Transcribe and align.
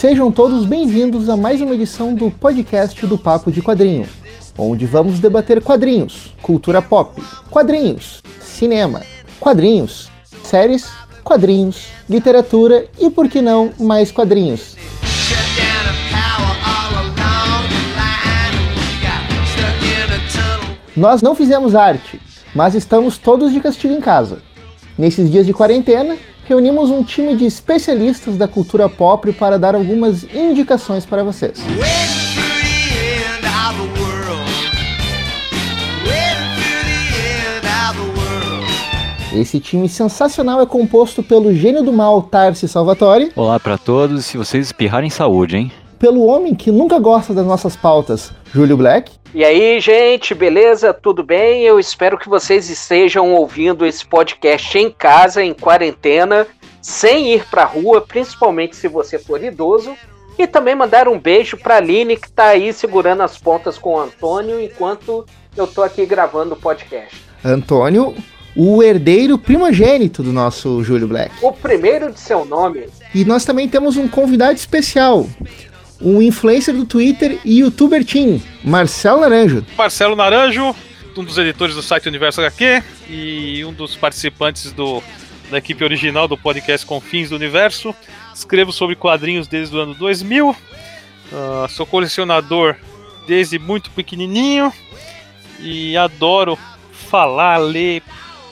Sejam 0.00 0.32
todos 0.32 0.64
bem-vindos 0.64 1.28
a 1.28 1.36
mais 1.36 1.60
uma 1.60 1.74
edição 1.74 2.14
do 2.14 2.30
podcast 2.30 3.06
do 3.06 3.18
Papo 3.18 3.52
de 3.52 3.60
Quadrinho, 3.60 4.08
onde 4.56 4.86
vamos 4.86 5.20
debater 5.20 5.62
quadrinhos, 5.62 6.34
cultura 6.40 6.80
pop, 6.80 7.22
quadrinhos, 7.50 8.22
cinema, 8.40 9.02
quadrinhos, 9.38 10.10
séries, 10.42 10.90
quadrinhos, 11.22 11.88
literatura 12.08 12.86
e, 12.98 13.10
por 13.10 13.28
que 13.28 13.42
não, 13.42 13.72
mais 13.78 14.10
quadrinhos. 14.10 14.74
Nós 20.96 21.22
não 21.22 21.36
fizemos 21.36 21.74
arte, 21.74 22.20
mas 22.54 22.74
estamos 22.74 23.16
todos 23.16 23.52
de 23.52 23.60
castigo 23.60 23.94
em 23.94 24.00
casa. 24.00 24.42
Nesses 24.98 25.30
dias 25.30 25.46
de 25.46 25.52
quarentena, 25.52 26.16
reunimos 26.46 26.90
um 26.90 27.04
time 27.04 27.36
de 27.36 27.46
especialistas 27.46 28.36
da 28.36 28.48
cultura 28.48 28.88
pop 28.88 29.32
para 29.32 29.58
dar 29.58 29.76
algumas 29.76 30.24
indicações 30.34 31.06
para 31.06 31.22
vocês. 31.22 31.58
Esse 39.32 39.60
time 39.60 39.88
sensacional 39.88 40.60
é 40.60 40.66
composto 40.66 41.22
pelo 41.22 41.54
gênio 41.54 41.84
do 41.84 41.92
mal 41.92 42.20
Tarsi 42.20 42.66
Salvatore. 42.66 43.30
Olá 43.36 43.60
para 43.60 43.78
todos, 43.78 44.26
se 44.26 44.36
vocês 44.36 44.66
espirrarem 44.66 45.08
saúde, 45.08 45.56
hein? 45.56 45.72
Pelo 46.00 46.24
homem 46.24 46.54
que 46.54 46.72
nunca 46.72 46.98
gosta 46.98 47.34
das 47.34 47.44
nossas 47.44 47.76
pautas, 47.76 48.32
Júlio 48.54 48.74
Black. 48.74 49.12
E 49.34 49.44
aí, 49.44 49.78
gente, 49.80 50.34
beleza? 50.34 50.94
Tudo 50.94 51.22
bem? 51.22 51.62
Eu 51.62 51.78
espero 51.78 52.16
que 52.16 52.26
vocês 52.26 52.70
estejam 52.70 53.34
ouvindo 53.34 53.84
esse 53.84 54.06
podcast 54.06 54.78
em 54.78 54.90
casa, 54.90 55.44
em 55.44 55.52
quarentena, 55.52 56.46
sem 56.80 57.34
ir 57.34 57.44
pra 57.50 57.66
rua, 57.66 58.00
principalmente 58.00 58.76
se 58.76 58.88
você 58.88 59.18
for 59.18 59.44
idoso. 59.44 59.94
E 60.38 60.46
também 60.46 60.74
mandar 60.74 61.06
um 61.06 61.18
beijo 61.18 61.58
pra 61.58 61.76
Aline, 61.76 62.16
que 62.16 62.32
tá 62.32 62.46
aí 62.46 62.72
segurando 62.72 63.22
as 63.22 63.36
pontas 63.36 63.76
com 63.76 63.92
o 63.92 64.00
Antônio, 64.00 64.58
enquanto 64.58 65.26
eu 65.54 65.66
tô 65.66 65.82
aqui 65.82 66.06
gravando 66.06 66.54
o 66.54 66.56
podcast. 66.56 67.14
Antônio, 67.44 68.14
o 68.56 68.82
herdeiro 68.82 69.36
primogênito 69.36 70.22
do 70.22 70.32
nosso 70.32 70.82
Júlio 70.82 71.06
Black. 71.06 71.30
O 71.42 71.52
primeiro 71.52 72.10
de 72.10 72.18
seu 72.18 72.46
nome. 72.46 72.86
E 73.14 73.22
nós 73.22 73.44
também 73.44 73.68
temos 73.68 73.98
um 73.98 74.08
convidado 74.08 74.54
especial, 74.54 75.26
um 76.00 76.22
influencer 76.22 76.74
do 76.74 76.84
Twitter 76.84 77.38
e 77.44 77.60
youtuber 77.60 78.04
team, 78.04 78.42
Marcelo 78.64 79.20
Naranjo. 79.20 79.64
Marcelo 79.76 80.16
Naranjo, 80.16 80.74
um 81.16 81.24
dos 81.24 81.36
editores 81.36 81.74
do 81.74 81.82
site 81.82 82.08
Universo 82.08 82.40
HQ 82.40 82.82
e 83.08 83.64
um 83.64 83.72
dos 83.72 83.96
participantes 83.96 84.72
do, 84.72 85.02
da 85.50 85.58
equipe 85.58 85.84
original 85.84 86.26
do 86.26 86.38
podcast 86.38 86.86
Confins 86.86 87.28
do 87.28 87.36
Universo. 87.36 87.94
Escrevo 88.34 88.72
sobre 88.72 88.96
quadrinhos 88.96 89.46
desde 89.46 89.76
o 89.76 89.80
ano 89.80 89.94
2000. 89.94 90.50
Uh, 90.50 91.68
sou 91.68 91.86
colecionador 91.86 92.74
desde 93.26 93.58
muito 93.58 93.90
pequenininho 93.90 94.72
e 95.60 95.96
adoro 95.96 96.58
falar, 96.90 97.58
ler, 97.58 98.02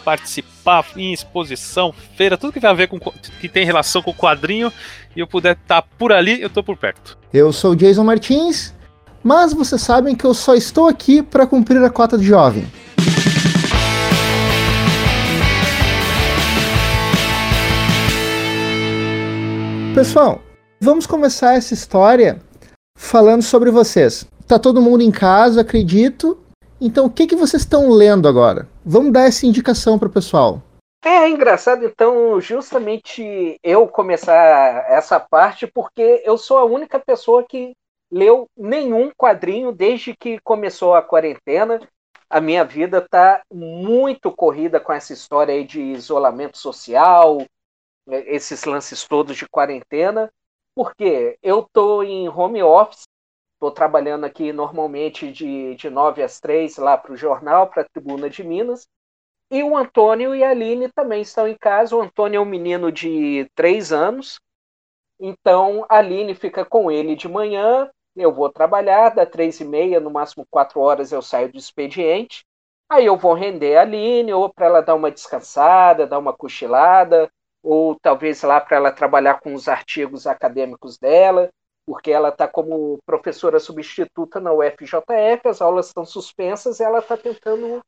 participar 0.08 0.86
em 0.96 1.12
exposição, 1.12 1.92
feira, 2.16 2.38
tudo 2.38 2.50
que 2.50 2.60
tem 2.60 2.70
a 2.70 2.72
ver 2.72 2.88
com 2.88 2.98
que 2.98 3.46
tem 3.46 3.66
relação 3.66 4.00
com 4.00 4.10
o 4.10 4.14
quadrinho 4.14 4.72
e 5.14 5.20
eu 5.20 5.26
puder 5.26 5.52
estar 5.52 5.82
tá 5.82 5.88
por 5.98 6.12
ali, 6.12 6.40
eu 6.40 6.48
tô 6.48 6.62
por 6.62 6.78
perto. 6.78 7.18
Eu 7.30 7.52
sou 7.52 7.72
o 7.72 7.76
Jason 7.76 8.04
Martins, 8.04 8.74
mas 9.22 9.52
vocês 9.52 9.82
sabem 9.82 10.16
que 10.16 10.24
eu 10.24 10.32
só 10.32 10.54
estou 10.54 10.88
aqui 10.88 11.22
para 11.22 11.46
cumprir 11.46 11.84
a 11.84 11.90
cota 11.90 12.16
de 12.16 12.24
jovem. 12.24 12.66
Pessoal, 19.94 20.40
vamos 20.80 21.06
começar 21.06 21.52
essa 21.52 21.74
história 21.74 22.40
falando 22.96 23.42
sobre 23.42 23.70
vocês. 23.70 24.26
Tá 24.46 24.58
todo 24.58 24.80
mundo 24.80 25.02
em 25.02 25.10
casa, 25.10 25.60
acredito. 25.60 26.38
Então, 26.80 27.06
o 27.06 27.10
que, 27.10 27.26
que 27.26 27.34
vocês 27.34 27.62
estão 27.62 27.90
lendo 27.90 28.28
agora? 28.28 28.68
Vamos 28.84 29.12
dar 29.12 29.26
essa 29.26 29.46
indicação 29.46 29.98
para 29.98 30.06
o 30.06 30.12
pessoal. 30.12 30.62
É 31.04 31.28
engraçado, 31.28 31.84
então, 31.84 32.40
justamente 32.40 33.58
eu 33.62 33.88
começar 33.88 34.84
essa 34.88 35.18
parte, 35.18 35.66
porque 35.66 36.22
eu 36.24 36.36
sou 36.36 36.58
a 36.58 36.64
única 36.64 36.98
pessoa 36.98 37.44
que 37.44 37.72
leu 38.10 38.46
nenhum 38.56 39.10
quadrinho 39.16 39.72
desde 39.72 40.14
que 40.16 40.38
começou 40.40 40.94
a 40.94 41.02
quarentena. 41.02 41.80
A 42.30 42.40
minha 42.40 42.64
vida 42.64 42.98
está 42.98 43.42
muito 43.52 44.30
corrida 44.30 44.78
com 44.78 44.92
essa 44.92 45.12
história 45.12 45.54
aí 45.54 45.64
de 45.64 45.80
isolamento 45.80 46.58
social, 46.58 47.44
esses 48.06 48.64
lances 48.64 49.06
todos 49.06 49.36
de 49.36 49.48
quarentena, 49.48 50.30
porque 50.74 51.38
eu 51.42 51.60
estou 51.60 52.04
em 52.04 52.28
home 52.28 52.62
office, 52.62 53.04
estou 53.58 53.72
trabalhando 53.72 54.24
aqui 54.24 54.52
normalmente 54.52 55.32
de, 55.32 55.74
de 55.74 55.90
9 55.90 56.22
às 56.22 56.38
3 56.38 56.76
lá 56.76 56.96
para 56.96 57.12
o 57.12 57.16
jornal, 57.16 57.66
para 57.66 57.82
a 57.82 57.84
Tribuna 57.84 58.30
de 58.30 58.44
Minas, 58.44 58.86
e 59.50 59.62
o 59.64 59.76
Antônio 59.76 60.34
e 60.34 60.44
a 60.44 60.50
Aline 60.50 60.90
também 60.92 61.22
estão 61.22 61.48
em 61.48 61.56
casa. 61.56 61.96
O 61.96 62.02
Antônio 62.02 62.38
é 62.38 62.40
um 62.40 62.44
menino 62.44 62.92
de 62.92 63.50
três 63.54 63.92
anos, 63.92 64.38
então 65.18 65.84
a 65.88 65.98
Aline 65.98 66.34
fica 66.34 66.64
com 66.64 66.90
ele 66.90 67.16
de 67.16 67.28
manhã. 67.28 67.90
Eu 68.14 68.32
vou 68.32 68.50
trabalhar, 68.50 69.10
da 69.10 69.26
três 69.26 69.58
e 69.60 69.64
meia, 69.64 70.00
no 70.00 70.10
máximo 70.10 70.46
quatro 70.50 70.80
horas 70.80 71.12
eu 71.12 71.22
saio 71.22 71.50
do 71.50 71.58
expediente. 71.58 72.44
Aí 72.88 73.06
eu 73.06 73.16
vou 73.16 73.34
render 73.34 73.76
a 73.76 73.82
Aline, 73.82 74.32
ou 74.32 74.52
para 74.52 74.66
ela 74.66 74.80
dar 74.82 74.94
uma 74.94 75.10
descansada, 75.10 76.06
dar 76.06 76.18
uma 76.18 76.32
cochilada, 76.32 77.30
ou 77.62 77.98
talvez 78.00 78.42
lá 78.42 78.60
para 78.60 78.76
ela 78.76 78.92
trabalhar 78.92 79.40
com 79.40 79.54
os 79.54 79.68
artigos 79.68 80.26
acadêmicos 80.26 80.98
dela, 80.98 81.50
porque 81.88 82.10
ela 82.10 82.28
está 82.28 82.46
como 82.46 82.98
professora 83.06 83.58
substituta 83.58 84.38
na 84.38 84.52
UFJF, 84.52 85.48
as 85.48 85.62
aulas 85.62 85.86
estão 85.86 86.04
suspensas 86.04 86.80
e 86.80 86.84
ela 86.84 86.98
está 86.98 87.16
tentando 87.16 87.80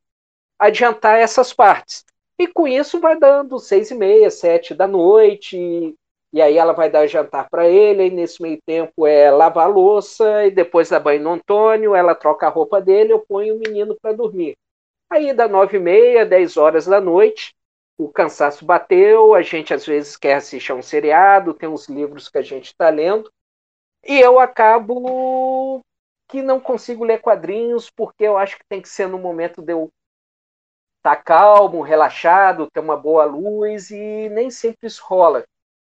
adiantar 0.58 1.18
essas 1.18 1.52
partes. 1.52 2.06
E 2.38 2.46
com 2.46 2.66
isso 2.66 2.98
vai 2.98 3.18
dando 3.18 3.58
seis 3.58 3.90
e 3.90 3.94
meia, 3.94 4.30
sete 4.30 4.74
da 4.74 4.88
noite, 4.88 5.94
e 6.32 6.40
aí 6.40 6.56
ela 6.56 6.72
vai 6.72 6.88
dar 6.88 7.06
jantar 7.06 7.50
para 7.50 7.68
ele, 7.68 8.06
e 8.06 8.10
nesse 8.10 8.40
meio 8.40 8.58
tempo 8.64 9.06
é 9.06 9.30
lavar 9.30 9.66
a 9.66 9.68
louça, 9.70 10.46
e 10.46 10.50
depois 10.50 10.88
dá 10.88 10.98
banho 10.98 11.22
no 11.22 11.32
Antônio, 11.32 11.94
ela 11.94 12.14
troca 12.14 12.46
a 12.46 12.50
roupa 12.50 12.80
dele, 12.80 13.12
eu 13.12 13.18
ponho 13.18 13.56
o 13.56 13.58
menino 13.58 13.94
para 14.00 14.14
dormir. 14.14 14.56
Aí 15.10 15.34
dá 15.34 15.46
nove 15.46 15.76
e 15.76 15.80
meia, 15.80 16.24
dez 16.24 16.56
horas 16.56 16.86
da 16.86 17.02
noite, 17.02 17.54
o 17.98 18.08
cansaço 18.08 18.64
bateu, 18.64 19.34
a 19.34 19.42
gente 19.42 19.74
às 19.74 19.84
vezes 19.84 20.16
quer 20.16 20.36
assistir 20.36 20.72
a 20.72 20.74
um 20.74 20.80
seriado, 20.80 21.52
tem 21.52 21.68
uns 21.68 21.86
livros 21.86 22.30
que 22.30 22.38
a 22.38 22.42
gente 22.42 22.68
está 22.68 22.88
lendo, 22.88 23.30
e 24.04 24.18
eu 24.18 24.38
acabo 24.38 25.80
que 26.28 26.42
não 26.42 26.60
consigo 26.60 27.04
ler 27.04 27.20
quadrinhos, 27.20 27.90
porque 27.90 28.24
eu 28.24 28.38
acho 28.38 28.56
que 28.56 28.64
tem 28.68 28.80
que 28.80 28.88
ser 28.88 29.08
no 29.08 29.18
momento 29.18 29.60
de 29.60 29.72
eu 29.72 29.90
tá 31.02 31.16
calmo, 31.16 31.80
relaxado, 31.80 32.68
ter 32.72 32.80
uma 32.80 32.96
boa 32.96 33.24
luz 33.24 33.90
e 33.90 34.28
nem 34.30 34.50
sempre 34.50 34.86
isso 34.86 35.02
rola. 35.04 35.44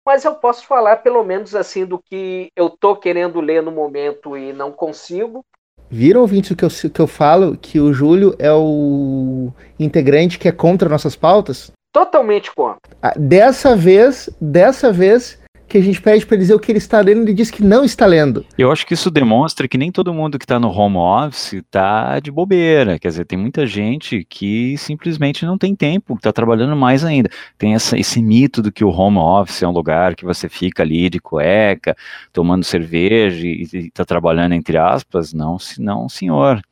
Mas 0.04 0.24
eu 0.24 0.34
posso 0.34 0.66
falar 0.66 0.96
pelo 0.96 1.24
menos 1.24 1.54
assim 1.54 1.84
do 1.84 1.98
que 1.98 2.50
eu 2.54 2.70
tô 2.70 2.94
querendo 2.94 3.40
ler 3.40 3.62
no 3.62 3.72
momento 3.72 4.36
e 4.36 4.52
não 4.52 4.70
consigo. 4.70 5.44
Viram, 5.88 6.20
ouvintes, 6.20 6.50
o 6.50 6.56
que 6.56 6.64
eu, 6.64 6.68
que 6.92 7.00
eu 7.00 7.06
falo? 7.06 7.56
Que 7.56 7.78
o 7.80 7.92
Júlio 7.92 8.34
é 8.38 8.52
o 8.52 9.52
integrante 9.78 10.38
que 10.38 10.48
é 10.48 10.52
contra 10.52 10.88
nossas 10.88 11.14
pautas? 11.14 11.72
Totalmente 11.92 12.54
contra. 12.54 12.80
Ah, 13.00 13.14
dessa 13.16 13.76
vez, 13.76 14.28
dessa 14.40 14.92
vez, 14.92 15.40
que 15.68 15.78
a 15.78 15.82
gente 15.82 16.00
pede 16.00 16.24
para 16.24 16.36
dizer 16.36 16.54
o 16.54 16.58
que 16.58 16.70
ele 16.70 16.78
está 16.78 17.00
lendo, 17.00 17.22
ele 17.22 17.34
diz 17.34 17.50
que 17.50 17.62
não 17.62 17.84
está 17.84 18.06
lendo. 18.06 18.44
Eu 18.56 18.70
acho 18.70 18.86
que 18.86 18.94
isso 18.94 19.10
demonstra 19.10 19.66
que 19.66 19.76
nem 19.76 19.90
todo 19.90 20.14
mundo 20.14 20.38
que 20.38 20.44
está 20.44 20.60
no 20.60 20.68
home 20.68 20.96
office 20.96 21.54
está 21.54 22.20
de 22.20 22.30
bobeira. 22.30 22.98
Quer 22.98 23.08
dizer, 23.08 23.24
tem 23.24 23.38
muita 23.38 23.66
gente 23.66 24.24
que 24.28 24.76
simplesmente 24.78 25.44
não 25.44 25.58
tem 25.58 25.74
tempo, 25.74 26.14
está 26.14 26.32
trabalhando 26.32 26.76
mais 26.76 27.04
ainda. 27.04 27.28
Tem 27.58 27.74
essa, 27.74 27.98
esse 27.98 28.22
mito 28.22 28.62
do 28.62 28.70
que 28.70 28.84
o 28.84 28.90
home 28.90 29.18
office 29.18 29.62
é 29.62 29.68
um 29.68 29.72
lugar 29.72 30.14
que 30.14 30.24
você 30.24 30.48
fica 30.48 30.82
ali 30.82 31.10
de 31.10 31.18
cueca, 31.18 31.96
tomando 32.32 32.64
cerveja 32.64 33.46
e 33.46 33.62
está 33.72 34.04
trabalhando 34.04 34.52
entre 34.54 34.76
aspas. 34.78 35.32
Não, 35.32 35.56
não, 35.78 36.08
senhor. 36.08 36.62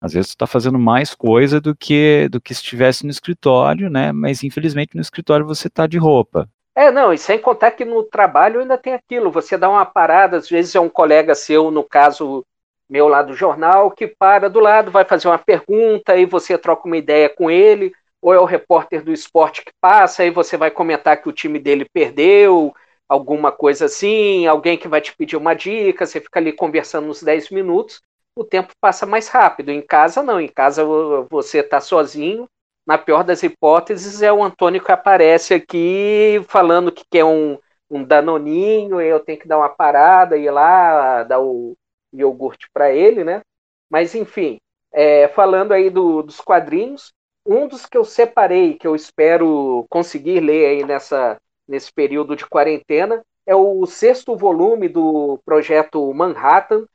Às 0.00 0.12
vezes 0.14 0.30
tu 0.30 0.34
está 0.34 0.46
fazendo 0.48 0.78
mais 0.78 1.14
coisa 1.14 1.60
do 1.60 1.76
que 1.76 2.28
do 2.28 2.40
que 2.40 2.52
se 2.52 2.60
estivesse 2.60 3.04
no 3.04 3.10
escritório, 3.10 3.88
né? 3.88 4.10
Mas 4.10 4.42
infelizmente 4.42 4.96
no 4.96 5.00
escritório 5.00 5.46
você 5.46 5.68
está 5.68 5.86
de 5.86 5.96
roupa. 5.96 6.48
É, 6.74 6.90
não, 6.90 7.12
e 7.12 7.18
sem 7.18 7.38
contar 7.38 7.72
que 7.72 7.84
no 7.84 8.02
trabalho 8.02 8.60
ainda 8.60 8.78
tem 8.78 8.94
aquilo, 8.94 9.30
você 9.30 9.58
dá 9.58 9.68
uma 9.68 9.84
parada, 9.84 10.38
às 10.38 10.48
vezes 10.48 10.74
é 10.74 10.80
um 10.80 10.88
colega 10.88 11.34
seu, 11.34 11.70
no 11.70 11.84
caso 11.84 12.44
meu 12.88 13.08
lá 13.08 13.22
do 13.22 13.34
jornal, 13.34 13.90
que 13.90 14.06
para 14.06 14.48
do 14.48 14.58
lado, 14.58 14.90
vai 14.90 15.04
fazer 15.04 15.28
uma 15.28 15.38
pergunta, 15.38 16.12
aí 16.14 16.24
você 16.24 16.56
troca 16.56 16.86
uma 16.86 16.96
ideia 16.96 17.28
com 17.28 17.50
ele, 17.50 17.92
ou 18.22 18.32
é 18.32 18.38
o 18.38 18.44
repórter 18.46 19.02
do 19.04 19.12
esporte 19.12 19.62
que 19.62 19.72
passa, 19.80 20.22
aí 20.22 20.30
você 20.30 20.56
vai 20.56 20.70
comentar 20.70 21.20
que 21.20 21.28
o 21.28 21.32
time 21.32 21.58
dele 21.58 21.86
perdeu, 21.92 22.74
alguma 23.08 23.52
coisa 23.52 23.84
assim, 23.86 24.46
alguém 24.46 24.78
que 24.78 24.88
vai 24.88 25.00
te 25.02 25.14
pedir 25.14 25.36
uma 25.36 25.54
dica, 25.54 26.06
você 26.06 26.20
fica 26.20 26.38
ali 26.40 26.52
conversando 26.52 27.08
uns 27.08 27.22
10 27.22 27.50
minutos, 27.50 28.00
o 28.36 28.44
tempo 28.44 28.72
passa 28.80 29.04
mais 29.04 29.28
rápido. 29.28 29.70
Em 29.70 29.82
casa, 29.82 30.22
não. 30.22 30.40
Em 30.40 30.48
casa, 30.48 30.82
você 31.30 31.58
está 31.58 31.80
sozinho. 31.82 32.48
Na 32.86 32.98
pior 32.98 33.22
das 33.22 33.42
hipóteses, 33.42 34.22
é 34.22 34.32
o 34.32 34.42
Antônio 34.42 34.82
que 34.82 34.90
aparece 34.90 35.54
aqui 35.54 36.40
falando 36.48 36.90
que 36.92 37.04
quer 37.08 37.24
um, 37.24 37.58
um 37.90 38.02
danoninho, 38.02 39.00
eu 39.00 39.20
tenho 39.20 39.38
que 39.38 39.46
dar 39.46 39.58
uma 39.58 39.68
parada, 39.68 40.36
ir 40.36 40.50
lá, 40.50 41.22
dar 41.22 41.40
o 41.40 41.76
iogurte 42.12 42.68
para 42.72 42.92
ele, 42.92 43.22
né? 43.22 43.40
Mas, 43.88 44.14
enfim, 44.14 44.58
é, 44.92 45.28
falando 45.28 45.72
aí 45.72 45.90
do, 45.90 46.22
dos 46.22 46.40
quadrinhos, 46.40 47.12
um 47.46 47.66
dos 47.66 47.86
que 47.86 47.96
eu 47.96 48.04
separei, 48.04 48.74
que 48.74 48.86
eu 48.86 48.94
espero 48.94 49.86
conseguir 49.88 50.40
ler 50.40 50.66
aí 50.66 50.84
nessa, 50.84 51.40
nesse 51.66 51.92
período 51.92 52.36
de 52.36 52.46
quarentena, 52.46 53.22
é 53.46 53.54
o 53.54 53.84
sexto 53.86 54.36
volume 54.36 54.88
do 54.88 55.40
projeto 55.44 56.12
Manhattan, 56.14 56.86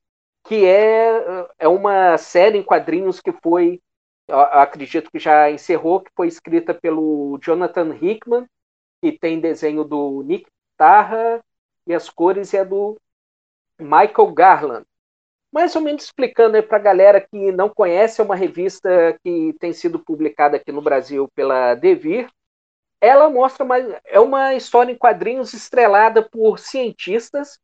que 0.46 0.66
é, 0.66 1.46
é 1.60 1.68
uma 1.68 2.18
série 2.18 2.58
em 2.58 2.64
quadrinhos 2.64 3.20
que 3.20 3.32
foi, 3.32 3.82
acredito 4.30 5.10
que 5.12 5.20
já 5.20 5.50
encerrou, 5.50 6.02
que 6.02 6.12
foi 6.16 6.28
escrita 6.28 6.74
pelo 6.74 7.40
Jonathan 7.42 7.96
Hickman, 7.96 8.46
que 9.02 9.12
tem 9.12 9.40
desenho 9.40 9.84
do 9.84 10.22
Nick 10.24 10.48
Tarra, 10.78 11.44
e 11.86 11.94
as 11.94 12.10
cores 12.10 12.54
é 12.54 12.66
do 12.66 12.98
Michael 13.80 14.34
Garland. 14.34 14.86
Mais 15.52 15.76
ou 15.76 15.82
menos 15.82 16.04
explicando 16.04 16.62
para 16.64 16.78
a 16.78 16.82
galera 16.82 17.22
que 17.22 17.52
não 17.52 17.70
conhece, 17.70 18.20
é 18.20 18.24
uma 18.24 18.36
revista 18.36 19.18
que 19.24 19.54
tem 19.60 19.72
sido 19.72 19.98
publicada 19.98 20.58
aqui 20.58 20.72
no 20.72 20.82
Brasil 20.82 21.30
pela 21.34 21.74
Devir. 21.74 22.30
Ela 23.00 23.30
mostra 23.30 23.64
mais, 23.64 23.88
é 24.06 24.20
uma 24.20 24.56
história 24.56 24.92
em 24.92 24.98
quadrinhos 24.98 25.54
estrelada 25.54 26.22
por 26.22 26.60
cientistas, 26.60 27.60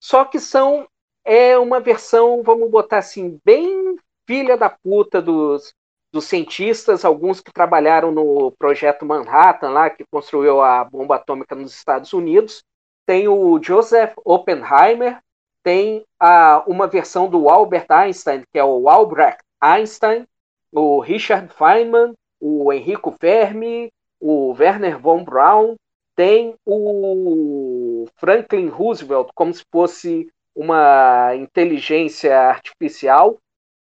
só 0.00 0.24
que 0.24 0.40
são 0.40 0.88
é 1.24 1.58
uma 1.58 1.78
versão, 1.78 2.42
vamos 2.42 2.70
botar 2.70 2.98
assim, 2.98 3.38
bem 3.44 3.96
filha 4.26 4.56
da 4.56 4.70
puta 4.70 5.20
dos, 5.20 5.74
dos 6.12 6.24
cientistas, 6.24 7.04
alguns 7.04 7.40
que 7.40 7.52
trabalharam 7.52 8.10
no 8.10 8.52
projeto 8.52 9.04
Manhattan, 9.04 9.70
lá 9.70 9.90
que 9.90 10.04
construiu 10.10 10.60
a 10.60 10.84
bomba 10.84 11.16
atômica 11.16 11.54
nos 11.54 11.74
Estados 11.74 12.12
Unidos. 12.12 12.62
Tem 13.06 13.28
o 13.28 13.60
Joseph 13.62 14.14
Oppenheimer, 14.24 15.18
tem 15.62 16.04
a, 16.18 16.62
uma 16.66 16.86
versão 16.86 17.28
do 17.28 17.48
Albert 17.48 17.86
Einstein, 17.90 18.42
que 18.52 18.58
é 18.58 18.64
o 18.64 18.88
Albrecht 18.88 19.42
Einstein, 19.60 20.26
o 20.72 21.00
Richard 21.00 21.52
Feynman, 21.52 22.14
o 22.40 22.72
Enrico 22.72 23.14
Fermi, 23.20 23.90
o 24.20 24.54
Werner 24.58 24.98
von 24.98 25.24
Braun, 25.24 25.76
tem 26.16 26.54
o 26.66 28.06
Franklin 28.16 28.68
Roosevelt 28.68 29.30
como 29.34 29.54
se 29.54 29.62
fosse 29.70 30.28
uma 30.54 31.34
inteligência 31.36 32.36
artificial. 32.36 33.38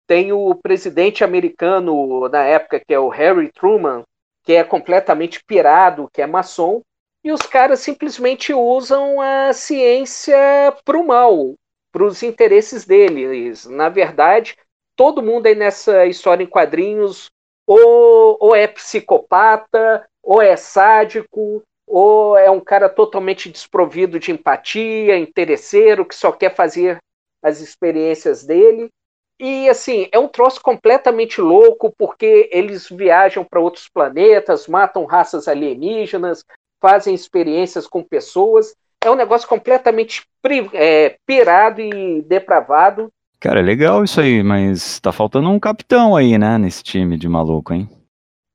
Tem 0.06 0.32
o 0.32 0.54
presidente 0.54 1.24
americano 1.24 2.28
na 2.28 2.42
época, 2.44 2.80
que 2.80 2.94
é 2.94 2.98
o 2.98 3.08
Harry 3.08 3.50
Truman, 3.50 4.04
que 4.44 4.52
é 4.52 4.62
completamente 4.62 5.42
pirado, 5.44 6.08
que 6.12 6.22
é 6.22 6.26
maçom, 6.26 6.80
e 7.24 7.32
os 7.32 7.42
caras 7.42 7.80
simplesmente 7.80 8.54
usam 8.54 9.20
a 9.20 9.52
ciência 9.52 10.36
para 10.84 10.96
o 10.96 11.04
mal, 11.04 11.54
para 11.90 12.04
os 12.04 12.22
interesses 12.22 12.84
deles. 12.84 13.66
Na 13.66 13.88
verdade, 13.88 14.56
todo 14.94 15.22
mundo 15.22 15.46
aí 15.46 15.56
nessa 15.56 16.06
história 16.06 16.44
em 16.44 16.46
quadrinhos 16.46 17.28
ou, 17.66 18.36
ou 18.40 18.54
é 18.54 18.68
psicopata, 18.68 20.06
ou 20.22 20.40
é 20.40 20.56
sádico, 20.56 21.62
ou 21.84 22.36
é 22.36 22.48
um 22.50 22.60
cara 22.60 22.88
totalmente 22.88 23.50
desprovido 23.50 24.20
de 24.20 24.30
empatia, 24.30 25.18
interesseiro, 25.18 26.04
que 26.04 26.14
só 26.14 26.30
quer 26.30 26.54
fazer 26.54 26.98
as 27.42 27.60
experiências 27.60 28.44
dele. 28.44 28.88
E 29.38 29.68
assim, 29.68 30.08
é 30.10 30.18
um 30.18 30.28
troço 30.28 30.60
completamente 30.62 31.40
louco, 31.40 31.92
porque 31.96 32.48
eles 32.52 32.88
viajam 32.88 33.44
para 33.44 33.60
outros 33.60 33.88
planetas, 33.88 34.66
matam 34.66 35.04
raças 35.04 35.46
alienígenas, 35.46 36.44
fazem 36.80 37.14
experiências 37.14 37.86
com 37.86 38.02
pessoas. 38.02 38.74
É 39.04 39.10
um 39.10 39.14
negócio 39.14 39.46
completamente 39.46 40.24
é, 40.72 41.16
pirado 41.26 41.80
e 41.80 42.22
depravado. 42.22 43.08
Cara, 43.38 43.60
é 43.60 43.62
legal 43.62 44.02
isso 44.02 44.20
aí, 44.20 44.42
mas 44.42 44.98
tá 44.98 45.12
faltando 45.12 45.50
um 45.50 45.60
capitão 45.60 46.16
aí, 46.16 46.38
né, 46.38 46.56
nesse 46.56 46.82
time 46.82 47.18
de 47.18 47.28
maluco, 47.28 47.74
hein? 47.74 47.88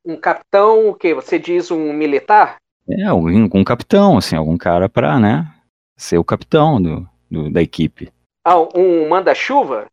Um 0.04 0.18
capitão, 0.18 0.90
o 0.90 0.96
quê? 0.96 1.14
Você 1.14 1.38
diz 1.38 1.70
um 1.70 1.94
militar? 1.94 2.56
É, 2.90 3.04
alguém, 3.06 3.48
um 3.54 3.64
capitão, 3.64 4.18
assim, 4.18 4.36
algum 4.36 4.58
cara 4.58 4.90
pra, 4.90 5.20
né, 5.20 5.48
ser 5.96 6.18
o 6.18 6.24
capitão 6.24 6.82
do, 6.82 7.08
do 7.30 7.50
da 7.52 7.62
equipe. 7.62 8.12
Ah, 8.44 8.60
um 8.76 9.08
manda-chuva? 9.08 9.86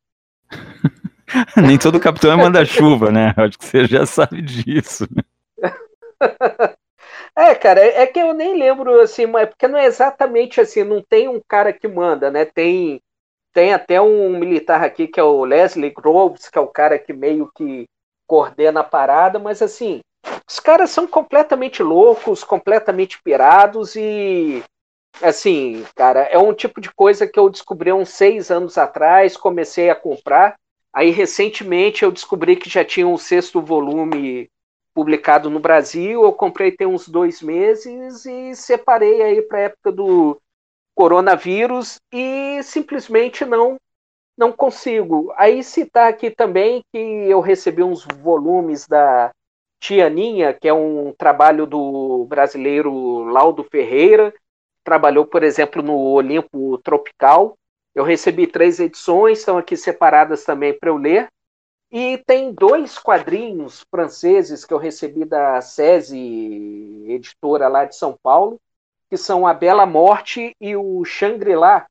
Nem 1.56 1.78
todo 1.78 2.00
capitão 2.00 2.32
é 2.32 2.36
manda-chuva, 2.36 3.10
né? 3.10 3.34
Acho 3.36 3.58
que 3.58 3.64
você 3.64 3.84
já 3.86 4.06
sabe 4.06 4.42
disso. 4.42 5.06
É, 7.36 7.54
cara, 7.54 7.80
é 7.80 8.04
que 8.04 8.18
eu 8.18 8.34
nem 8.34 8.58
lembro, 8.58 9.00
assim, 9.00 9.24
mas 9.24 9.48
porque 9.48 9.68
não 9.68 9.78
é 9.78 9.84
exatamente 9.86 10.60
assim, 10.60 10.82
não 10.82 11.00
tem 11.00 11.28
um 11.28 11.40
cara 11.46 11.72
que 11.72 11.86
manda, 11.86 12.32
né? 12.32 12.44
Tem, 12.44 13.00
tem 13.52 13.72
até 13.72 14.00
um 14.00 14.36
militar 14.36 14.82
aqui 14.82 15.06
que 15.06 15.20
é 15.20 15.22
o 15.22 15.44
Leslie 15.44 15.90
Groves, 15.90 16.48
que 16.48 16.58
é 16.58 16.60
o 16.60 16.66
cara 16.66 16.98
que 16.98 17.12
meio 17.12 17.48
que 17.54 17.86
coordena 18.26 18.80
a 18.80 18.84
parada, 18.84 19.38
mas 19.38 19.62
assim, 19.62 20.00
os 20.48 20.58
caras 20.58 20.90
são 20.90 21.06
completamente 21.06 21.80
loucos, 21.80 22.42
completamente 22.42 23.22
pirados 23.22 23.94
e 23.94 24.64
assim, 25.22 25.84
cara, 25.94 26.22
é 26.22 26.38
um 26.38 26.52
tipo 26.52 26.80
de 26.80 26.92
coisa 26.92 27.26
que 27.26 27.38
eu 27.38 27.48
descobri 27.48 27.92
uns 27.92 28.10
seis 28.10 28.50
anos 28.50 28.78
atrás, 28.78 29.36
comecei 29.36 29.90
a 29.90 29.94
comprar. 29.94 30.56
Aí 30.92 31.10
recentemente 31.10 32.02
eu 32.02 32.10
descobri 32.10 32.56
que 32.56 32.68
já 32.68 32.84
tinha 32.84 33.06
um 33.06 33.18
sexto 33.18 33.60
volume 33.60 34.50
publicado 34.94 35.48
no 35.48 35.60
Brasil. 35.60 36.22
Eu 36.22 36.32
comprei 36.32 36.72
tem 36.72 36.86
uns 36.86 37.08
dois 37.08 37.40
meses 37.40 38.24
e 38.26 38.54
separei 38.54 39.22
aí 39.22 39.42
para 39.42 39.58
a 39.58 39.62
época 39.62 39.92
do 39.92 40.40
coronavírus 40.94 42.00
e 42.12 42.60
simplesmente 42.62 43.44
não 43.44 43.76
não 44.36 44.52
consigo. 44.52 45.32
Aí 45.36 45.64
citar 45.64 46.08
aqui 46.08 46.30
também 46.30 46.82
que 46.92 46.98
eu 46.98 47.40
recebi 47.40 47.82
uns 47.82 48.04
volumes 48.04 48.86
da 48.86 49.32
Tianinha, 49.80 50.52
que 50.52 50.68
é 50.68 50.72
um 50.72 51.12
trabalho 51.16 51.66
do 51.66 52.24
brasileiro 52.28 53.24
Laudo 53.24 53.64
Ferreira, 53.64 54.32
trabalhou, 54.88 55.26
por 55.26 55.43
exemplo, 55.43 55.82
no 55.82 55.99
Olimpo 55.99 56.79
Tropical. 56.79 57.58
Eu 57.94 58.05
recebi 58.05 58.46
três 58.46 58.81
edições, 58.81 59.40
estão 59.40 59.58
aqui 59.58 59.76
separadas 59.76 60.44
também 60.44 60.73
para 60.73 60.88
eu 60.88 60.96
ler. 60.96 61.29
E 61.93 62.17
tem 62.26 62.55
dois 62.55 62.99
quadrinhos 62.99 63.85
franceses 63.90 64.64
que 64.64 64.73
eu 64.73 64.78
recebi 64.78 65.26
da 65.26 65.61
SESI, 65.61 67.04
editora 67.07 67.68
lá 67.68 67.85
de 67.85 67.97
São 67.97 68.16
Paulo, 68.23 68.59
que 69.11 69.18
são 69.18 69.47
A 69.47 69.52
Bela 69.52 69.85
Morte 69.85 70.57
e 70.59 70.75
o 70.75 71.04
Shangri-La, 71.04 71.85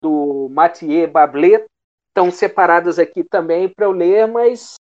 do 0.00 0.48
Mathieu 0.48 1.10
Bablet. 1.10 1.66
Estão 2.10 2.30
separadas 2.30 3.00
aqui 3.00 3.24
também 3.24 3.68
para 3.68 3.86
eu 3.86 3.90
ler, 3.90 4.28
mas 4.28 4.76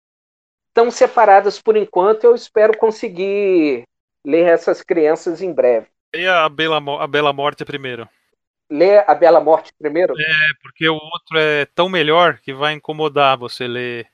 estão 0.71 0.91
separadas 0.91 1.63
por 1.63 1.77
enquanto. 1.77 2.25
Eu 2.25 2.35
espero 2.35 2.77
conseguir 2.77 3.85
ler 4.27 4.49
essas 4.49 4.83
crianças 4.83 5.41
em 5.41 5.53
breve. 5.53 5.87
E 6.13 6.27
a 6.27 6.49
Bela, 6.49 6.81
a 7.03 7.07
Bela 7.07 7.33
Morte 7.33 7.65
primeiro. 7.65 8.09
Ler 8.71 9.05
a 9.07 9.15
Bela 9.15 9.41
Morte 9.41 9.73
primeiro? 9.79 10.15
É, 10.19 10.49
porque 10.63 10.89
o 10.89 10.95
outro 10.95 11.39
é 11.39 11.67
tão 11.67 11.89
melhor 11.89 12.39
que 12.39 12.53
vai 12.53 12.73
incomodar 12.73 13.37
você 13.37 13.67
ler 13.67 14.07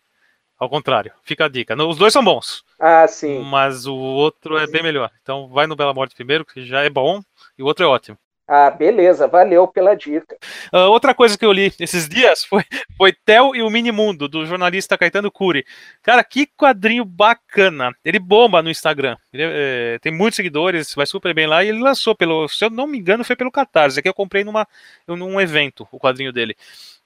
ao 0.59 0.69
contrário. 0.69 1.13
Fica 1.23 1.45
a 1.45 1.49
dica. 1.49 1.75
Os 1.85 1.99
dois 1.99 2.13
são 2.13 2.25
bons. 2.25 2.65
Ah, 2.79 3.07
sim. 3.07 3.43
Mas 3.45 3.87
o 3.87 3.95
outro 3.95 4.57
é 4.57 4.67
bem 4.67 4.83
melhor. 4.83 5.11
Então 5.23 5.49
vai 5.49 5.67
no 5.67 5.77
Bela 5.77 5.93
Morte 5.95 6.15
primeiro, 6.15 6.45
que 6.45 6.65
já 6.65 6.83
é 6.83 6.91
bom, 6.91 7.21
e 7.59 7.63
o 7.63 7.67
outro 7.67 7.85
é 7.85 7.89
ótimo. 7.89 8.19
Ah, 8.49 8.71
beleza, 8.71 9.27
valeu 9.27 9.67
pela 9.67 9.97
dica. 9.97 10.37
Uh, 10.73 10.89
outra 10.91 11.13
coisa 11.13 11.37
que 11.37 11.45
eu 11.45 11.53
li 11.53 11.73
esses 11.81 12.09
dias 12.09 12.45
foi, 12.45 12.63
foi 12.97 13.13
Tel 13.13 13.57
e 13.57 13.63
o 13.63 13.69
Minimundo, 13.69 14.29
do 14.29 14.47
jornalista 14.47 14.97
Caetano 14.97 15.33
Cury. 15.33 15.65
Cara, 16.01 16.23
que 16.23 16.47
quadrinho 16.47 17.05
bacana. 17.05 17.93
Ele 18.05 18.21
bomba 18.21 18.63
no 18.63 18.71
Instagram. 18.71 19.17
Ele, 19.33 19.43
é, 19.45 19.99
tem 20.01 20.13
muitos 20.13 20.37
seguidores, 20.37 20.95
vai 20.95 21.07
super 21.07 21.35
bem 21.35 21.49
lá. 21.49 21.65
E 21.65 21.71
ele 21.71 21.81
lançou 21.81 22.15
pelo, 22.15 22.47
se 22.49 22.65
eu 22.65 22.71
não 22.71 22.87
me 22.87 22.99
engano, 22.99 23.25
foi 23.25 23.35
pelo 23.35 23.51
Catarse. 23.51 23.99
Aqui 23.99 24.09
eu 24.09 24.15
comprei 24.15 24.45
numa, 24.45 24.67
num 25.09 25.41
evento 25.41 25.89
o 25.91 25.99
quadrinho 25.99 26.33
dele. 26.33 26.57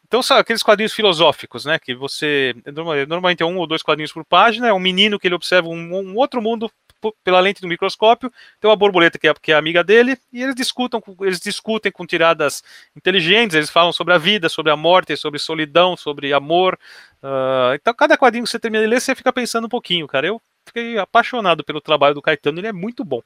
Então 0.07 0.23
são 0.23 0.37
aqueles 0.37 0.63
quadrinhos 0.63 0.93
filosóficos, 0.93 1.65
né? 1.65 1.79
Que 1.79 1.95
você. 1.95 2.55
Normalmente 3.09 3.43
é 3.43 3.47
um 3.47 3.57
ou 3.57 3.67
dois 3.67 3.81
quadrinhos 3.81 4.13
por 4.13 4.25
página, 4.25 4.69
é 4.69 4.73
um 4.73 4.81
menino 4.81 5.19
que 5.19 5.29
ele 5.29 5.37
observa 5.37 5.69
um, 5.69 5.95
um 6.01 6.17
outro 6.17 6.43
mundo 6.43 6.71
pela 7.25 7.41
lente 7.41 7.61
do 7.61 7.69
microscópio, 7.69 8.33
tem 8.61 8.69
uma 8.71 8.77
borboleta 8.77 9.19
que 9.19 9.29
é, 9.29 9.35
que 9.35 9.53
é 9.53 9.55
amiga 9.55 9.83
dele, 9.83 10.19
e 10.33 10.43
eles 10.43 10.55
discutem, 10.55 11.01
eles 11.21 11.41
discutem 11.41 11.91
com 11.93 12.07
tiradas 12.07 12.63
inteligentes, 12.97 13.57
eles 13.57 13.71
falam 13.71 13.93
sobre 13.93 14.15
a 14.15 14.19
vida, 14.19 14.49
sobre 14.49 14.71
a 14.71 14.77
morte, 14.77 15.17
sobre 15.17 15.39
solidão, 15.39 15.97
sobre 15.97 16.33
amor. 16.33 16.79
Uh, 17.23 17.75
então, 17.75 17.95
cada 17.95 18.17
quadrinho 18.17 18.45
que 18.45 18.51
você 18.51 18.59
termina 18.59 18.85
de 18.85 18.91
ler, 18.91 19.01
você 19.01 19.15
fica 19.15 19.33
pensando 19.33 19.67
um 19.67 19.71
pouquinho, 19.71 20.07
cara. 20.07 20.27
Eu 20.27 20.41
fiquei 20.67 20.99
apaixonado 20.99 21.65
pelo 21.65 21.81
trabalho 21.81 22.15
do 22.15 22.23
Caetano, 22.23 22.59
ele 22.59 22.69
é 22.69 22.73
muito 22.73 23.05
bom. 23.05 23.23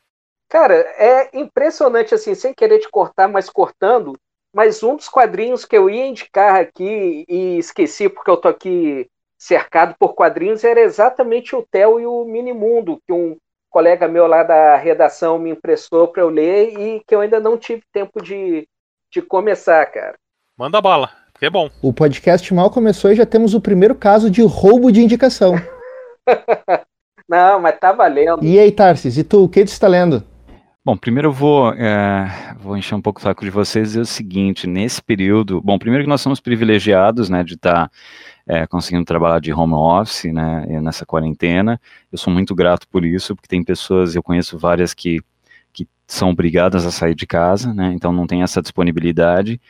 Cara, 0.49 0.75
é 0.75 1.31
impressionante, 1.37 2.15
assim, 2.15 2.35
sem 2.35 2.55
querer 2.55 2.79
te 2.79 2.89
cortar, 2.89 3.29
mas 3.29 3.51
cortando, 3.51 4.15
mas 4.55 4.83
um 4.83 4.95
dos 4.95 5.09
quadrinhos 5.09 5.65
que 5.65 5.77
eu 5.77 5.91
ia 5.91 6.07
indicar 6.07 6.61
aqui 6.61 7.25
e 7.29 7.59
esqueci 7.59 8.09
porque 8.09 8.31
eu 8.31 8.37
tô 8.37 8.49
aqui 8.49 9.09
cercado 9.37 9.95
por 9.99 10.15
quadrinhos 10.15 10.65
era 10.65 10.81
exatamente 10.81 11.55
o 11.55 11.63
Theo 11.63 12.01
e 12.01 12.07
o 12.07 12.25
Minimundo, 12.25 13.01
que 13.07 13.13
um 13.13 13.37
colega 13.75 14.07
meu 14.07 14.29
lá 14.29 14.45
da 14.45 14.77
redação 14.77 15.37
me 15.37 15.51
emprestou 15.51 16.07
para 16.07 16.23
eu 16.23 16.29
ler 16.29 16.79
e 16.79 17.03
que 17.05 17.13
eu 17.13 17.21
ainda 17.21 17.41
não 17.41 17.59
tive 17.59 17.83
tempo 17.93 18.23
de, 18.23 18.69
de 19.13 19.21
começar, 19.21 19.85
cara. 19.87 20.15
Manda 20.57 20.81
bala, 20.81 21.11
que 21.37 21.45
é 21.45 21.51
bom. 21.51 21.69
O 21.83 21.93
podcast 21.93 22.55
mal 22.55 22.71
começou 22.71 23.11
e 23.11 23.17
já 23.17 23.27
temos 23.27 23.53
o 23.53 23.61
primeiro 23.61 23.97
caso 23.97 24.31
de 24.31 24.43
roubo 24.43 24.93
de 24.93 25.03
indicação. 25.03 25.57
não, 27.29 27.59
mas 27.59 27.77
tá 27.81 27.91
valendo. 27.91 28.45
E 28.45 28.61
aí, 28.61 28.71
Tarsis, 28.71 29.19
e 29.19 29.25
tu, 29.25 29.43
o 29.43 29.49
que 29.49 29.65
tu 29.65 29.73
está 29.73 29.89
lendo? 29.89 30.23
Bom, 30.85 30.97
primeiro 30.97 31.31
eu 31.31 31.33
vou, 31.33 31.73
é, 31.73 32.55
vou 32.61 32.77
encher 32.77 32.95
um 32.95 33.03
pouco 33.03 33.19
o 33.19 33.23
saco 33.25 33.45
de 33.45 33.51
vocês 33.51 33.89
e 33.89 33.89
dizer 33.89 34.01
o 34.03 34.07
seguinte, 34.07 34.69
nesse 34.69 35.03
período, 35.03 35.61
bom, 35.61 35.81
primeiro 35.81 36.05
que 36.05 36.11
nós 36.11 36.21
somos 36.21 36.39
privilegiados, 36.39 37.29
né, 37.29 37.43
de 37.43 37.55
estar 37.55 37.89
tá, 37.89 37.91
é, 38.47 38.67
conseguindo 38.67 39.05
trabalhar 39.05 39.41
de 39.41 39.53
home 39.53 39.75
office, 39.75 40.33
né, 40.33 40.67
nessa 40.81 41.07
quarentena, 41.07 41.81
eu 42.13 42.19
sou 42.19 42.33
muito 42.33 42.55
grato 42.55 42.87
por 42.89 43.05
isso, 43.05 43.35
porque 43.35 43.49
tem 43.49 43.63
pessoas, 43.65 44.15
eu 44.15 44.23
conheço 44.23 44.59
várias 44.59 44.93
que, 44.95 45.23
que 45.73 45.89
são 46.07 46.31
obrigadas 46.31 46.85
a 46.87 46.91
sair 46.91 47.15
de 47.15 47.27
casa, 47.27 47.73
né, 47.73 47.93
então 47.95 48.13
não 48.13 48.27
tem 48.27 48.43
essa 48.43 48.61
disponibilidade, 48.61 49.61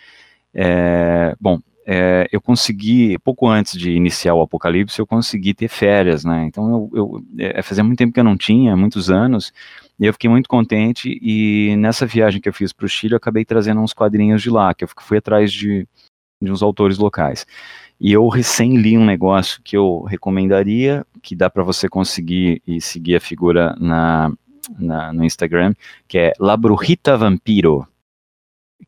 é, 0.54 1.34
bom, 1.40 1.60
é, 1.86 2.26
eu 2.32 2.40
consegui, 2.40 3.18
pouco 3.18 3.46
antes 3.46 3.78
de 3.78 3.90
iniciar 3.90 4.34
o 4.34 4.40
Apocalipse, 4.40 4.98
eu 4.98 5.06
consegui 5.06 5.52
ter 5.52 5.68
férias, 5.68 6.24
né? 6.24 6.44
Então, 6.46 6.70
eu, 6.70 6.90
eu 6.94 7.24
é, 7.38 7.60
fazia 7.62 7.84
muito 7.84 7.98
tempo 7.98 8.12
que 8.12 8.20
eu 8.20 8.24
não 8.24 8.36
tinha, 8.36 8.74
muitos 8.76 9.10
anos, 9.10 9.52
e 9.98 10.06
eu 10.06 10.12
fiquei 10.12 10.30
muito 10.30 10.48
contente. 10.48 11.18
E 11.20 11.76
nessa 11.76 12.06
viagem 12.06 12.40
que 12.40 12.48
eu 12.48 12.54
fiz 12.54 12.72
para 12.72 12.86
o 12.86 12.88
Chile, 12.88 13.12
eu 13.14 13.18
acabei 13.18 13.44
trazendo 13.44 13.80
uns 13.80 13.92
quadrinhos 13.92 14.42
de 14.42 14.50
lá, 14.50 14.72
que 14.72 14.84
eu 14.84 14.88
fui 15.00 15.18
atrás 15.18 15.52
de, 15.52 15.86
de 16.40 16.50
uns 16.50 16.62
autores 16.62 16.96
locais. 16.98 17.46
E 18.04 18.12
eu 18.12 18.28
recém 18.28 18.76
li 18.76 18.98
um 18.98 19.04
negócio 19.06 19.62
que 19.64 19.74
eu 19.74 20.02
recomendaria, 20.02 21.06
que 21.22 21.34
dá 21.34 21.48
para 21.48 21.62
você 21.62 21.88
conseguir 21.88 22.60
e 22.66 22.78
seguir 22.78 23.16
a 23.16 23.20
figura 23.20 23.74
na, 23.80 24.30
na, 24.78 25.10
no 25.10 25.24
Instagram, 25.24 25.72
que 26.06 26.18
é 26.18 26.32
La 26.38 26.54
Brujita 26.54 27.16
Vampiro, 27.16 27.88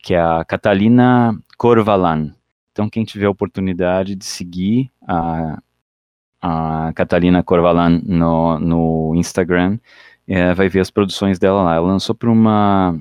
que 0.03 0.13
é 0.13 0.21
a 0.21 0.45
Catalina 0.45 1.35
Corvalan. 1.57 2.35
Então, 2.71 2.91
quem 2.91 3.07
tiver 3.07 3.25
a 3.25 3.31
oportunidade 3.31 4.15
de 4.15 4.27
seguir 4.27 4.91
a, 5.09 5.63
a 6.43 6.93
Catalina 6.95 7.43
Corvalan 7.43 8.03
no, 8.05 8.59
no 8.59 9.15
Instagram, 9.15 9.79
é, 10.29 10.53
vai 10.53 10.69
ver 10.69 10.81
as 10.81 10.91
produções 10.91 11.39
dela 11.39 11.63
lá. 11.63 11.75
Ela 11.77 11.87
lançou 11.87 12.15
por 12.15 12.29
uma, 12.29 13.01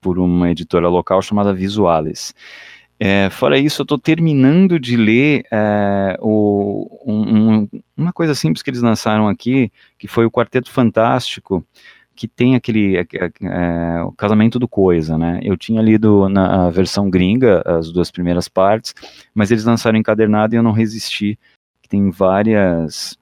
por 0.00 0.20
uma 0.20 0.48
editora 0.48 0.88
local 0.88 1.20
chamada 1.20 1.52
Visuales. 1.52 2.32
É, 3.04 3.28
fora 3.30 3.58
isso, 3.58 3.82
eu 3.82 3.82
estou 3.82 3.98
terminando 3.98 4.78
de 4.78 4.96
ler 4.96 5.44
é, 5.50 6.16
o, 6.20 6.86
um, 7.04 7.68
uma 7.96 8.12
coisa 8.12 8.32
simples 8.32 8.62
que 8.62 8.70
eles 8.70 8.80
lançaram 8.80 9.26
aqui, 9.26 9.72
que 9.98 10.06
foi 10.06 10.24
o 10.24 10.30
Quarteto 10.30 10.70
Fantástico, 10.70 11.66
que 12.14 12.28
tem 12.28 12.54
aquele 12.54 12.96
é, 12.96 13.04
é, 13.42 14.02
o 14.04 14.12
casamento 14.12 14.56
do 14.56 14.68
coisa, 14.68 15.18
né? 15.18 15.40
Eu 15.42 15.56
tinha 15.56 15.82
lido 15.82 16.28
na 16.28 16.70
versão 16.70 17.10
gringa 17.10 17.60
as 17.66 17.90
duas 17.90 18.08
primeiras 18.08 18.48
partes, 18.48 18.94
mas 19.34 19.50
eles 19.50 19.64
lançaram 19.64 19.98
encadernado 19.98 20.54
e 20.54 20.58
eu 20.58 20.62
não 20.62 20.70
resisti. 20.70 21.36
Tem 21.88 22.08
várias 22.08 23.18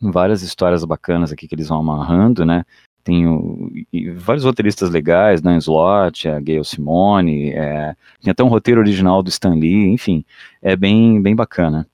várias 0.00 0.40
histórias 0.42 0.84
bacanas 0.84 1.32
aqui 1.32 1.48
que 1.48 1.54
eles 1.56 1.66
vão 1.66 1.80
amarrando, 1.80 2.46
né? 2.46 2.64
Tem 3.02 3.26
o, 3.26 3.70
vários 4.16 4.44
roteiristas 4.44 4.90
legais, 4.90 5.40
Dan 5.40 5.56
Slott, 5.58 6.28
a 6.28 6.38
Gail 6.40 6.64
Simone, 6.64 7.50
é, 7.50 7.94
tem 8.22 8.30
até 8.30 8.42
um 8.44 8.48
roteiro 8.48 8.80
original 8.80 9.22
do 9.22 9.30
Stan 9.30 9.54
Lee, 9.54 9.88
enfim, 9.88 10.24
é 10.60 10.76
bem, 10.76 11.20
bem 11.20 11.34
bacana. 11.34 11.86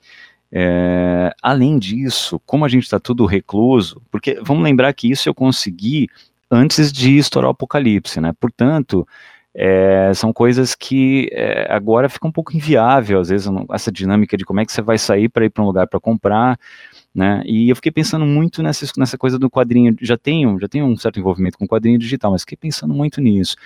É, 0.51 1.35
além 1.43 1.79
disso, 1.79 2.41
como 2.47 2.65
a 2.65 2.69
gente 2.69 2.85
está 2.85 2.99
tudo 2.99 3.27
recluso, 3.27 4.01
porque 4.11 4.41
vamos 4.43 4.65
lembrar 4.65 4.93
que 4.93 5.11
isso 5.11 5.29
eu 5.29 5.35
consegui 5.35 6.09
antes 6.51 6.93
de 6.93 7.17
estourar 7.19 7.49
o 7.49 7.53
apocalipse, 7.53 8.21
né? 8.21 8.33
Portanto, 8.39 9.07
é, 9.55 10.13
são 10.15 10.33
coisas 10.33 10.75
que 10.75 11.29
é, 11.33 11.67
agora 11.73 12.09
fica 12.09 12.27
um 12.29 12.33
pouco 12.33 12.55
inviável, 12.55 13.21
às 13.21 13.31
vezes, 13.31 13.49
essa 13.73 13.91
dinâmica 13.91 14.37
de 14.37 14.45
como 14.45 14.61
é 14.61 14.67
que 14.67 14.73
você 14.73 14.83
vai 14.83 14.99
sair 14.99 15.29
para 15.29 15.47
ir 15.47 15.51
para 15.51 15.63
um 15.63 15.67
lugar 15.67 15.87
para 15.87 15.99
comprar, 15.99 16.59
né? 17.17 17.43
E 17.47 17.71
eu 17.71 17.75
fiquei 17.75 17.91
pensando 17.91 18.27
muito 18.27 18.63
nessa, 18.63 18.87
nessa 18.99 19.17
coisa 19.17 19.39
do 19.39 19.49
quadrinho. 19.49 19.97
Já 20.03 20.19
tenho, 20.19 20.61
já 20.61 20.69
tenho 20.69 20.85
um 20.85 20.97
certo 20.99 21.19
envolvimento 21.19 21.57
com 21.57 21.67
quadrinho 21.67 21.99
digital, 21.99 22.31
mas 22.31 22.43
fiquei 22.43 22.59
pensando 22.59 22.93
muito 22.93 23.23
nisso. 23.23 23.57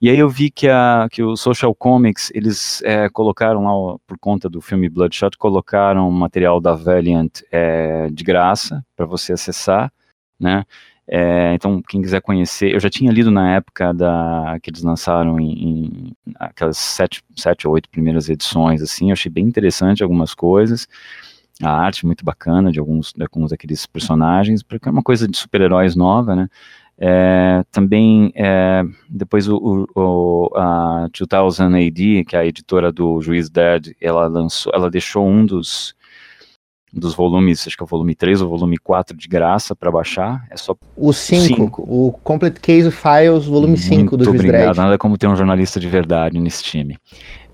E 0.00 0.08
aí 0.08 0.18
eu 0.18 0.28
vi 0.28 0.50
que, 0.50 0.68
a, 0.68 1.06
que 1.10 1.22
o 1.22 1.36
Social 1.36 1.74
Comics, 1.74 2.30
eles 2.34 2.80
é, 2.84 3.10
colocaram 3.10 3.64
lá, 3.64 3.98
por 4.06 4.16
conta 4.18 4.48
do 4.48 4.60
filme 4.62 4.88
Bloodshot, 4.88 5.36
colocaram 5.36 6.10
material 6.10 6.60
da 6.60 6.72
Valiant 6.72 7.42
é, 7.52 8.08
de 8.10 8.24
graça 8.24 8.82
para 8.96 9.04
você 9.04 9.34
acessar, 9.34 9.92
né? 10.40 10.64
É, 11.10 11.54
então, 11.54 11.82
quem 11.88 12.02
quiser 12.02 12.20
conhecer, 12.20 12.72
eu 12.72 12.80
já 12.80 12.90
tinha 12.90 13.10
lido 13.10 13.30
na 13.30 13.56
época 13.56 13.92
da, 13.94 14.58
que 14.62 14.70
eles 14.70 14.82
lançaram 14.82 15.40
em, 15.40 15.52
em 15.52 16.12
aquelas 16.36 16.76
sete, 16.76 17.22
sete 17.34 17.66
ou 17.66 17.74
oito 17.74 17.88
primeiras 17.88 18.28
edições, 18.28 18.82
assim, 18.82 19.08
eu 19.08 19.14
achei 19.14 19.32
bem 19.32 19.46
interessante 19.46 20.02
algumas 20.02 20.34
coisas, 20.34 20.86
a 21.62 21.70
arte 21.70 22.06
muito 22.06 22.24
bacana 22.24 22.70
de 22.70 22.78
alguns, 22.78 23.12
de 23.12 23.22
alguns 23.22 23.50
daqueles 23.50 23.86
personagens, 23.86 24.62
porque 24.62 24.88
é 24.88 24.92
uma 24.92 25.02
coisa 25.02 25.26
de 25.26 25.36
super-heróis 25.36 25.96
nova, 25.96 26.36
né, 26.36 26.48
é, 27.00 27.62
também, 27.70 28.32
é, 28.34 28.82
depois 29.08 29.48
o, 29.48 29.86
o, 29.94 30.50
a 30.56 31.08
2000 31.16 31.86
AD, 31.86 32.24
que 32.24 32.34
é 32.34 32.40
a 32.40 32.46
editora 32.46 32.90
do 32.90 33.20
Juiz 33.20 33.48
Dead, 33.48 33.92
ela 34.00 34.26
lançou, 34.26 34.72
ela 34.74 34.90
deixou 34.90 35.26
um 35.26 35.46
dos 35.46 35.96
dos 36.90 37.14
volumes, 37.14 37.66
acho 37.66 37.76
que 37.76 37.82
é 37.82 37.84
o 37.84 37.86
volume 37.86 38.14
3 38.14 38.40
ou 38.40 38.48
volume 38.48 38.78
4 38.78 39.14
de 39.14 39.28
graça 39.28 39.76
para 39.76 39.90
baixar. 39.90 40.46
É 40.50 40.56
só 40.56 40.74
o 40.96 41.12
5, 41.12 41.82
o 41.82 42.12
Complete 42.24 42.60
Case 42.60 42.90
Files, 42.90 43.44
volume 43.44 43.76
5 43.76 44.16
do 44.16 44.24
Juiz 44.24 44.40
obrigado. 44.40 44.62
Dredd. 44.62 44.76
Nada 44.78 44.96
como 44.96 45.18
ter 45.18 45.28
um 45.28 45.36
jornalista 45.36 45.78
de 45.78 45.86
verdade 45.86 46.40
nesse 46.40 46.64
time. 46.64 46.96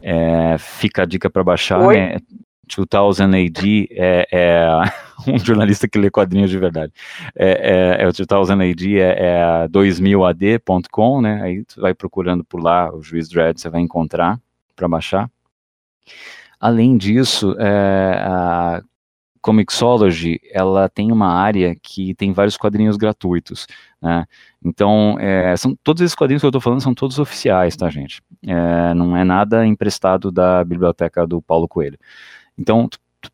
É, 0.00 0.56
fica 0.56 1.02
a 1.02 1.04
dica 1.04 1.28
para 1.28 1.42
baixar, 1.42 1.80
Oi? 1.80 1.96
né? 1.96 2.18
2000 2.68 3.46
AD 3.46 3.88
é, 3.90 4.26
é, 4.32 4.68
um 5.30 5.38
jornalista 5.38 5.88
que 5.88 5.98
lê 5.98 6.10
quadrinhos 6.10 6.50
de 6.50 6.58
verdade. 6.58 6.92
É, 7.34 7.98
é, 7.98 8.04
é 8.04 8.08
o 8.08 8.12
2000 8.12 8.64
AD 8.64 8.98
é, 8.98 9.16
é 9.18 9.68
2000ad.com, 9.68 11.20
né? 11.20 11.42
Aí 11.42 11.64
tu 11.64 11.80
vai 11.80 11.94
procurando 11.94 12.44
por 12.44 12.62
lá 12.62 12.94
o 12.94 13.02
Juiz 13.02 13.28
Dredd, 13.28 13.60
você 13.60 13.68
vai 13.68 13.80
encontrar 13.80 14.40
para 14.74 14.88
baixar. 14.88 15.30
Além 16.60 16.96
disso, 16.96 17.54
é, 17.58 18.18
a 18.20 18.82
Comixology, 19.44 20.40
ela 20.50 20.88
tem 20.88 21.12
uma 21.12 21.28
área 21.28 21.76
que 21.82 22.14
tem 22.14 22.32
vários 22.32 22.56
quadrinhos 22.56 22.96
gratuitos, 22.96 23.66
né? 24.00 24.24
Então, 24.64 25.18
é, 25.20 25.54
são, 25.58 25.76
todos 25.84 26.00
esses 26.00 26.14
quadrinhos 26.14 26.40
que 26.40 26.46
eu 26.46 26.48
estou 26.48 26.62
falando 26.62 26.80
são 26.80 26.94
todos 26.94 27.18
oficiais, 27.18 27.76
tá, 27.76 27.90
gente? 27.90 28.22
É, 28.46 28.94
não 28.94 29.14
é 29.14 29.22
nada 29.22 29.66
emprestado 29.66 30.32
da 30.32 30.64
biblioteca 30.64 31.26
do 31.26 31.42
Paulo 31.42 31.68
Coelho. 31.68 31.98
Então, 32.58 32.88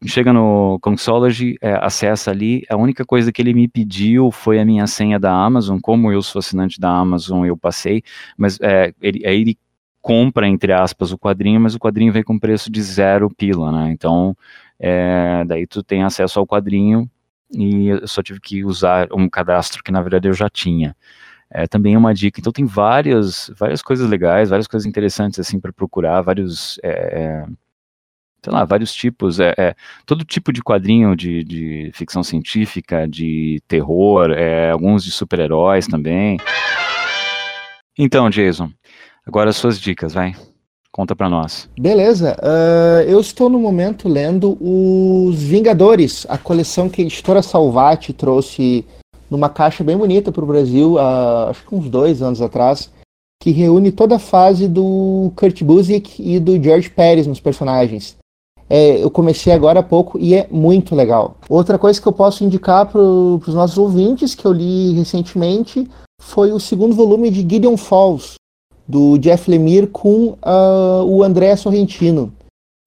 chega 0.07 0.33
no 0.33 0.79
Comixology, 0.81 1.57
é, 1.61 1.75
acessa 1.75 2.31
ali, 2.31 2.63
a 2.69 2.77
única 2.77 3.05
coisa 3.05 3.33
que 3.33 3.43
ele 3.43 3.53
me 3.55 3.69
pediu 3.69 4.31
foi 4.31 4.59
a 4.59 4.65
minha 4.65 4.87
senha 4.87 5.19
da 5.19 5.33
Amazon, 5.33 5.79
como 5.81 6.13
eu 6.13 6.23
sou 6.23 6.39
assinante 6.41 6.81
da 6.81 6.91
Amazon, 6.91 7.45
eu 7.45 7.57
passei, 7.57 8.03
mas 8.37 8.59
é, 8.61 8.95
ele, 9.01 9.27
aí 9.27 9.41
ele 9.41 9.59
compra, 10.01 10.49
entre 10.49 10.73
aspas, 10.73 11.13
o 11.13 11.19
quadrinho, 11.19 11.61
mas 11.61 11.75
o 11.75 11.79
quadrinho 11.79 12.13
vem 12.13 12.23
com 12.23 12.39
preço 12.39 12.71
de 12.71 12.83
zero 12.83 13.29
pila, 13.29 13.71
né, 13.73 13.93
então, 13.93 14.37
é, 14.79 15.45
daí 15.45 15.67
tu 15.67 15.83
tem 15.83 16.03
acesso 16.03 16.39
ao 16.39 16.47
quadrinho, 16.47 17.11
e 17.53 17.89
eu 17.89 18.07
só 18.07 18.23
tive 18.23 18.41
que 18.41 18.65
usar 18.65 19.09
um 19.13 19.29
cadastro 19.29 19.83
que, 19.83 19.91
na 19.91 20.01
verdade, 20.01 20.29
eu 20.29 20.33
já 20.33 20.49
tinha. 20.49 20.97
É, 21.51 21.67
também 21.67 21.95
é 21.95 21.99
uma 21.99 22.15
dica. 22.15 22.39
Então 22.41 22.53
tem 22.53 22.65
várias, 22.65 23.51
várias 23.59 23.83
coisas 23.83 24.09
legais, 24.09 24.51
várias 24.51 24.69
coisas 24.69 24.87
interessantes 24.87 25.41
assim 25.41 25.59
para 25.59 25.73
procurar, 25.73 26.21
vários 26.21 26.79
é, 26.83 26.91
é 26.91 27.47
sei 28.43 28.53
lá, 28.53 28.65
vários 28.65 28.95
tipos, 28.95 29.39
é, 29.39 29.55
é 29.57 29.75
todo 30.07 30.25
tipo 30.25 30.53
de 30.53 30.63
quadrinho 30.63 31.15
de, 31.15 31.45
de, 31.45 31.91
ficção 31.93 32.23
científica, 32.23 33.07
de 33.07 33.63
terror, 33.69 34.31
é, 34.31 34.71
alguns 34.71 35.05
de 35.05 35.13
super-heróis 35.13 35.87
também. 35.87 36.39
Então, 37.99 38.31
Jason, 38.31 38.71
agora 39.27 39.51
as 39.51 39.57
suas 39.57 39.79
dicas, 39.79 40.15
vai. 40.15 40.35
Conta 40.93 41.15
pra 41.15 41.29
nós. 41.29 41.69
Beleza, 41.79 42.37
uh, 42.43 43.03
eu 43.09 43.21
estou 43.21 43.49
no 43.49 43.61
momento 43.61 44.09
lendo 44.09 44.59
Os 44.61 45.41
Vingadores, 45.41 46.27
a 46.29 46.37
coleção 46.37 46.89
que 46.89 47.01
a 47.01 47.05
editora 47.05 47.43
Salvati 47.43 48.13
trouxe 48.13 48.85
numa 49.31 49.49
caixa 49.49 49.85
bem 49.85 49.97
bonita 49.97 50.33
para 50.33 50.43
o 50.43 50.47
Brasil, 50.47 50.95
uh, 50.95 51.51
acho 51.51 51.65
que 51.65 51.75
uns 51.75 51.89
dois 51.89 52.21
anos 52.21 52.43
atrás, 52.43 52.91
que 53.41 53.53
reúne 53.53 53.93
toda 53.93 54.17
a 54.17 54.19
fase 54.19 54.67
do 54.67 55.33
Kurt 55.37 55.63
Busiek 55.63 56.21
e 56.21 56.41
do 56.41 56.61
George 56.61 56.91
Pérez 56.91 57.27
nos 57.27 57.41
personagens. 57.41 58.20
É, 58.73 59.03
eu 59.03 59.11
comecei 59.11 59.53
agora 59.53 59.81
há 59.81 59.83
pouco 59.83 60.17
e 60.17 60.33
é 60.33 60.47
muito 60.49 60.95
legal. 60.95 61.37
Outra 61.49 61.77
coisa 61.77 62.01
que 62.01 62.07
eu 62.07 62.13
posso 62.13 62.45
indicar 62.45 62.87
para 62.87 63.01
os 63.01 63.53
nossos 63.53 63.77
ouvintes, 63.77 64.33
que 64.33 64.47
eu 64.47 64.53
li 64.53 64.93
recentemente, 64.93 65.89
foi 66.23 66.53
o 66.53 66.61
segundo 66.61 66.95
volume 66.95 67.31
de 67.31 67.41
Gideon 67.41 67.77
Falls, 67.77 68.35
do 68.87 69.19
Jeff 69.19 69.51
Lemire 69.51 69.89
com 69.89 70.37
uh, 70.45 71.05
o 71.05 71.25
André 71.25 71.57
Sorrentino, 71.57 72.33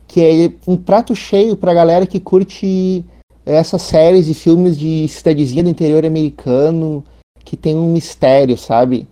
que 0.08 0.22
é 0.22 0.54
um 0.66 0.78
prato 0.78 1.14
cheio 1.14 1.58
pra 1.58 1.74
galera 1.74 2.08
que 2.08 2.20
curte 2.20 3.04
essas 3.46 3.82
séries 3.82 4.30
e 4.30 4.34
filmes 4.34 4.78
de 4.78 5.06
cidadezinha 5.10 5.64
do 5.64 5.70
interior 5.70 6.06
americano, 6.06 7.04
que 7.44 7.58
tem 7.58 7.76
um 7.76 7.92
mistério, 7.92 8.58
sabe? 8.58 9.06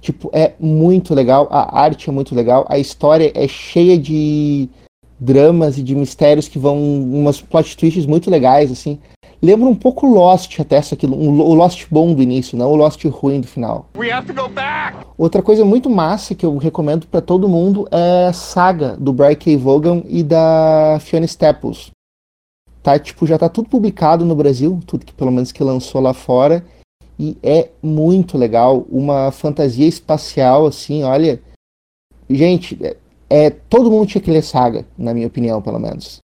Tipo, 0.00 0.30
é 0.32 0.54
muito 0.58 1.14
legal, 1.14 1.46
a 1.48 1.80
arte 1.80 2.08
é 2.08 2.12
muito 2.12 2.34
legal, 2.34 2.66
a 2.68 2.76
história 2.76 3.30
é 3.34 3.46
cheia 3.46 3.96
de 3.96 4.68
dramas 5.18 5.78
e 5.78 5.82
de 5.82 5.94
mistérios 5.94 6.48
que 6.48 6.58
vão 6.58 6.78
umas 6.78 7.40
plot 7.40 7.76
twists 7.76 8.06
muito 8.06 8.30
legais 8.30 8.70
assim. 8.70 8.98
Lembra 9.40 9.68
um 9.68 9.74
pouco 9.74 10.06
Lost 10.06 10.58
até 10.58 10.80
isso 10.80 10.94
aqui, 10.94 11.06
um, 11.06 11.40
o 11.40 11.54
Lost 11.54 11.86
bom 11.90 12.12
do 12.12 12.20
início, 12.20 12.58
não 12.58 12.72
o 12.72 12.76
Lost 12.76 13.04
ruim 13.04 13.40
do 13.40 13.46
final. 13.46 13.88
Outra 15.16 15.42
coisa 15.42 15.64
muito 15.64 15.88
massa 15.88 16.34
que 16.34 16.44
eu 16.44 16.56
recomendo 16.56 17.06
para 17.06 17.20
todo 17.20 17.48
mundo 17.48 17.86
é 17.92 18.26
a 18.26 18.32
saga 18.32 18.96
do 18.96 19.12
Brian 19.12 19.36
K. 19.36 19.56
Vaughan 19.56 20.02
e 20.08 20.24
da 20.24 20.98
Fiona 21.00 21.24
Staples. 21.26 21.90
Tá, 22.82 22.98
tipo, 22.98 23.26
já 23.26 23.38
tá 23.38 23.48
tudo 23.48 23.68
publicado 23.68 24.24
no 24.24 24.34
Brasil, 24.34 24.80
tudo 24.86 25.04
que 25.04 25.12
pelo 25.12 25.30
menos 25.30 25.52
que 25.52 25.62
lançou 25.62 26.00
lá 26.00 26.14
fora. 26.14 26.64
E 27.18 27.36
é 27.42 27.68
muito 27.82 28.38
legal, 28.38 28.86
uma 28.90 29.30
fantasia 29.30 29.86
espacial 29.86 30.66
assim, 30.66 31.02
olha. 31.02 31.40
Gente, 32.30 32.78
é, 33.30 33.50
todo 33.50 33.90
mundo 33.90 34.06
tinha 34.06 34.22
que 34.22 34.30
ler 34.30 34.42
Saga, 34.42 34.86
na 34.96 35.12
minha 35.12 35.26
opinião, 35.26 35.60
pelo 35.60 35.78
menos. 35.78 36.20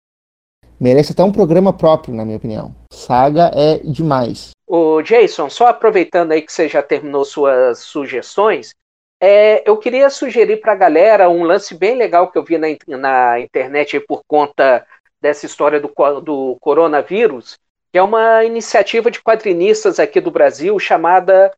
Merece 0.81 1.13
até 1.13 1.25
um 1.25 1.33
programa 1.33 1.73
próprio, 1.73 2.15
na 2.15 2.25
minha 2.25 2.37
opinião. 2.37 2.75
Saga 2.93 3.51
é 3.55 3.79
demais. 3.79 4.51
O 4.67 5.03
Jason, 5.03 5.49
só 5.51 5.69
aproveitando 5.69 6.33
aí 6.33 6.43
que 6.43 6.53
você 6.53 6.69
já 6.69 6.83
terminou 6.83 7.25
suas 7.25 7.79
sugestões, 7.81 8.75
é, 9.21 9.69
eu 9.69 9.77
queria 9.77 10.09
sugerir 10.11 10.59
para 10.59 10.73
a 10.73 10.77
galera 10.77 11.29
um 11.29 11.43
lance 11.43 11.75
bem 11.75 11.97
legal 11.97 12.31
que 12.31 12.39
eu 12.39 12.45
vi 12.45 12.57
na, 12.59 12.69
na 12.97 13.41
internet 13.41 13.99
por 14.01 14.23
conta 14.27 14.87
dessa 15.21 15.47
história 15.47 15.81
do, 15.81 15.93
do 16.21 16.57
coronavírus, 16.61 17.59
que 17.91 17.99
é 17.99 18.03
uma 18.03 18.45
iniciativa 18.45 19.11
de 19.11 19.21
quadrinistas 19.21 19.99
aqui 19.99 20.21
do 20.21 20.31
Brasil 20.31 20.79
chamada 20.79 21.53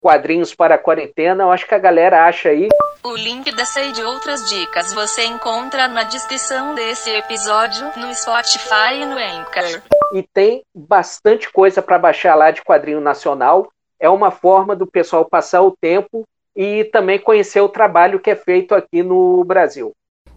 quadrinhos 0.00 0.54
para 0.54 0.74
a 0.74 0.78
quarentena, 0.78 1.44
eu 1.44 1.52
acho 1.52 1.66
que 1.66 1.74
a 1.74 1.78
galera 1.78 2.26
acha 2.26 2.48
aí. 2.48 2.68
O 3.02 3.16
link 3.16 3.50
dessa 3.56 3.82
e 3.82 3.92
de 3.92 4.02
outras 4.02 4.46
dicas 4.46 4.92
você 4.92 5.24
encontra 5.24 5.88
na 5.88 6.02
descrição 6.02 6.74
desse 6.74 7.08
episódio, 7.08 7.86
no 7.96 8.14
Spotify 8.14 9.00
e 9.00 9.06
no 9.06 9.16
Anchor. 9.16 9.82
E 10.14 10.22
tem 10.22 10.62
bastante 10.74 11.50
coisa 11.50 11.80
para 11.80 11.98
baixar 11.98 12.34
lá 12.34 12.50
de 12.50 12.62
quadrinho 12.62 13.00
nacional. 13.00 13.68
É 13.98 14.10
uma 14.10 14.30
forma 14.30 14.76
do 14.76 14.86
pessoal 14.86 15.24
passar 15.24 15.62
o 15.62 15.74
tempo 15.80 16.24
e 16.54 16.84
também 16.92 17.18
conhecer 17.18 17.62
o 17.62 17.70
trabalho 17.70 18.20
que 18.20 18.28
é 18.28 18.36
feito 18.36 18.74
aqui 18.74 19.02
no 19.02 19.42
Brasil. 19.44 19.92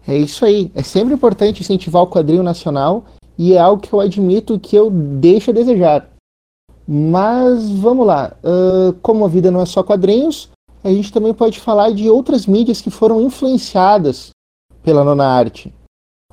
É 0.08 0.16
isso 0.16 0.46
aí. 0.46 0.72
É 0.74 0.82
sempre 0.82 1.12
importante 1.12 1.60
incentivar 1.60 2.02
o 2.02 2.08
quadrinho 2.08 2.42
nacional 2.42 3.04
e 3.36 3.52
é 3.52 3.58
algo 3.58 3.82
que 3.82 3.92
eu 3.92 4.00
admito 4.00 4.58
que 4.58 4.74
eu 4.74 4.90
deixo 4.90 5.50
a 5.50 5.54
desejar. 5.54 6.08
Mas 6.88 7.68
vamos 7.72 8.06
lá. 8.06 8.32
Uh, 8.42 8.94
como 9.02 9.26
a 9.26 9.28
vida 9.28 9.50
não 9.50 9.60
é 9.60 9.66
só 9.66 9.82
quadrinhos, 9.82 10.48
a 10.84 10.90
gente 10.90 11.10
também 11.10 11.32
pode 11.32 11.58
falar 11.58 11.90
de 11.92 12.10
outras 12.10 12.46
mídias 12.46 12.80
que 12.80 12.90
foram 12.90 13.22
influenciadas 13.22 14.30
pela 14.82 15.02
nona 15.02 15.26
arte. 15.26 15.74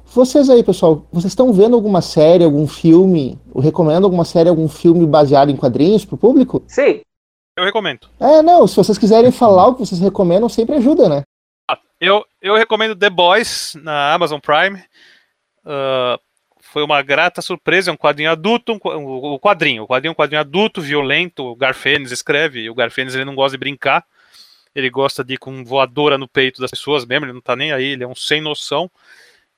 Vocês 0.06 0.50
aí, 0.50 0.62
pessoal, 0.62 1.08
vocês 1.10 1.32
estão 1.32 1.54
vendo 1.54 1.74
alguma 1.74 2.02
série, 2.02 2.44
algum 2.44 2.68
filme? 2.68 3.40
Eu 3.56 3.62
recomendo 3.62 4.04
alguma 4.04 4.26
série, 4.26 4.50
algum 4.50 4.68
filme 4.68 5.08
baseado 5.08 5.50
em 5.50 5.56
quadrinhos 5.56 6.04
pro 6.04 6.18
público? 6.18 6.62
Sim. 6.68 7.00
Eu 7.58 7.64
recomendo. 7.64 8.08
É, 8.20 8.42
não, 8.42 8.68
se 8.68 8.76
vocês 8.76 8.98
quiserem 8.98 9.32
falar 9.32 9.68
o 9.68 9.76
que 9.76 9.80
vocês 9.80 10.02
recomendam, 10.02 10.50
sempre 10.50 10.76
ajuda, 10.76 11.08
né? 11.08 11.24
Ah, 11.70 11.80
eu, 12.00 12.26
eu 12.42 12.56
recomendo 12.56 12.94
The 12.94 13.10
Boys 13.10 13.74
na 13.82 14.14
Amazon 14.14 14.40
Prime. 14.40 14.84
Uh, 15.64 16.20
foi 16.60 16.84
uma 16.84 17.02
grata 17.02 17.42
surpresa, 17.42 17.90
é 17.90 17.94
um 17.94 17.98
quadrinho 17.98 18.32
adulto, 18.32 18.74
um, 18.74 19.06
o 19.06 19.40
quadrinho, 19.40 19.84
o 19.84 19.88
quadrinho 19.88 20.12
é 20.12 20.14
um 20.14 20.16
quadrinho 20.16 20.42
adulto, 20.42 20.82
violento, 20.82 21.44
o 21.44 21.56
Garfênis 21.56 22.12
escreve, 22.12 22.62
e 22.62 22.70
o 22.70 22.76
Garfênis 22.76 23.14
ele 23.14 23.26
não 23.26 23.36
gosta 23.36 23.58
de 23.58 23.60
brincar, 23.60 24.06
ele 24.75 24.89
gosta 24.89 25.23
de 25.23 25.36
ir 25.36 25.38
com 25.38 25.63
voadora 25.63 26.17
no 26.17 26.27
peito 26.27 26.62
das 26.62 26.71
pessoas 26.71 27.05
mesmo, 27.05 27.25
ele 27.25 27.34
não 27.34 27.41
tá 27.41 27.55
nem 27.55 27.71
aí, 27.71 27.86
ele 27.86 28.03
é 28.03 28.07
um 28.07 28.15
sem 28.15 28.41
noção, 28.41 28.89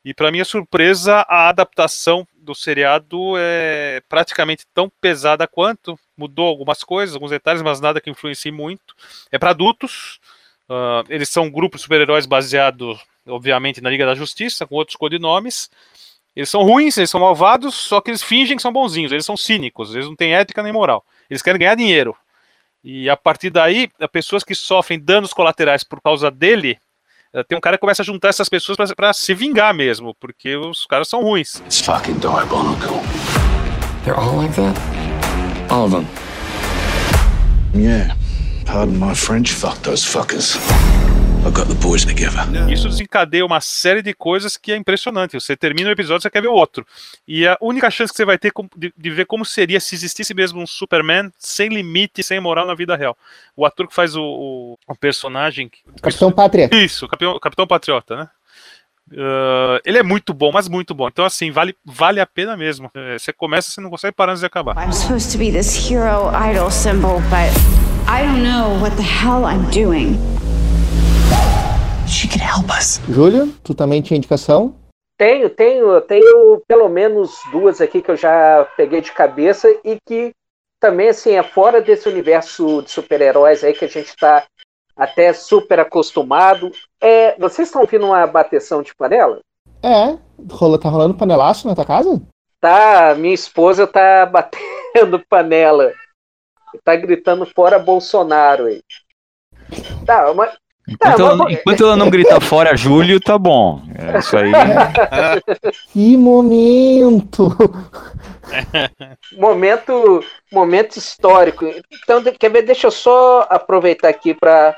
e 0.04 0.14
para 0.14 0.32
minha 0.32 0.44
surpresa, 0.44 1.26
a 1.30 1.48
adaptação 1.48 2.28
do 2.36 2.54
seriado 2.54 3.36
é 3.38 4.02
praticamente 4.10 4.66
tão 4.74 4.92
pesada 5.00 5.48
quanto, 5.48 5.98
mudou 6.18 6.48
algumas 6.48 6.84
coisas, 6.84 7.16
alguns 7.16 7.32
detalhes, 7.32 7.62
mas 7.62 7.80
nada 7.80 8.02
que 8.02 8.10
influencie 8.10 8.52
muito, 8.52 8.96
é 9.32 9.40
para 9.40 9.52
adultos, 9.52 10.20
uh, 10.70 11.06
eles 11.08 11.30
são 11.30 11.46
um 11.46 11.50
de 11.50 11.78
super-heróis 11.78 12.26
baseado, 12.26 13.00
obviamente, 13.26 13.82
na 13.82 13.90
Liga 13.90 14.06
da 14.06 14.14
Justiça, 14.14 14.68
com 14.68 14.76
outros 14.76 14.98
codinomes, 14.98 15.70
eles 16.36 16.50
são 16.50 16.64
ruins, 16.64 16.98
eles 16.98 17.10
são 17.10 17.22
malvados, 17.22 17.76
só 17.76 18.02
que 18.02 18.10
eles 18.10 18.24
fingem 18.24 18.58
que 18.58 18.62
são 18.62 18.74
bonzinhos, 18.74 19.12
eles 19.12 19.26
são 19.26 19.38
cínicos, 19.38 19.94
eles 19.94 20.08
não 20.08 20.16
têm 20.16 20.36
ética 20.36 20.64
nem 20.64 20.74
moral. 20.74 21.06
Eles 21.30 21.44
querem 21.44 21.60
ganhar 21.60 21.76
dinheiro. 21.76 22.16
E 22.84 23.10
a 23.10 23.16
partir 23.16 23.50
daí, 23.50 23.90
as 23.98 24.10
pessoas 24.10 24.44
que 24.44 24.54
sofrem 24.54 25.00
danos 25.00 25.32
colaterais 25.32 25.86
por 25.86 26.02
causa 26.02 26.30
dele, 26.30 26.78
eh, 27.34 27.44
tem 27.44 27.58
um 27.58 27.62
cara 27.62 27.78
que 27.78 27.82
começa 27.82 28.02
a 28.02 28.06
juntar 28.06 28.28
essas 28.28 28.50
pessoas 28.50 28.78
para 28.94 29.14
se 29.14 29.34
vingar 29.34 29.74
mesmo, 29.74 30.14
porque 30.20 30.58
os 30.58 30.86
caras 30.86 31.08
são 31.08 31.22
ruins. 31.22 31.62
It's 31.62 31.80
fucking 31.80 32.20
diabolical. 32.20 33.02
They're 34.04 34.20
all 34.20 34.36
like 34.36 34.54
that? 34.56 34.78
All 35.72 35.86
of 35.86 35.92
them. 35.92 36.06
Yeah. 37.74 38.18
Pardon 38.66 39.00
my 39.00 39.16
French, 39.16 39.54
fuck 39.54 39.82
those 39.84 40.06
fuckers. 40.06 40.58
Isso 42.72 42.88
desencadeia 42.88 43.46
uma 43.46 43.60
série 43.60 44.02
de 44.02 44.14
coisas 44.14 44.56
que 44.56 44.72
é 44.72 44.76
impressionante. 44.76 45.34
Você 45.34 45.56
termina 45.58 45.90
o 45.90 45.92
episódio, 45.92 46.22
você 46.22 46.30
quer 46.30 46.42
ver 46.42 46.48
outro. 46.48 46.86
E 47.28 47.46
a 47.48 47.58
única 47.62 47.92
chance 47.92 48.12
que 48.12 48.18
você 48.18 48.26
vai 48.26 48.38
ter 48.38 48.52
de, 48.78 48.94
de 48.96 49.10
ver 49.10 49.26
como 49.26 49.44
seria 49.44 49.80
se 49.80 49.96
existisse 49.96 50.34
mesmo 50.34 50.62
um 50.62 50.68
Superman 50.68 51.32
sem 51.38 51.70
limite, 51.70 52.24
sem 52.24 52.40
moral 52.40 52.66
na 52.66 52.76
vida 52.76 52.96
real. 52.96 53.18
O 53.56 53.66
ator 53.66 53.88
que 53.88 53.94
faz 53.94 54.16
o, 54.16 54.24
o, 54.24 54.78
o 54.88 54.96
personagem. 54.96 55.70
Capitão 56.02 56.32
Pátria. 56.32 56.70
Isso, 56.72 57.08
Capitão, 57.08 57.40
Capitão 57.40 57.68
Patriota, 57.68 58.16
né? 58.16 58.30
Uh, 59.12 59.78
ele 59.86 59.98
é 59.98 60.04
muito 60.04 60.34
bom, 60.34 60.52
mas 60.52 60.70
muito 60.70 60.96
bom. 60.96 61.08
Então, 61.08 61.26
assim, 61.26 61.52
vale, 61.52 61.76
vale 61.84 62.20
a 62.20 62.26
pena 62.26 62.56
mesmo. 62.56 62.90
É, 62.96 63.20
você 63.20 63.34
começa, 63.34 63.70
você 63.70 63.82
não 63.82 63.90
consegue 63.90 64.16
parar 64.16 64.32
antes 64.32 64.40
de 64.40 64.46
acabar. 64.46 64.76
I'm 64.78 64.94
supposed 64.94 65.32
to 65.34 65.38
be 65.38 65.52
this 65.52 65.92
hero 65.92 66.32
idol 66.34 66.72
symbol, 66.72 67.20
but 67.30 67.52
I 68.08 68.24
don't 68.24 68.44
know 68.44 68.80
what 68.82 68.96
the 68.96 69.04
hell 69.04 69.46
I'm 69.46 69.70
doing. 69.72 70.18
She 72.08 72.28
can 72.28 72.40
help 72.40 72.70
us. 72.70 73.00
Júlio, 73.10 73.52
tu 73.64 73.74
também 73.74 74.02
tinha 74.02 74.18
indicação? 74.18 74.76
Tenho, 75.18 75.50
tenho, 75.50 76.02
tenho 76.02 76.62
pelo 76.68 76.90
menos 76.90 77.32
duas 77.52 77.80
aqui 77.80 78.02
que 78.02 78.12
eu 78.12 78.18
já 78.18 78.68
peguei 78.76 79.02
de 79.02 79.12
cabeça 79.12 79.70
e 79.84 79.98
que 80.06 80.32
também 80.80 81.10
assim 81.10 81.32
é 81.32 81.44
fora 81.44 81.82
desse 81.82 82.10
universo 82.10 82.82
de 82.82 82.92
super-heróis 82.92 83.64
aí 83.64 83.74
que 83.74 83.86
a 83.86 83.88
gente 83.88 84.08
está 84.08 84.46
até 84.96 85.32
super 85.34 85.80
acostumado. 85.80 86.72
É, 87.00 87.38
vocês 87.40 87.68
estão 87.68 87.82
ouvindo 87.82 88.06
uma 88.06 88.26
bateção 88.28 88.82
de 88.82 88.94
panela? 88.96 89.40
É, 89.82 90.18
rola, 90.52 90.80
tá 90.80 90.90
rolando 90.90 91.14
panelaço 91.14 91.68
na 91.68 91.76
tua 91.76 91.86
casa? 91.86 92.22
Tá, 92.60 93.16
minha 93.16 93.34
esposa 93.34 93.88
tá 93.88 94.26
batendo 94.28 95.24
panela. 95.30 95.94
Tá 96.84 96.96
gritando 96.96 97.46
fora 97.46 97.78
Bolsonaro 97.78 98.66
aí. 98.66 98.82
Tá, 100.06 100.34
mas 100.34 100.54
Enquanto, 100.88 101.22
ela, 101.22 101.36
não, 101.36 101.50
enquanto 101.50 101.84
ela 101.84 101.96
não 101.96 102.10
gritar 102.10 102.42
fora 102.42 102.76
Júlio, 102.76 103.20
tá 103.20 103.38
bom. 103.38 103.82
É 103.96 104.20
isso 104.20 104.36
aí. 104.36 104.52
que 105.94 106.18
momento! 106.18 107.56
momento, 109.38 110.24
momento 110.52 110.98
histórico. 110.98 111.66
Então, 112.04 112.22
quer 112.38 112.52
ver? 112.52 112.64
Deixa 112.64 112.88
eu 112.88 112.92
só 112.92 113.48
aproveitar 113.50 114.10
aqui 114.10 114.34
para 114.34 114.78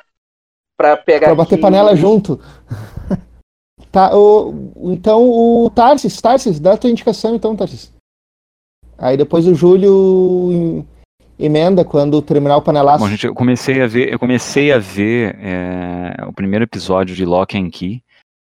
para 0.77 0.97
pegar. 0.97 1.27
Pra 1.27 1.35
bater 1.35 1.55
aqui- 1.55 1.61
panela 1.61 1.95
junto. 1.95 2.39
Tá, 3.91 4.13
o, 4.13 4.53
então 4.91 5.23
o 5.23 5.69
Tarsis, 5.69 6.19
Tarsis, 6.19 6.59
dá 6.59 6.73
a 6.73 6.77
tua 6.77 6.89
indicação 6.89 7.33
então, 7.33 7.55
Tarsis. 7.55 7.93
Aí 8.97 9.15
depois 9.15 9.47
o 9.47 9.55
Júlio 9.55 10.85
emenda 11.37 11.83
quando 11.85 12.21
terminar 12.21 12.57
o 12.57 12.61
panelaço. 12.61 13.03
Bom, 13.03 13.09
gente, 13.09 13.25
eu 13.27 13.33
comecei 13.35 13.81
a 13.81 13.87
ver, 13.87 14.11
eu 14.11 14.19
comecei 14.19 14.71
a 14.71 14.79
ver 14.79 15.35
é, 15.39 16.15
o 16.27 16.33
primeiro 16.33 16.63
episódio 16.63 17.15
de 17.15 17.25
Lock 17.25 17.57
and 17.57 17.69
Key, 17.69 18.01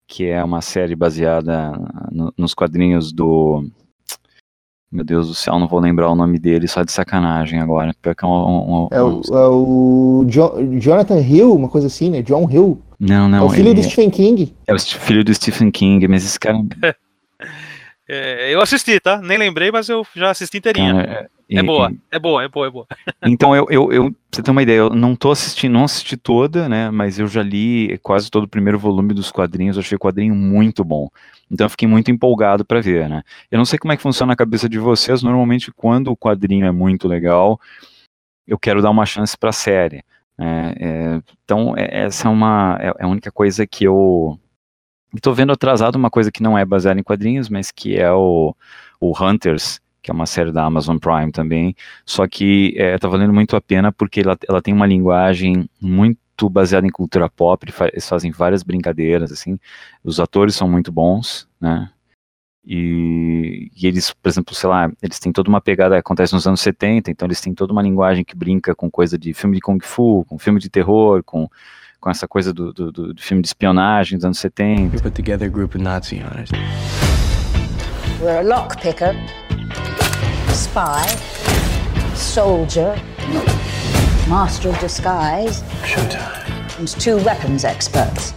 que 0.08 0.26
é 0.26 0.44
uma 0.44 0.62
série 0.62 0.96
baseada 0.96 1.72
no- 2.12 2.34
nos 2.38 2.54
quadrinhos 2.54 3.12
do 3.14 3.64
meu 4.92 5.06
Deus 5.06 5.30
do 5.30 5.34
céu, 5.34 5.58
não 5.58 5.70
vou 5.70 5.80
lembrar 5.80 6.10
o 6.12 6.16
nome 6.16 6.38
dele, 6.38 6.68
só 6.68 6.84
de 6.84 6.92
sacanagem 6.92 7.62
agora. 7.62 7.96
Pior 8.02 8.14
que 8.14 8.26
é 8.26 8.28
um- 8.28 8.32
um- 8.84 8.88
É 8.92 9.02
o, 9.02 9.08
um- 9.08 9.22
é 9.38 9.48
o 9.48 10.26
Jo- 10.28 10.56
Jonathan 10.80 11.20
Hill, 11.22 11.54
uma 11.56 11.70
coisa 11.70 11.88
assim, 11.88 12.10
né? 12.10 12.22
John 12.22 12.46
Hill. 12.52 12.82
Não, 13.00 13.30
não, 13.30 13.38
é 13.38 13.42
o 13.42 13.50
filho 13.50 13.74
do 13.74 13.82
Stephen 13.82 14.10
King. 14.10 14.54
é 14.68 14.74
o 14.74 14.78
filho 14.80 15.24
do 15.24 15.34
Stephen 15.34 15.72
King, 15.72 16.06
mas 16.10 16.26
esse 16.26 16.38
cara, 16.38 16.58
É, 18.14 18.54
eu 18.54 18.60
assisti, 18.62 19.00
tá? 19.00 19.22
Nem 19.22 19.38
lembrei, 19.38 19.72
mas 19.72 19.88
eu 19.88 20.06
já 20.14 20.32
assisti 20.32 20.58
inteirinha. 20.58 20.94
cara, 20.94 21.30
é 21.50 21.60
e- 21.60 21.64
boa, 21.64 21.90
e- 21.92 22.00
é 22.12 22.20
boa, 22.20 22.44
é 22.44 22.48
boa, 22.50 22.68
é 22.68 22.70
boa. 22.70 22.86
Então, 23.24 23.56
eu, 23.56 23.66
eu, 23.70 23.92
eu, 23.94 24.04
pra 24.12 24.20
você 24.32 24.44
ter 24.44 24.52
uma 24.52 24.62
ideia, 24.64 24.78
eu 24.80 24.90
não 24.90 25.16
tô 25.16 25.32
assistindo, 25.32 25.72
não 25.74 25.86
assisti 25.86 26.18
toda, 26.18 26.68
né, 26.68 26.90
mas 26.92 27.20
eu 27.20 27.28
já 27.28 27.42
li 27.42 27.98
quase 28.00 28.30
todo 28.30 28.44
o 28.44 28.48
primeiro 28.50 28.78
volume 28.78 29.14
dos 29.14 29.32
quadrinhos, 29.32 29.78
eu 29.78 29.82
achei 29.82 29.96
o 29.96 30.00
quadrinho 30.00 30.36
muito 30.36 30.84
bom. 30.84 31.08
Então 31.50 31.66
eu 31.66 31.70
fiquei 31.70 31.88
muito 31.88 32.12
empolgado 32.12 32.66
pra 32.66 32.82
ver, 32.82 33.08
né. 33.08 33.24
Eu 33.50 33.58
não 33.58 33.66
sei 33.66 33.80
como 33.80 33.94
é 33.94 33.96
que 33.98 34.04
funciona 34.04 34.32
na 34.32 34.36
cabeça 34.36 34.68
de 34.68 34.78
vocês, 34.80 35.24
normalmente 35.24 35.72
quando 35.72 36.12
o 36.12 36.18
quadrinho 36.18 36.66
é 36.66 36.72
muito 36.72 37.08
legal, 37.08 37.60
eu 38.48 38.58
quero 38.60 38.82
dar 38.82 38.90
uma 38.90 39.06
chance 39.06 39.38
pra 39.38 39.52
série. 39.54 40.04
né. 40.38 40.74
É, 40.80 41.22
então, 41.46 41.76
é- 41.78 42.04
essa 42.06 42.28
é 42.28 42.32
uma, 42.32 42.78
é 42.82 42.88
é 43.00 43.04
a 43.06 43.08
única 43.08 43.32
coisa 43.32 43.66
que 43.68 43.84
eu 43.86 44.38
estou 45.16 45.34
vendo 45.34 45.52
atrasado, 45.52 45.96
uma 45.96 46.10
coisa 46.10 46.32
que 46.32 46.44
não 46.44 46.58
é 46.58 46.66
baseada 46.66 47.00
em 47.00 47.04
quadrinhos, 47.04 47.50
mas 47.50 47.72
que 47.72 47.98
é 47.98 48.12
o, 48.12 48.56
o 49.00 49.14
Hunters, 49.24 49.80
que 50.02 50.10
é 50.10 50.14
uma 50.14 50.26
série 50.26 50.52
da 50.52 50.64
Amazon 50.64 50.98
Prime 50.98 51.32
também, 51.32 51.76
só 52.06 52.28
que 52.28 52.74
é, 52.78 52.98
tá 52.98 53.08
valendo 53.08 53.34
muito 53.34 53.56
a 53.56 53.62
pena 53.62 53.92
porque 53.92 54.22
ela, 54.22 54.38
ela 54.48 54.62
tem 54.62 54.74
uma 54.74 54.88
linguagem 54.88 55.70
muito 55.80 56.50
baseada 56.50 56.88
em 56.88 56.92
cultura 56.92 57.30
pop, 57.30 57.66
eles 57.94 58.08
fazem 58.08 58.32
várias 58.32 58.64
brincadeiras, 58.64 59.32
assim, 59.32 59.60
os 60.04 60.20
atores 60.20 60.56
são 60.56 60.68
muito 60.68 60.92
bons, 60.92 61.48
né, 61.60 61.90
e, 62.66 63.72
e 63.76 63.88
eles, 63.88 64.14
por 64.14 64.30
exemplo, 64.30 64.54
sei 64.54 64.70
lá, 64.70 64.92
eles 65.02 65.20
têm 65.20 65.32
toda 65.32 65.50
uma 65.50 65.60
pegada, 65.60 65.98
acontece 65.98 66.34
nos 66.34 66.46
anos 66.46 66.62
70, 66.62 67.10
então 67.10 67.28
eles 67.28 67.42
têm 67.42 67.54
toda 67.54 67.74
uma 67.74 67.82
linguagem 67.82 68.24
que 68.24 68.36
brinca 68.36 68.76
com 68.76 68.90
coisa 68.90 69.18
de 69.18 69.34
filme 69.34 69.56
de 69.56 69.62
Kung 69.62 69.80
Fu, 69.82 70.24
com 70.28 70.38
filme 70.38 70.60
de 70.60 70.70
terror, 70.70 71.24
com, 71.24 71.50
com 72.02 72.10
essa 72.10 72.28
coisa 72.28 72.52
do, 72.52 72.74
do, 72.74 72.92
do- 72.92 73.14
filme 73.18 73.42
de 73.44 73.48
espionagem 73.48 74.18
dos 74.18 74.26
anos 74.26 74.40
70, 74.40 74.96
We 74.96 75.02
put 75.02 75.12
together 75.16 75.46
a 75.46 75.50
group 75.50 75.76
of 75.76 75.84
Nazi 75.84 76.18
hunters. 76.18 76.50
We're 78.20 78.40
a 78.40 78.44
lockpicker, 78.44 79.16
spy, 80.50 81.06
soldier, 82.16 82.96
master 84.28 84.72
of 84.72 84.80
disguise, 84.80 85.64
Showtime. 85.86 86.80
and 86.80 86.88
two 87.00 87.18
weapons 87.24 87.64
experts. 87.64 88.34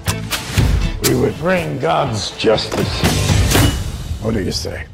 We 1.08 1.14
would 1.16 1.34
bring 1.40 1.78
God's 1.80 2.30
justice. 2.38 2.88
What 4.22 4.34
do 4.34 4.40
you 4.40 4.52
say? 4.52 4.86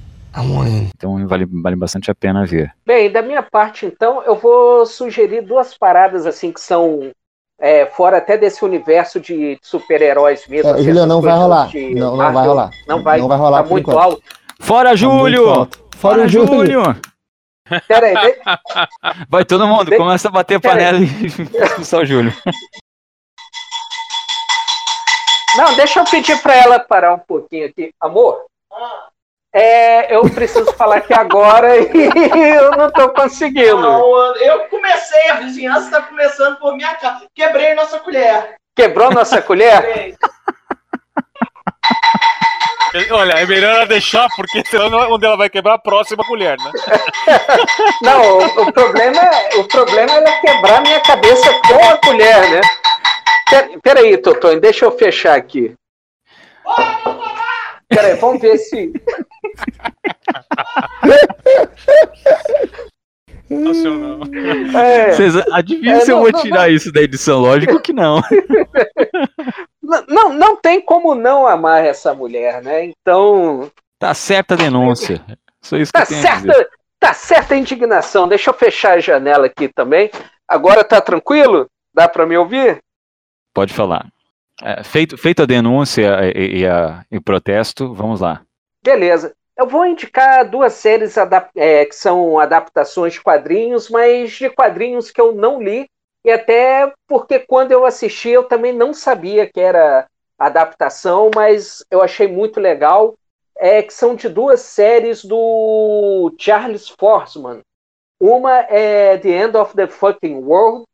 Então 0.97 1.27
vale, 1.27 1.45
vale 1.45 1.75
bastante 1.77 2.09
a 2.11 2.15
pena 2.15 2.47
ver. 2.47 2.73
Bem, 2.87 3.11
da 3.11 3.21
minha 3.21 3.43
parte, 3.43 3.85
então, 3.87 4.23
eu 4.23 4.37
vou 4.37 4.87
sugerir 4.87 5.43
duas 5.43 5.77
paradas 5.77 6.25
assim 6.25 6.53
que 6.53 6.61
são 6.61 7.11
é, 7.61 7.87
fora 7.87 8.17
até 8.17 8.37
desse 8.39 8.65
universo 8.65 9.21
de 9.21 9.59
super-heróis 9.63 10.47
mesmo. 10.49 10.71
É, 10.71 10.73
assim, 10.81 10.93
não 10.93 11.21
vai 11.21 11.37
rolar. 11.37 11.69
de 11.69 11.95
Não, 11.95 12.17
não 12.17 12.33
vai 12.33 12.47
rolar. 12.47 12.71
Não 12.89 13.03
vai. 13.03 13.19
Não 13.21 13.29
vai 13.29 13.39
rolar 13.39 13.59
Tá 13.59 13.63
por 13.65 13.71
muito 13.73 13.91
enquanto. 13.91 14.03
alto. 14.05 14.23
Fora 14.61 14.91
Tá 14.91 14.97
Júlio! 14.97 15.49
alto. 15.49 15.79
Fora 15.97 16.23
o 16.23 16.29
Júlio. 16.29 16.83
Pera 17.87 18.07
aí, 18.07 18.15
de- 18.17 18.41
Vai 19.31 19.45
todo 19.45 19.67
mundo, 19.67 19.91
De- 19.91 19.97
começa 19.97 20.27
a 20.29 20.31
bater 20.31 20.59
Pera 20.61 20.75
panela 20.75 20.99
e 20.99 21.05
expulsar 21.65 22.01
o 22.01 22.05
Júlio. 22.07 22.33
Não, 25.57 25.75
deixa 25.77 26.01
eu 26.01 26.05
pedir 26.05 26.41
para 26.43 26.55
ela 26.57 26.79
parar 26.81 27.15
um 27.15 27.19
pouquinho 27.19 27.67
aqui. 27.67 27.93
Amor, 28.01 28.41
é, 29.53 30.15
eu 30.15 30.23
preciso 30.31 30.73
falar 30.75 30.97
aqui 30.97 31.13
agora 31.13 31.77
e 31.77 31.89
eu 32.57 32.71
não 32.73 32.89
estou 32.89 33.09
conseguindo. 33.11 33.81
Não, 33.81 34.37
eu 34.37 34.61
comecei, 34.69 35.29
a 35.31 35.35
vizinhança 35.35 35.87
está 35.87 36.03
começando 36.03 36.57
por 36.59 36.77
minha 36.77 36.95
casa. 36.95 37.27
Quebrei 37.35 37.75
nossa 37.75 37.99
colher. 37.99 38.55
Quebrou 38.77 39.11
nossa 39.11 39.43
colher? 39.43 39.83
Quebrei. 39.83 40.17
Olha, 43.13 43.35
é 43.35 43.47
melhor 43.47 43.77
ela 43.77 43.87
deixar, 43.87 44.27
porque 44.35 44.65
senão 44.67 44.91
não 44.91 45.01
é 45.01 45.07
onde 45.07 45.25
ela 45.25 45.37
vai 45.37 45.49
quebrar 45.49 45.75
a 45.75 45.79
próxima 45.79 46.25
colher, 46.25 46.57
né? 46.59 46.73
Não, 48.03 48.39
o, 48.39 48.63
o 48.63 48.73
problema, 48.73 49.17
é- 49.23 49.57
o 49.59 49.69
problema 49.69 50.11
é 50.11 50.17
ela 50.17 50.41
quebrar 50.41 50.81
minha 50.83 50.99
cabeça 51.01 51.53
com 51.69 51.89
a 51.89 51.97
colher, 51.99 52.51
né? 52.51 52.61
Pera- 53.49 53.69
Peraí, 53.81 54.17
Totônio, 54.19 54.61
deixa 54.61 54.85
eu 54.87 54.91
fechar 54.91 55.37
aqui. 55.37 55.73
Peraí, 57.91 58.15
vamos 58.15 58.41
ver 58.41 58.57
se. 58.59 58.93
Nacional. 63.49 64.21
é, 64.81 65.11
Vocês 65.13 65.35
adivinham 65.53 65.97
É, 65.97 66.01
se 66.01 66.11
eu 66.13 66.17
não, 66.17 66.23
vou 66.23 66.33
não, 66.33 66.41
tirar 66.41 66.71
isso 66.71 66.93
da 66.93 67.01
edição? 67.03 67.41
Lógico 67.41 67.81
que 67.81 67.93
não. 67.93 68.23
não, 70.09 70.33
não 70.33 70.57
tem 70.57 70.81
como 70.81 71.15
não 71.17 71.47
amar 71.47 71.85
essa 71.85 72.15
mulher, 72.15 72.63
né? 72.63 72.85
Então, 72.85 73.71
Tá 73.99 74.15
certa 74.15 74.55
a 74.55 74.57
denúncia. 74.57 75.21
Só 75.61 75.77
isso 75.77 75.93
que 75.93 75.99
tá 75.99 76.05
eu 76.05 76.07
dizer. 76.17 76.23
certa, 76.23 76.71
tá 76.99 77.13
certa 77.13 77.55
a 77.55 77.59
indignação. 77.59 78.29
Deixa 78.29 78.51
eu 78.51 78.55
fechar 78.55 78.93
a 78.93 79.01
janela 79.01 79.47
aqui 79.47 79.69
também. 79.69 80.11
Agora 80.49 80.85
tá 80.85 81.01
tranquilo? 81.01 81.67
Dá 81.93 82.09
para 82.09 82.25
me 82.27 82.37
ouvir? 82.37 82.79
Pode 83.53 83.75
falar. 83.75 84.07
É, 84.63 84.83
feito, 84.85 85.17
feito 85.17 85.43
a 85.43 85.47
denúncia 85.47 86.19
e, 86.35 86.61
e 86.61 86.67
a- 86.67 87.05
e 87.11 87.17
o 87.17 87.23
protesto, 87.23 87.95
vamos 87.95 88.21
lá. 88.21 88.43
Beleza. 88.85 89.35
Eu 89.57 89.67
vou 89.67 89.85
indicar 89.87 90.49
duas 90.49 90.73
séries 90.75 91.17
é, 91.55 91.85
que 91.85 91.95
são 91.95 92.39
adaptações 92.39 93.15
de 93.15 93.21
quadrinhos, 93.21 93.91
mas 93.91 94.33
de 94.33 94.49
quadrinhos 94.49 95.11
que 95.11 95.21
eu 95.21 95.35
não 95.35 95.63
li, 95.63 95.87
e 96.25 96.31
até 96.31 96.91
porque 97.07 97.39
quando 97.41 97.73
eu 97.73 97.85
assisti 97.85 98.31
eu 98.31 98.45
também 98.45 98.73
não 98.73 98.95
sabia 98.95 99.47
que 99.47 99.61
era 99.61 100.07
adaptação, 100.39 101.31
mas 101.35 101.85
eu 101.91 102.01
achei 102.03 102.27
muito 102.27 102.59
legal, 102.59 103.15
é, 103.59 103.83
que 103.83 103.93
são 103.93 104.15
de 104.15 104.29
duas 104.29 104.61
séries 104.61 105.23
do 105.25 106.35
Charles 106.39 106.89
Forsman. 106.89 107.61
Uma 108.19 108.61
é 108.61 109.19
The 109.19 109.29
End 109.29 109.57
of 109.57 109.75
the 109.75 109.87
Fucking 109.87 110.37
World, 110.37 110.85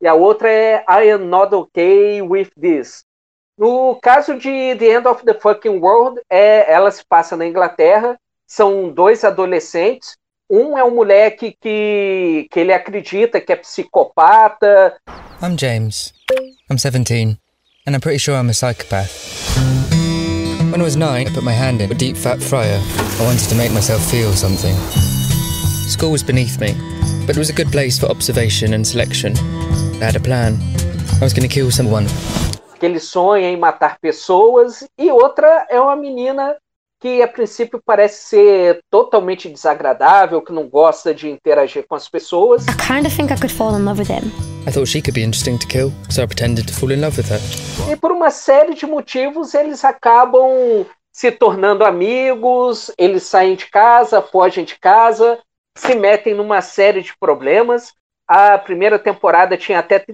e 0.00 0.06
a 0.08 0.14
outra 0.14 0.50
é 0.50 0.84
I 0.88 1.10
Am 1.12 1.24
Not 1.26 1.54
Okay 1.54 2.20
With 2.22 2.50
This. 2.60 3.04
No 3.58 3.98
caso 4.02 4.34
de 4.34 4.76
The 4.76 4.84
End 4.84 5.06
of 5.06 5.24
the 5.24 5.32
Fucking 5.32 5.80
World, 5.80 6.20
é, 6.28 6.70
ela 6.70 6.90
se 6.90 7.02
passa 7.08 7.38
na 7.38 7.46
Inglaterra, 7.46 8.18
são 8.46 8.90
dois 8.90 9.24
adolescentes. 9.24 10.14
Um 10.50 10.76
é 10.76 10.84
um 10.84 10.94
moleque 10.94 11.56
que, 11.58 12.46
que 12.50 12.60
ele 12.60 12.74
acredita 12.74 13.40
que 13.40 13.52
é 13.52 13.56
psicopata, 13.56 14.94
I'm 15.42 15.56
James. 15.58 16.12
I'm 16.70 16.76
17, 16.76 17.38
and 17.86 17.94
I'm 17.94 18.00
pretty 18.00 18.18
sure 18.18 18.36
I'm 18.36 18.50
a 18.50 18.54
psychopath. 18.54 19.10
When 20.70 20.80
I 20.80 20.84
was 20.84 20.96
nine, 20.96 21.26
I 21.26 21.30
put 21.32 21.42
my 21.42 21.52
hand 21.52 21.80
in 21.80 21.90
a 21.90 21.94
deep 21.94 22.16
fat 22.16 22.42
fryer. 22.42 22.78
I 23.18 23.24
wanted 23.24 23.48
to 23.48 23.54
make 23.54 23.72
myself 23.72 24.02
feel 24.10 24.32
something. 24.32 24.74
School 25.88 26.12
was 26.12 26.22
beneath 26.22 26.60
me, 26.60 26.74
but 27.26 27.36
it 27.36 27.38
was 27.38 27.48
a 27.48 27.54
good 27.54 27.72
place 27.72 27.98
for 27.98 28.06
observation 28.06 28.74
and 28.74 28.86
selection. 28.86 29.34
I 30.00 30.04
had 30.04 30.16
a 30.16 30.20
plan. 30.20 30.58
I 31.20 31.24
was 31.24 31.32
going 31.32 31.48
to 31.48 31.54
kill 31.54 31.70
someone. 31.70 32.06
Que 32.78 32.86
ele 32.86 33.00
sonha 33.00 33.48
em 33.48 33.56
matar 33.56 33.98
pessoas, 34.00 34.86
e 34.98 35.10
outra 35.10 35.66
é 35.70 35.80
uma 35.80 35.96
menina 35.96 36.56
que 36.98 37.22
a 37.22 37.28
princípio 37.28 37.80
parece 37.84 38.28
ser 38.28 38.80
totalmente 38.90 39.48
desagradável, 39.48 40.40
que 40.40 40.52
não 40.52 40.66
gosta 40.68 41.14
de 41.14 41.28
interagir 41.28 41.86
com 41.86 41.94
as 41.94 42.08
pessoas. 42.08 42.64
I 42.66 42.74
kind 42.76 43.06
of 43.06 43.14
think 43.14 43.32
I 43.32 43.36
could 43.36 43.52
fall 43.52 43.78
in 43.78 43.84
love 43.84 44.00
with 44.00 44.10
him. 44.10 44.32
I 44.66 44.72
thought 44.72 44.88
she 44.88 45.00
could 45.00 45.12
be 45.12 45.22
interesting 45.22 45.58
to 45.58 45.66
kill, 45.66 45.92
so 46.10 46.22
I 46.22 46.26
pretended 46.26 46.66
to 46.66 46.72
fall 46.72 46.90
in 46.90 47.00
love 47.00 47.16
with 47.20 47.28
her. 47.30 47.40
E 47.92 47.96
por 47.96 48.12
uma 48.12 48.30
série 48.30 48.74
de 48.74 48.86
motivos 48.86 49.54
eles 49.54 49.84
acabam 49.84 50.86
se 51.12 51.30
tornando 51.30 51.84
amigos, 51.84 52.90
eles 52.98 53.22
saem 53.22 53.56
de 53.56 53.66
casa, 53.66 54.20
fogem 54.20 54.64
de 54.64 54.78
casa, 54.78 55.38
se 55.76 55.94
metem 55.94 56.34
numa 56.34 56.60
série 56.60 57.02
de 57.02 57.16
problemas. 57.18 57.92
A 58.26 58.58
primeira 58.58 58.98
temporada 58.98 59.56
tinha 59.56 59.78
até 59.78 60.04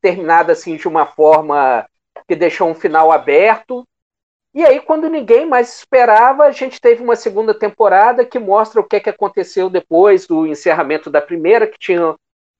terminado 0.00 0.52
assim 0.52 0.76
de 0.76 0.86
uma 0.86 1.06
forma 1.06 1.86
que 2.26 2.36
deixou 2.36 2.68
um 2.68 2.74
final 2.74 3.10
aberto. 3.12 3.86
E 4.54 4.64
aí, 4.64 4.80
quando 4.80 5.08
ninguém 5.08 5.46
mais 5.46 5.78
esperava, 5.78 6.44
a 6.44 6.50
gente 6.50 6.80
teve 6.80 7.02
uma 7.02 7.16
segunda 7.16 7.54
temporada 7.54 8.24
que 8.24 8.38
mostra 8.38 8.80
o 8.80 8.84
que, 8.84 8.96
é 8.96 9.00
que 9.00 9.10
aconteceu 9.10 9.70
depois 9.70 10.26
do 10.26 10.46
encerramento 10.46 11.08
da 11.08 11.22
primeira, 11.22 11.66
que 11.66 11.78
tinha 11.78 12.14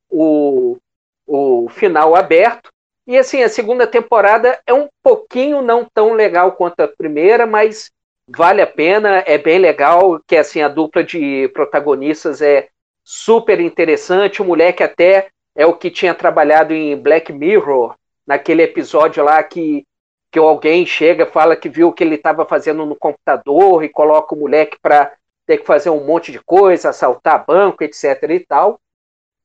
o, 0.09 0.79
o 1.27 1.69
final 1.69 2.17
aberto. 2.17 2.71
E 3.07 3.19
assim, 3.19 3.43
a 3.43 3.49
segunda 3.49 3.87
temporada 3.87 4.61
é 4.67 4.73
um 4.73 4.89
pouquinho 5.03 5.61
não 5.61 5.85
tão 5.85 6.13
legal 6.13 6.53
quanto 6.53 6.81
a 6.81 6.89
primeira, 6.89 7.47
mas 7.47 7.91
vale 8.29 8.63
a 8.63 8.67
pena, 8.67 9.23
é 9.27 9.37
bem 9.37 9.59
legal, 9.59 10.21
que 10.27 10.37
assim, 10.37 10.63
a 10.63 10.69
dupla 10.69 11.03
de 11.03 11.49
protagonistas 11.53 12.41
é 12.41 12.69
super 13.05 13.61
interessante, 13.61 14.41
o 14.41 14.45
moleque 14.45 14.83
até 14.83 15.29
é 15.57 15.67
o 15.67 15.77
que 15.77 15.91
tinha 15.91 16.15
trabalhado 16.15 16.73
em 16.73 16.97
Black 16.97 17.33
Mirror, 17.33 17.95
naquele 18.33 18.63
episódio 18.63 19.23
lá 19.23 19.43
que, 19.43 19.87
que 20.31 20.39
alguém 20.39 20.87
chega 20.87 21.27
fala 21.27 21.55
que 21.55 21.69
viu 21.69 21.89
o 21.89 21.93
que 21.93 22.03
ele 22.03 22.15
estava 22.15 22.47
fazendo 22.47 22.87
no 22.87 22.97
computador 22.97 23.85
e 23.85 23.91
coloca 23.91 24.35
o 24.35 24.39
moleque 24.39 24.79
para 24.81 25.13
ter 25.47 25.59
que 25.59 25.67
fazer 25.67 25.91
um 25.91 26.05
monte 26.05 26.33
de 26.33 26.41
coisa, 26.43 26.89
assaltar 26.89 27.45
banco, 27.45 27.85
etc 27.85 28.23
e 28.31 28.41
tal. 28.41 28.81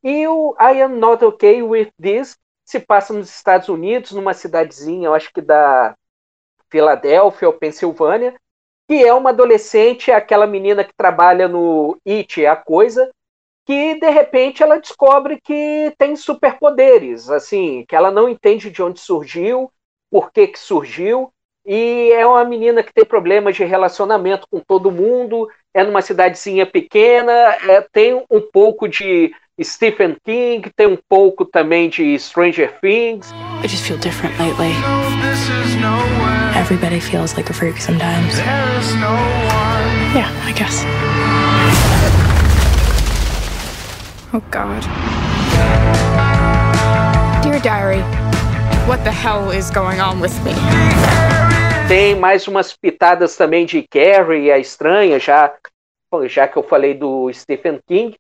E 0.02 0.26
o 0.26 0.56
I 0.58 0.82
Am 0.82 0.96
Not 0.96 1.26
Okay 1.26 1.62
With 1.62 1.92
This 2.02 2.38
se 2.64 2.80
passa 2.80 3.14
nos 3.14 3.30
Estados 3.30 3.68
Unidos, 3.68 4.12
numa 4.12 4.34
cidadezinha, 4.34 5.08
eu 5.08 5.14
acho 5.14 5.34
que 5.34 5.42
da 5.42 5.96
Filadélfia 6.70 7.48
ou 7.48 7.54
Pensilvânia, 7.54 8.36
que 8.88 9.04
é 9.04 9.14
uma 9.14 9.32
adolescente, 9.32 10.12
aquela 10.12 10.48
menina 10.48 10.84
que 10.84 10.94
trabalha 10.96 11.48
no 11.48 11.98
It, 12.08 12.46
a 12.46 12.56
coisa, 12.56 13.10
que 13.68 14.00
de 14.00 14.10
repente 14.10 14.64
ela 14.64 14.80
descobre 14.80 15.42
que 15.44 15.94
tem 15.98 16.16
superpoderes, 16.16 17.30
assim, 17.30 17.84
que 17.86 17.94
ela 17.94 18.10
não 18.10 18.30
entende 18.30 18.72
de 18.72 18.82
onde 18.82 19.02
surgiu, 19.02 19.70
por 20.10 20.32
que 20.32 20.48
que 20.48 20.58
surgiu, 20.58 21.30
e 21.66 22.14
é 22.14 22.26
uma 22.26 22.46
menina 22.46 22.82
que 22.82 22.94
tem 22.94 23.04
problemas 23.04 23.58
de 23.58 23.66
relacionamento 23.66 24.48
com 24.50 24.62
todo 24.66 24.90
mundo, 24.90 25.50
é 25.74 25.84
numa 25.84 26.02
cidadezinha 26.02 26.66
pequena, 26.66 27.34
é, 27.34 27.86
tem 27.92 28.24
um 28.32 28.40
pouco 28.40 28.88
de 28.88 29.34
Stephen 29.62 30.16
King, 30.24 30.72
tem 30.74 30.88
um 30.88 30.98
pouco 31.10 31.44
também 31.44 31.90
de 31.90 32.18
Stranger 32.18 32.80
Things. 32.80 33.34
I 33.62 33.68
just 33.68 33.86
feel 33.86 33.98
different 33.98 34.40
lately. 34.40 34.72
Everybody 36.58 37.02
feels 37.02 37.36
like 37.36 37.50
a 37.50 37.54
freak 37.54 37.82
sometimes. 37.82 38.38
Yeah, 40.16 40.32
I 40.46 40.54
guess. 40.54 40.86
Oh 44.34 44.42
God. 44.52 44.84
Dear 47.42 47.62
Diary, 47.62 48.02
what 48.86 49.02
the 49.06 49.12
hell 49.12 49.52
is 49.52 49.72
going 49.72 50.02
on 50.02 50.20
with 50.20 50.34
me? 50.44 50.52
Tem 51.88 52.14
mais 52.14 52.46
umas 52.46 52.76
pitadas 52.76 53.38
também 53.38 53.66
de 53.66 53.88
Carrie, 53.88 54.52
a 54.52 54.60
estranha, 54.60 55.18
já, 55.18 55.56
já 56.26 56.46
que 56.46 56.58
eu 56.58 56.64
falei 56.64 56.94
do 56.94 57.32
Stephen 57.32 57.80
King. 57.88 58.18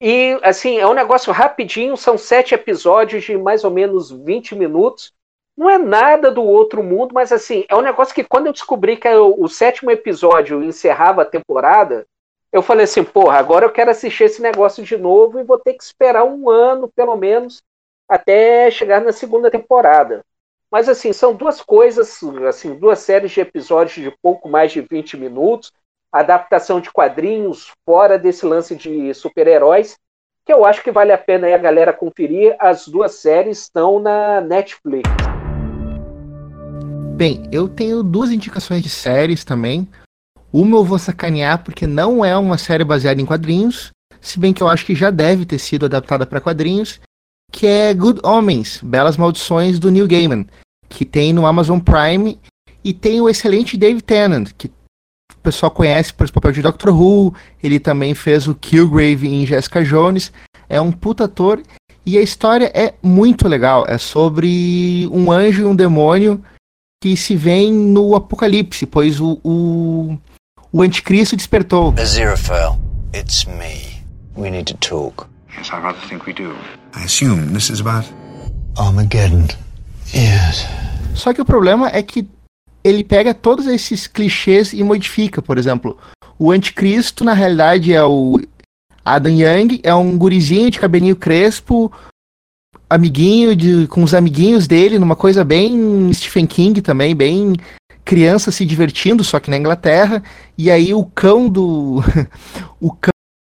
E, 0.00 0.38
assim, 0.44 0.78
é 0.78 0.86
um 0.86 0.94
negócio 0.94 1.32
rapidinho, 1.32 1.96
são 1.96 2.16
sete 2.16 2.54
episódios 2.54 3.24
de 3.24 3.36
mais 3.36 3.64
ou 3.64 3.72
menos 3.72 4.12
20 4.12 4.54
minutos. 4.54 5.12
Não 5.56 5.68
é 5.68 5.76
nada 5.76 6.30
do 6.30 6.44
outro 6.44 6.84
mundo, 6.84 7.12
mas, 7.12 7.32
assim, 7.32 7.64
é 7.68 7.74
um 7.74 7.82
negócio 7.82 8.14
que 8.14 8.22
quando 8.22 8.46
eu 8.46 8.52
descobri 8.52 8.96
que 8.96 9.08
o, 9.08 9.34
o 9.42 9.48
sétimo 9.48 9.90
episódio 9.90 10.62
encerrava 10.62 11.22
a 11.22 11.24
temporada, 11.24 12.06
eu 12.50 12.62
falei 12.62 12.84
assim, 12.84 13.04
porra, 13.04 13.38
agora 13.38 13.66
eu 13.66 13.70
quero 13.70 13.90
assistir 13.90 14.24
esse 14.24 14.40
negócio 14.40 14.82
de 14.82 14.96
novo 14.96 15.38
e 15.38 15.44
vou 15.44 15.58
ter 15.58 15.74
que 15.74 15.82
esperar 15.82 16.24
um 16.24 16.48
ano, 16.48 16.88
pelo 16.88 17.14
menos, 17.16 17.62
até 18.08 18.70
chegar 18.70 19.02
na 19.02 19.12
segunda 19.12 19.50
temporada. 19.50 20.24
Mas, 20.70 20.88
assim, 20.88 21.12
são 21.12 21.34
duas 21.34 21.60
coisas, 21.60 22.20
assim, 22.46 22.74
duas 22.74 22.98
séries 23.00 23.32
de 23.32 23.40
episódios 23.40 24.02
de 24.02 24.16
pouco 24.22 24.48
mais 24.48 24.72
de 24.72 24.80
20 24.80 25.16
minutos, 25.16 25.72
adaptação 26.10 26.80
de 26.80 26.90
quadrinhos 26.90 27.72
fora 27.84 28.18
desse 28.18 28.46
lance 28.46 28.74
de 28.74 29.12
super-heróis, 29.12 29.98
que 30.44 30.52
eu 30.52 30.64
acho 30.64 30.82
que 30.82 30.90
vale 30.90 31.12
a 31.12 31.18
pena 31.18 31.54
a 31.54 31.58
galera 31.58 31.92
conferir. 31.92 32.56
As 32.58 32.88
duas 32.88 33.16
séries 33.16 33.62
estão 33.62 34.00
na 34.00 34.40
Netflix. 34.40 35.08
Bem, 37.14 37.46
eu 37.52 37.68
tenho 37.68 38.02
duas 38.02 38.30
indicações 38.30 38.82
de 38.82 38.88
séries 38.88 39.44
também. 39.44 39.86
Uma 40.52 40.76
eu 40.78 40.84
vou 40.84 40.98
sacanear 40.98 41.62
porque 41.62 41.86
não 41.86 42.24
é 42.24 42.36
uma 42.36 42.56
série 42.56 42.84
baseada 42.84 43.20
em 43.20 43.26
quadrinhos, 43.26 43.90
se 44.20 44.38
bem 44.38 44.52
que 44.52 44.62
eu 44.62 44.68
acho 44.68 44.84
que 44.84 44.94
já 44.94 45.10
deve 45.10 45.44
ter 45.44 45.58
sido 45.58 45.86
adaptada 45.86 46.26
para 46.26 46.40
quadrinhos, 46.40 47.00
que 47.52 47.66
é 47.66 47.92
Good 47.94 48.20
Homens, 48.24 48.80
Belas 48.82 49.16
Maldições 49.16 49.78
do 49.78 49.90
Neil 49.90 50.06
Gaiman, 50.06 50.46
que 50.88 51.04
tem 51.04 51.32
no 51.32 51.46
Amazon 51.46 51.78
Prime 51.78 52.38
e 52.82 52.92
tem 52.92 53.20
o 53.20 53.28
excelente 53.28 53.76
Dave 53.76 54.00
Tennant, 54.00 54.50
que 54.56 54.68
o 54.68 55.40
pessoal 55.42 55.70
conhece 55.70 56.12
por 56.12 56.24
esse 56.24 56.32
papel 56.32 56.52
de 56.52 56.62
Doctor 56.62 56.94
Who, 56.94 57.34
ele 57.62 57.78
também 57.78 58.14
fez 58.14 58.48
o 58.48 58.54
Killgrave 58.54 59.28
em 59.28 59.46
Jessica 59.46 59.84
Jones, 59.84 60.32
é 60.68 60.80
um 60.80 60.92
puta 60.92 61.24
ator 61.24 61.62
e 62.04 62.16
a 62.16 62.22
história 62.22 62.70
é 62.74 62.94
muito 63.02 63.46
legal, 63.46 63.84
é 63.86 63.98
sobre 63.98 65.08
um 65.12 65.30
anjo 65.30 65.62
e 65.62 65.64
um 65.66 65.76
demônio 65.76 66.42
que 67.02 67.16
se 67.16 67.36
veem 67.36 67.72
no 67.72 68.16
apocalipse, 68.16 68.86
pois 68.86 69.20
o, 69.20 69.38
o 70.72 70.82
anticristo 70.82 71.36
despertou. 71.36 71.94
Aziraphale, 71.98 72.78
it's 73.14 73.44
me. 73.46 74.02
We 74.36 74.50
need 74.50 74.72
to 74.72 74.76
talk. 74.78 75.26
Yes, 75.56 75.68
I 75.68 75.80
rather 75.80 76.00
think 76.08 76.26
we 76.26 76.32
do. 76.32 76.54
I 76.94 77.04
assume 77.04 77.52
this 77.52 77.70
is 77.70 77.80
about 77.80 78.06
Armageddon. 78.76 79.48
Yes. 80.14 80.66
Só 81.14 81.32
que 81.32 81.40
o 81.40 81.44
problema 81.44 81.88
é 81.88 82.02
que 82.02 82.28
ele 82.84 83.02
pega 83.02 83.34
todos 83.34 83.66
esses 83.66 84.06
clichês 84.06 84.72
e 84.72 84.82
modifica. 84.82 85.42
Por 85.42 85.58
exemplo, 85.58 85.98
o 86.38 86.52
anticristo, 86.52 87.24
na 87.24 87.32
realidade, 87.32 87.92
é 87.92 88.04
o 88.04 88.40
Adam 89.04 89.32
Young, 89.32 89.80
é 89.82 89.94
um 89.94 90.16
gurizinho 90.16 90.70
de 90.70 90.78
cabelinho 90.78 91.16
crespo, 91.16 91.90
amiguinho 92.88 93.56
de, 93.56 93.86
com 93.88 94.02
os 94.02 94.14
amiguinhos 94.14 94.66
dele, 94.66 94.98
numa 94.98 95.16
coisa 95.16 95.44
bem 95.44 96.12
Stephen 96.12 96.46
King 96.46 96.80
também, 96.80 97.14
bem 97.14 97.54
criança 98.08 98.50
se 98.50 98.64
divertindo, 98.64 99.22
só 99.22 99.38
que 99.38 99.50
na 99.50 99.58
Inglaterra. 99.58 100.22
E 100.56 100.70
aí 100.70 100.94
o 100.94 101.04
cão 101.04 101.46
do. 101.46 102.02
o 102.80 102.90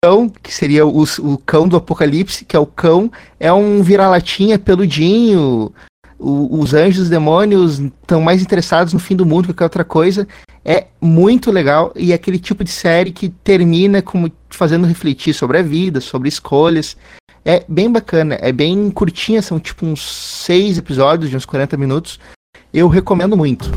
cão, 0.03 0.31
que 0.43 0.55
seria 0.55 0.87
o, 0.87 1.03
o 1.03 1.37
cão 1.37 1.69
do 1.69 1.77
apocalipse, 1.77 2.47
que 2.47 2.57
é 2.57 2.59
o 2.59 2.65
cão, 2.65 3.13
é 3.39 3.53
um 3.53 3.83
vira-latinha 3.83 4.59
peludinho, 4.59 5.71
o, 6.19 6.61
os 6.61 6.73
anjos 6.73 7.09
e 7.09 7.11
demônios 7.11 7.79
estão 7.79 8.23
mais 8.23 8.41
interessados 8.41 8.95
no 8.95 8.99
fim 8.99 9.15
do 9.15 9.27
mundo 9.27 9.49
que 9.49 9.53
qualquer 9.53 9.65
outra 9.65 9.85
coisa. 9.85 10.27
É 10.65 10.87
muito 10.99 11.53
legal 11.53 11.93
e 11.95 12.13
é 12.13 12.15
aquele 12.15 12.39
tipo 12.39 12.65
de 12.65 12.71
série 12.71 13.13
que 13.13 13.29
termina 13.29 14.01
como 14.01 14.33
fazendo 14.49 14.87
refletir 14.87 15.35
sobre 15.35 15.59
a 15.59 15.63
vida, 15.63 16.01
sobre 16.01 16.31
escolhas. 16.31 16.97
É 17.45 17.65
bem 17.69 17.93
bacana, 17.93 18.39
é 18.41 18.51
bem 18.51 18.91
curtinha, 18.91 19.43
são 19.43 19.61
tipo 19.61 19.85
uns 19.85 20.03
seis 20.47 20.79
episódios 20.79 21.29
de 21.29 21.37
uns 21.37 21.45
40 21.45 21.77
minutos. 21.77 22.19
Eu 22.73 22.89
recomendo 22.89 23.37
muito. 23.37 23.71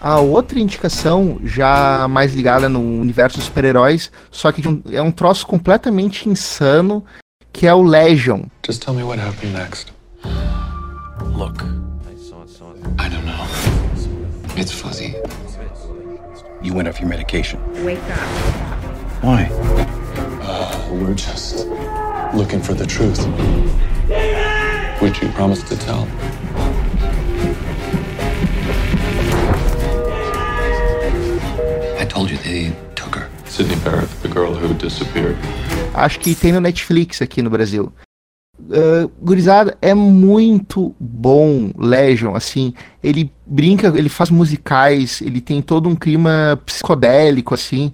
A 0.00 0.20
outra 0.20 0.58
indicação, 0.58 1.40
já 1.44 2.06
mais 2.08 2.34
ligada 2.34 2.68
no 2.68 2.80
universo 2.80 3.38
dos 3.38 3.46
super-heróis, 3.46 4.10
só 4.30 4.52
que 4.52 4.62
é 4.92 5.00
um 5.02 5.10
troço 5.10 5.46
completamente 5.46 6.28
insano, 6.28 7.04
que 7.52 7.66
é 7.66 7.74
o 7.74 7.82
Legion. 7.82 8.42
Just 8.66 8.84
tell 8.84 8.94
me 8.94 9.02
what 9.02 9.18
happened 9.20 9.54
next. 9.54 9.92
Look. 11.34 11.64
I 12.98 13.08
don't 13.08 13.24
know. 13.24 13.46
It's 14.56 14.72
fuzzy. 14.72 15.14
You 16.62 16.74
went 16.74 16.88
off 16.88 17.00
your 17.00 17.08
medication. 17.08 17.58
Wake 17.84 17.98
up. 18.10 19.22
Why? 19.22 19.48
Uh, 20.42 20.88
we're 20.92 21.14
just 21.14 21.66
looking 22.34 22.60
for 22.60 22.74
the 22.74 22.86
truth. 22.86 23.26
Which 25.00 25.22
you 25.22 25.28
promised 25.30 25.66
to 25.68 25.76
tell. 25.76 26.06
Told 32.16 32.32
you 32.32 32.38
they 32.38 32.72
took 32.94 33.14
her. 33.14 33.28
Sydney 33.44 33.76
Barrett, 33.84 34.08
the 34.22 34.28
girl 34.28 34.54
who 34.54 34.72
disappeared. 34.74 35.36
Acho 35.94 36.18
que 36.18 36.34
tem 36.34 36.52
no 36.52 36.60
Netflix 36.60 37.20
aqui 37.20 37.42
no 37.42 37.50
Brasil. 37.50 37.92
Uh, 38.58 39.08
gurizada, 39.20 39.76
é 39.82 39.92
muito 39.92 40.96
bom 40.98 41.70
Legion, 41.76 42.34
assim, 42.34 42.72
ele 43.04 43.30
brinca, 43.46 43.88
ele 43.88 44.08
faz 44.08 44.30
musicais, 44.30 45.20
ele 45.20 45.42
tem 45.42 45.60
todo 45.60 45.90
um 45.90 45.94
clima 45.94 46.58
psicodélico, 46.64 47.52
assim, 47.52 47.92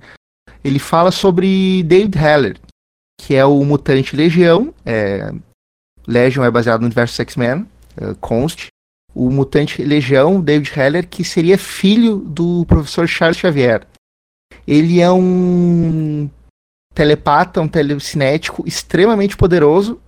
ele 0.62 0.78
fala 0.78 1.10
sobre 1.10 1.82
David 1.82 2.16
Heller, 2.16 2.56
que 3.20 3.34
é 3.34 3.44
o 3.44 3.64
mutante 3.64 4.14
Legião, 4.14 4.72
é, 4.86 5.32
Legion 6.06 6.44
é 6.44 6.50
baseado 6.50 6.82
no 6.82 6.86
universo 6.86 7.20
X-Men, 7.20 7.66
uh, 8.00 8.14
conste, 8.20 8.68
o 9.12 9.30
mutante 9.30 9.82
Legião, 9.82 10.40
David 10.40 10.70
Heller, 10.78 11.08
que 11.08 11.24
seria 11.24 11.58
filho 11.58 12.18
do 12.18 12.64
professor 12.66 13.08
Charles 13.08 13.36
Xavier. 13.36 13.84
Ele 14.66 15.00
é 15.00 15.10
um 15.10 16.28
telepata, 16.94 17.60
um 17.60 17.68
telecinético 17.68 18.64
extremamente 18.66 19.36
poderoso, 19.36 20.00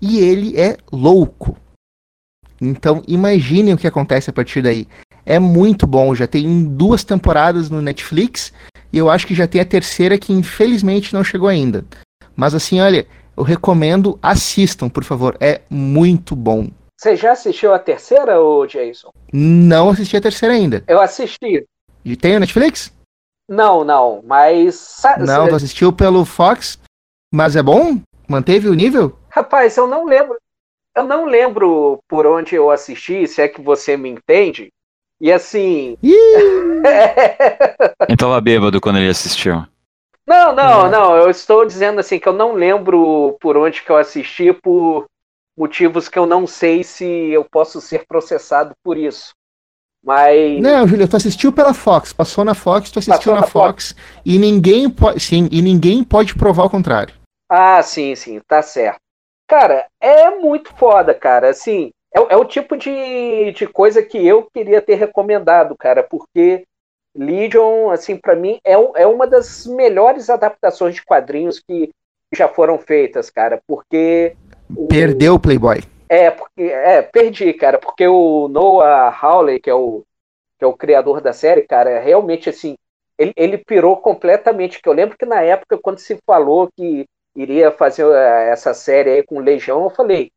e 0.00 0.18
ele 0.20 0.58
é 0.58 0.76
louco. 0.92 1.56
Então 2.60 3.02
imaginem 3.06 3.74
o 3.74 3.78
que 3.78 3.86
acontece 3.86 4.30
a 4.30 4.32
partir 4.32 4.62
daí. 4.62 4.86
É 5.24 5.38
muito 5.38 5.86
bom, 5.86 6.14
já 6.14 6.26
tem 6.26 6.64
duas 6.64 7.04
temporadas 7.04 7.70
no 7.70 7.82
Netflix 7.82 8.52
e 8.92 8.98
eu 8.98 9.10
acho 9.10 9.26
que 9.26 9.34
já 9.34 9.46
tem 9.46 9.60
a 9.60 9.64
terceira 9.64 10.18
que 10.18 10.32
infelizmente 10.32 11.12
não 11.12 11.22
chegou 11.22 11.48
ainda. 11.48 11.84
Mas 12.34 12.54
assim, 12.54 12.80
olha, 12.80 13.06
eu 13.36 13.42
recomendo, 13.42 14.18
assistam, 14.22 14.88
por 14.88 15.04
favor, 15.04 15.36
é 15.40 15.60
muito 15.68 16.34
bom. 16.34 16.68
Você 16.96 17.14
já 17.14 17.32
assistiu 17.32 17.72
a 17.72 17.78
terceira, 17.78 18.40
ô 18.40 18.66
Jason? 18.66 19.10
Não 19.32 19.90
assisti 19.90 20.16
a 20.16 20.20
terceira 20.20 20.54
ainda. 20.54 20.82
Eu 20.88 21.00
assisti. 21.00 21.64
E 22.04 22.16
tem 22.16 22.36
o 22.36 22.40
Netflix? 22.40 22.92
Não, 23.48 23.82
não, 23.82 24.22
mas. 24.24 25.02
Não, 25.18 25.48
tu 25.48 25.54
assistiu 25.54 25.92
pelo 25.92 26.24
Fox, 26.24 26.78
mas 27.32 27.56
é 27.56 27.62
bom? 27.62 27.98
Manteve 28.28 28.68
o 28.68 28.74
nível? 28.74 29.18
Rapaz, 29.30 29.76
eu 29.76 29.86
não 29.86 30.04
lembro. 30.04 30.36
Eu 30.94 31.04
não 31.04 31.24
lembro 31.24 32.00
por 32.08 32.26
onde 32.26 32.54
eu 32.54 32.70
assisti, 32.70 33.26
se 33.26 33.40
é 33.40 33.48
que 33.48 33.62
você 33.62 33.96
me 33.96 34.10
entende. 34.10 34.70
E 35.20 35.32
assim. 35.32 35.96
Ele 36.02 36.82
tava 38.18 38.40
bêbado 38.40 38.80
quando 38.80 38.98
ele 38.98 39.08
assistiu. 39.08 39.64
Não, 40.26 40.54
não, 40.54 40.90
não. 40.90 41.16
Eu 41.16 41.30
estou 41.30 41.64
dizendo 41.64 42.00
assim 42.00 42.18
que 42.18 42.28
eu 42.28 42.32
não 42.32 42.52
lembro 42.52 43.36
por 43.40 43.56
onde 43.56 43.82
que 43.82 43.90
eu 43.90 43.96
assisti 43.96 44.52
por 44.52 45.06
motivos 45.56 46.08
que 46.08 46.18
eu 46.18 46.26
não 46.26 46.46
sei 46.46 46.84
se 46.84 47.04
eu 47.04 47.44
posso 47.44 47.80
ser 47.80 48.06
processado 48.06 48.74
por 48.84 48.96
isso. 48.96 49.32
Mas. 50.02 50.60
Não, 50.60 50.86
Júlio, 50.86 51.08
tu 51.08 51.16
assistiu 51.16 51.52
pela 51.52 51.74
Fox, 51.74 52.12
passou 52.12 52.44
na 52.44 52.54
Fox, 52.54 52.90
tu 52.90 52.98
assistiu 52.98 53.34
na, 53.34 53.40
na 53.40 53.46
Fox, 53.46 53.92
Fox, 53.92 53.96
e 54.24 54.38
ninguém 54.38 54.88
pode. 54.88 55.20
Sim, 55.20 55.48
e 55.50 55.60
ninguém 55.60 56.04
pode 56.04 56.34
provar 56.34 56.64
o 56.64 56.70
contrário. 56.70 57.14
Ah, 57.48 57.82
sim, 57.82 58.14
sim, 58.14 58.40
tá 58.46 58.62
certo. 58.62 59.00
Cara, 59.48 59.86
é 60.00 60.30
muito 60.38 60.72
foda, 60.74 61.14
cara. 61.14 61.48
Assim, 61.48 61.90
é, 62.14 62.34
é 62.34 62.36
o 62.36 62.44
tipo 62.44 62.76
de, 62.76 63.52
de 63.52 63.66
coisa 63.66 64.02
que 64.02 64.24
eu 64.24 64.48
queria 64.54 64.80
ter 64.80 64.94
recomendado, 64.96 65.74
cara, 65.76 66.02
porque 66.02 66.64
Legion, 67.16 67.90
assim, 67.90 68.16
para 68.16 68.36
mim, 68.36 68.58
é, 68.64 68.74
é 68.74 69.06
uma 69.06 69.26
das 69.26 69.66
melhores 69.66 70.30
adaptações 70.30 70.94
de 70.94 71.04
quadrinhos 71.04 71.58
que 71.58 71.90
já 72.32 72.46
foram 72.46 72.78
feitas, 72.78 73.30
cara, 73.30 73.60
porque. 73.66 74.36
Perdeu 74.88 75.34
o 75.34 75.40
Playboy. 75.40 75.82
É, 76.08 76.30
porque, 76.30 76.62
é, 76.62 77.02
perdi, 77.02 77.52
cara, 77.52 77.78
porque 77.78 78.06
o 78.06 78.48
Noah 78.48 79.10
Hawley, 79.20 79.60
que 79.60 79.68
é 79.68 79.74
o, 79.74 80.04
que 80.58 80.64
é 80.64 80.66
o 80.66 80.76
criador 80.76 81.20
da 81.20 81.32
série, 81.32 81.62
cara, 81.62 82.00
realmente, 82.00 82.48
assim, 82.48 82.76
ele, 83.18 83.32
ele 83.36 83.58
pirou 83.58 83.96
completamente, 83.98 84.80
que 84.80 84.88
eu 84.88 84.92
lembro 84.92 85.18
que 85.18 85.26
na 85.26 85.42
época, 85.42 85.78
quando 85.78 85.98
se 85.98 86.18
falou 86.26 86.70
que 86.76 87.06
iria 87.36 87.70
fazer 87.70 88.06
eh, 88.06 88.50
essa 88.50 88.72
série 88.74 89.10
aí 89.10 89.22
com 89.22 89.40
Legião, 89.40 89.84
eu 89.84 89.90
falei, 89.90 90.30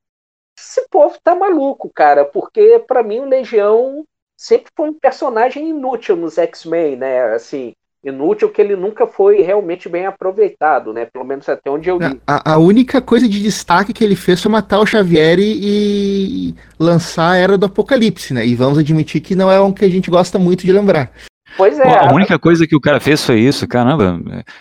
esse 0.57 0.87
povo 0.89 1.17
tá 1.23 1.35
maluco, 1.35 1.91
cara, 1.93 2.25
porque 2.25 2.79
para 2.87 3.03
mim 3.03 3.19
o 3.21 3.25
Legião 3.25 4.05
sempre 4.37 4.71
foi 4.75 4.89
um 4.89 4.99
personagem 4.99 5.69
inútil 5.69 6.15
nos 6.15 6.37
X-Men, 6.37 6.97
né, 6.97 7.33
assim, 7.33 7.73
inútil 8.03 8.49
que 8.49 8.59
ele 8.59 8.75
nunca 8.75 9.05
foi 9.05 9.41
realmente 9.41 9.87
bem 9.87 10.05
aproveitado, 10.05 10.91
né? 10.91 11.05
Pelo 11.05 11.25
menos 11.25 11.47
até 11.47 11.69
onde 11.69 11.89
eu 11.89 11.99
li. 11.99 12.19
A, 12.25 12.53
a 12.53 12.57
única 12.57 12.99
coisa 12.99 13.27
de 13.27 13.41
destaque 13.41 13.93
que 13.93 14.03
ele 14.03 14.15
fez 14.15 14.41
foi 14.41 14.51
matar 14.51 14.79
o 14.79 14.85
Xavier 14.85 15.37
e, 15.39 16.49
e 16.49 16.55
lançar 16.79 17.31
a 17.31 17.37
Era 17.37 17.57
do 17.57 17.67
Apocalipse, 17.67 18.33
né? 18.33 18.45
E 18.45 18.55
vamos 18.55 18.79
admitir 18.79 19.21
que 19.21 19.35
não 19.35 19.51
é 19.51 19.61
um 19.61 19.71
que 19.71 19.85
a 19.85 19.89
gente 19.89 20.09
gosta 20.09 20.39
muito 20.39 20.65
de 20.65 20.71
lembrar. 20.71 21.11
Pois 21.57 21.77
é. 21.79 22.07
a 22.07 22.13
única 22.13 22.39
coisa 22.39 22.65
que 22.65 22.75
o 22.75 22.81
cara 22.81 22.99
fez 22.99 23.23
foi 23.23 23.39
isso, 23.39 23.67
caramba. 23.67 24.19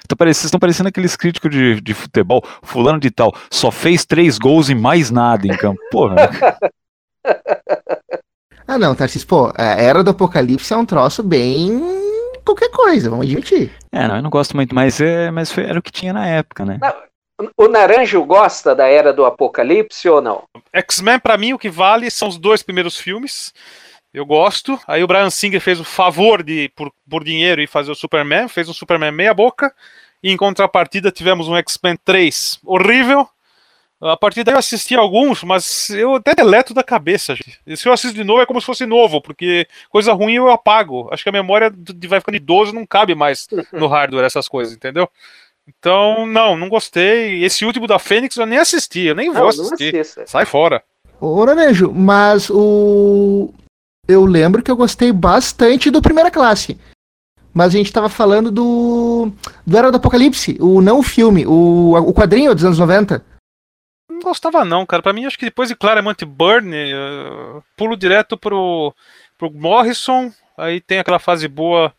Tá 0.08 0.16
parecendo, 0.16 0.46
estão 0.46 0.60
parecendo 0.60 0.88
aqueles 0.88 1.16
críticos 1.16 1.50
de, 1.50 1.80
de 1.80 1.94
futebol, 1.94 2.42
fulano 2.62 2.98
de 2.98 3.10
tal, 3.10 3.32
só 3.50 3.70
fez 3.70 4.04
três 4.04 4.38
gols 4.38 4.68
e 4.68 4.74
mais 4.74 5.10
nada 5.10 5.46
em 5.46 5.56
campo. 5.56 5.80
Porra. 5.90 6.16
ah, 8.66 8.76
não, 8.76 8.94
Tarcísio, 8.94 9.28
pô, 9.28 9.52
a 9.56 9.80
Era 9.80 10.02
do 10.02 10.10
Apocalipse 10.10 10.74
é 10.74 10.76
um 10.76 10.84
troço 10.84 11.22
bem 11.22 11.80
qualquer 12.54 12.70
coisa, 12.70 13.10
vamos 13.10 13.26
admitir. 13.26 13.70
É, 13.92 14.06
não, 14.06 14.16
eu 14.16 14.22
não 14.22 14.30
gosto 14.30 14.56
muito, 14.56 14.74
mas, 14.74 15.00
é, 15.00 15.30
mas 15.30 15.50
foi, 15.50 15.64
era 15.64 15.78
o 15.78 15.82
que 15.82 15.92
tinha 15.92 16.12
na 16.12 16.26
época, 16.26 16.64
né? 16.64 16.78
Não, 16.80 17.50
o 17.56 17.68
Naranjo 17.68 18.22
gosta 18.24 18.74
da 18.74 18.86
Era 18.86 19.12
do 19.12 19.24
Apocalipse 19.24 20.08
ou 20.08 20.20
não? 20.20 20.42
X-Men, 20.72 21.18
para 21.18 21.38
mim, 21.38 21.52
o 21.52 21.58
que 21.58 21.70
vale 21.70 22.10
são 22.10 22.28
os 22.28 22.36
dois 22.36 22.62
primeiros 22.62 22.98
filmes. 22.98 23.52
Eu 24.12 24.26
gosto. 24.26 24.78
Aí 24.86 25.02
o 25.02 25.06
Brian 25.06 25.30
Singer 25.30 25.60
fez 25.60 25.80
o 25.80 25.84
favor 25.84 26.42
de, 26.42 26.68
por, 26.74 26.92
por 27.08 27.24
dinheiro, 27.24 27.62
e 27.62 27.66
fazer 27.66 27.90
o 27.90 27.94
Superman, 27.94 28.48
fez 28.48 28.68
um 28.68 28.74
Superman 28.74 29.12
meia 29.12 29.32
boca. 29.32 29.72
E 30.22 30.30
em 30.30 30.36
contrapartida 30.36 31.10
tivemos 31.10 31.48
um 31.48 31.56
X-Men 31.56 31.96
3 32.04 32.60
horrível, 32.64 33.26
a 34.00 34.16
partir 34.16 34.42
daí 34.42 34.54
eu 34.54 34.58
assisti 34.58 34.94
alguns, 34.94 35.44
mas 35.44 35.90
eu 35.90 36.14
até 36.14 36.34
deleto 36.34 36.72
da 36.72 36.82
cabeça. 36.82 37.34
Gente. 37.34 37.76
Se 37.76 37.86
eu 37.86 37.92
assisto 37.92 38.16
de 38.16 38.24
novo 38.24 38.40
é 38.40 38.46
como 38.46 38.60
se 38.60 38.66
fosse 38.66 38.86
novo, 38.86 39.20
porque 39.20 39.68
coisa 39.90 40.14
ruim 40.14 40.34
eu 40.34 40.50
apago. 40.50 41.08
Acho 41.12 41.22
que 41.22 41.28
a 41.28 41.32
memória 41.32 41.70
de 41.70 42.08
vai 42.08 42.18
ficando 42.18 42.36
idoso 42.36 42.72
não 42.72 42.86
cabe 42.86 43.14
mais 43.14 43.46
no 43.72 43.86
hardware 43.88 44.24
essas 44.24 44.48
coisas, 44.48 44.74
entendeu? 44.74 45.08
Então, 45.68 46.26
não, 46.26 46.56
não 46.56 46.68
gostei. 46.68 47.44
Esse 47.44 47.64
último 47.66 47.86
da 47.86 47.98
Fênix 47.98 48.36
eu 48.36 48.46
nem 48.46 48.58
assisti, 48.58 49.00
eu 49.00 49.14
nem 49.14 49.30
vou 49.30 49.42
não, 49.42 49.48
assistir. 49.48 49.94
Não 49.94 50.26
Sai 50.26 50.46
fora. 50.46 50.82
Ô, 51.20 51.44
Naranjo, 51.44 51.92
mas 51.92 52.48
o. 52.48 53.52
Eu 54.08 54.24
lembro 54.24 54.62
que 54.62 54.70
eu 54.70 54.76
gostei 54.76 55.12
bastante 55.12 55.90
do 55.90 56.00
Primeira 56.00 56.30
Classe. 56.30 56.80
Mas 57.52 57.74
a 57.74 57.76
gente 57.76 57.92
tava 57.92 58.08
falando 58.08 58.50
do. 58.50 59.30
Do 59.66 59.76
Era 59.76 59.90
do 59.90 59.98
Apocalipse, 59.98 60.56
o 60.58 60.80
não 60.80 61.00
o 61.00 61.02
filme, 61.02 61.46
o, 61.46 61.92
o 61.94 62.14
quadrinho 62.14 62.54
dos 62.54 62.64
anos 62.64 62.78
90 62.78 63.29
não 64.20 64.28
gostava 64.28 64.64
não, 64.64 64.86
cara. 64.86 65.02
Para 65.02 65.12
mim, 65.12 65.24
acho 65.24 65.38
que 65.38 65.46
depois 65.46 65.68
de 65.68 65.74
Claremont 65.74 66.24
Burn, 66.24 66.70
uh, 66.94 67.62
pulo 67.76 67.96
direto 67.96 68.36
pro, 68.36 68.94
pro 69.36 69.50
Morrison, 69.50 70.32
aí 70.56 70.80
tem 70.80 70.98
aquela 70.98 71.18
fase 71.18 71.48
boa. 71.48 71.92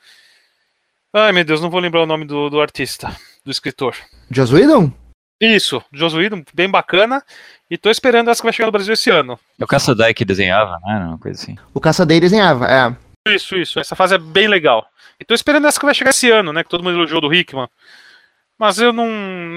Ai, 1.14 1.32
meu 1.32 1.44
Deus, 1.44 1.60
não 1.60 1.70
vou 1.70 1.82
lembrar 1.82 2.04
o 2.04 2.06
nome 2.06 2.26
do, 2.26 2.50
do 2.50 2.62
artista, 2.62 3.14
do 3.44 3.52
escritor. 3.52 3.96
Joss 4.30 4.54
Whedon? 4.54 4.94
Isso, 5.42 5.84
Joss 5.92 6.16
Whedon, 6.16 6.44
bem 6.54 6.70
bacana. 6.70 7.24
E 7.70 7.78
tô 7.78 7.90
esperando 7.90 8.30
essa 8.30 8.40
que 8.40 8.46
vai 8.46 8.54
chegar 8.54 8.68
no 8.68 8.72
Brasil 8.72 8.94
esse 8.94 9.10
ano. 9.10 9.40
É 9.60 9.64
o 9.64 9.68
Caçadei 9.68 10.14
que 10.14 10.24
desenhava, 10.24 10.80
né? 10.86 11.06
Uma 11.06 11.18
coisa 11.18 11.42
assim. 11.42 11.58
O 11.74 11.82
Caçadei 11.82 12.20
desenhava, 12.20 12.68
é. 12.68 12.96
Isso, 13.34 13.56
isso. 13.56 13.80
Essa 13.80 13.96
fase 13.96 14.16
é 14.16 14.18
bem 14.18 14.48
legal. 14.48 14.86
E 15.20 15.26
tô 15.26 15.34
esperando 15.34 15.68
essa 15.68 15.80
que 15.80 15.86
vai 15.86 15.96
chegar 15.96 16.12
esse 16.12 16.30
ano, 16.30 16.54
né? 16.54 16.64
Que 16.64 16.70
todo 16.70 16.84
mundo 16.84 16.96
elogiou 16.96 17.22
do 17.22 17.34
Hickman. 17.34 17.68
Mas 18.62 18.78
eu 18.78 18.93
não. 18.93 19.08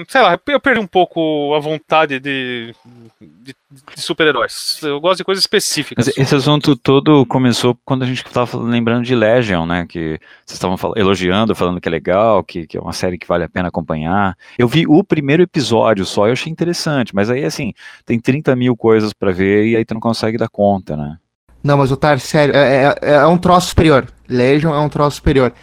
Sei 0.07 0.19
lá, 0.19 0.39
eu 0.47 0.59
perdi 0.59 0.79
um 0.79 0.87
pouco 0.87 1.53
a 1.53 1.59
vontade 1.59 2.19
de, 2.19 2.73
de, 3.21 3.55
de 3.95 4.01
super-heróis. 4.01 4.79
Eu 4.81 4.99
gosto 4.99 5.17
de 5.17 5.23
coisas 5.23 5.43
específicas. 5.43 6.07
Mas 6.07 6.17
esse 6.17 6.33
assunto 6.33 6.75
todo 6.75 7.23
começou 7.27 7.77
quando 7.85 8.01
a 8.01 8.07
gente 8.07 8.25
estava 8.25 8.57
lembrando 8.57 9.05
de 9.05 9.13
Legion, 9.13 9.67
né? 9.67 9.85
Que 9.87 10.19
vocês 10.43 10.53
estavam 10.53 10.75
elogiando, 10.95 11.53
falando 11.53 11.79
que 11.79 11.87
é 11.87 11.91
legal, 11.91 12.43
que, 12.43 12.65
que 12.65 12.79
é 12.79 12.81
uma 12.81 12.93
série 12.93 13.19
que 13.19 13.27
vale 13.27 13.43
a 13.43 13.49
pena 13.49 13.67
acompanhar. 13.67 14.35
Eu 14.57 14.67
vi 14.67 14.87
o 14.87 15.03
primeiro 15.03 15.43
episódio 15.43 16.03
só, 16.03 16.25
eu 16.25 16.33
achei 16.33 16.51
interessante, 16.51 17.13
mas 17.13 17.29
aí 17.29 17.45
assim, 17.45 17.75
tem 18.07 18.19
30 18.19 18.55
mil 18.55 18.75
coisas 18.75 19.13
para 19.13 19.31
ver 19.31 19.67
e 19.67 19.75
aí 19.75 19.85
tu 19.85 19.93
não 19.93 20.01
consegue 20.01 20.35
dar 20.35 20.49
conta, 20.49 20.97
né? 20.97 21.19
Não, 21.63 21.77
mas 21.77 21.91
o 21.91 21.97
Tar, 21.97 22.19
sério, 22.19 22.55
é, 22.55 22.95
é, 23.03 23.11
é 23.13 23.27
um 23.27 23.37
troço 23.37 23.67
superior. 23.67 24.07
Legion 24.27 24.73
é 24.73 24.79
um 24.79 24.89
troço 24.89 25.17
superior. 25.17 25.53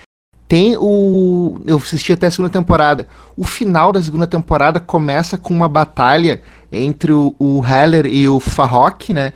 Tem 0.53 0.77
o. 0.77 1.62
Eu 1.65 1.79
assisti 1.79 2.12
até 2.12 2.27
a 2.27 2.31
segunda 2.31 2.51
temporada. 2.51 3.09
O 3.35 3.43
final 3.43 3.91
da 3.91 4.03
segunda 4.03 4.27
temporada 4.27 4.79
começa 4.79 5.38
com 5.38 5.55
uma 5.55 5.67
batalha 5.67 6.43
entre 6.71 7.11
o, 7.11 7.35
o 7.38 7.65
Heller 7.65 8.05
e 8.05 8.29
o 8.29 8.38
Farrock, 8.38 9.15
né? 9.15 9.33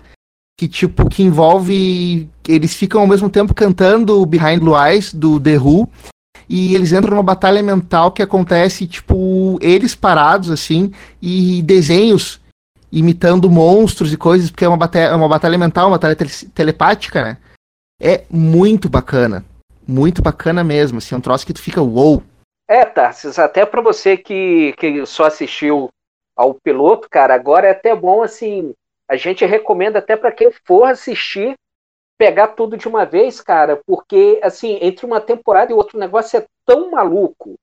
Que 0.59 0.69
tipo, 0.69 1.09
que 1.09 1.23
envolve. 1.23 2.29
Eles 2.47 2.75
ficam 2.75 3.01
ao 3.01 3.07
mesmo 3.07 3.31
tempo 3.31 3.55
cantando 3.55 4.27
Behind 4.27 4.61
Blue 4.61 4.77
Eyes 4.77 5.15
do 5.15 5.41
The 5.41 5.57
Who. 5.57 5.89
E 6.51 6.75
eles 6.75 6.93
entram 6.93 7.13
numa 7.13 7.23
batalha 7.23 7.63
mental 7.63 8.13
que 8.13 8.23
acontece, 8.23 8.87
tipo, 8.87 9.59
eles 9.63 9.95
parados, 9.95 10.51
assim, 10.51 10.93
e 11.23 11.63
desenhos 11.63 12.43
imitando 12.93 13.49
monstros 13.49 14.13
e 14.13 14.19
coisas, 14.19 14.51
porque 14.51 14.67
é 14.67 14.69
uma 14.69 14.77
batalha, 14.77 15.05
é 15.05 15.17
uma 15.17 15.29
batalha 15.31 15.57
mental, 15.57 15.87
uma 15.87 15.97
batalha 15.97 16.15
telepática, 16.55 17.25
né? 17.25 17.39
É 17.99 18.25
muito 18.31 18.87
bacana 18.91 19.43
muito 19.87 20.23
bacana 20.23 20.65
mesmo, 20.65 20.99
assim, 20.99 21.15
é 21.15 21.19
um 21.19 21.21
troço 21.21 21.47
que 21.47 21.53
tu 21.53 21.63
fica 21.63 21.81
wow. 21.81 22.23
É, 22.69 22.85
Tarsis, 22.85 23.39
até 23.39 23.65
para 23.65 23.81
você 23.81 24.17
que, 24.17 24.75
que 24.79 25.07
só 25.07 25.25
assistiu 25.25 25.89
ao 26.37 26.55
piloto, 26.55 27.09
cara, 27.09 27.35
agora 27.35 27.69
é 27.69 27.71
até 27.71 27.95
bom, 27.95 28.23
assim, 28.23 28.75
a 29.09 29.17
gente 29.17 29.45
recomenda 29.45 30.01
até 30.01 30.17
para 30.17 30.33
quem 30.33 30.51
for 30.65 30.85
assistir, 30.85 31.55
pegar 32.19 32.49
tudo 32.49 32.77
de 32.77 32.89
uma 32.89 33.05
vez, 33.05 33.41
cara, 33.41 33.81
porque, 33.87 34.41
assim, 34.43 34.79
entre 34.81 35.07
uma 35.07 35.21
temporada 35.21 35.71
e 35.71 35.75
outro, 35.75 35.97
o 35.97 36.01
negócio 36.01 36.39
é 36.39 36.47
tão 36.65 36.91
maluco. 36.91 37.55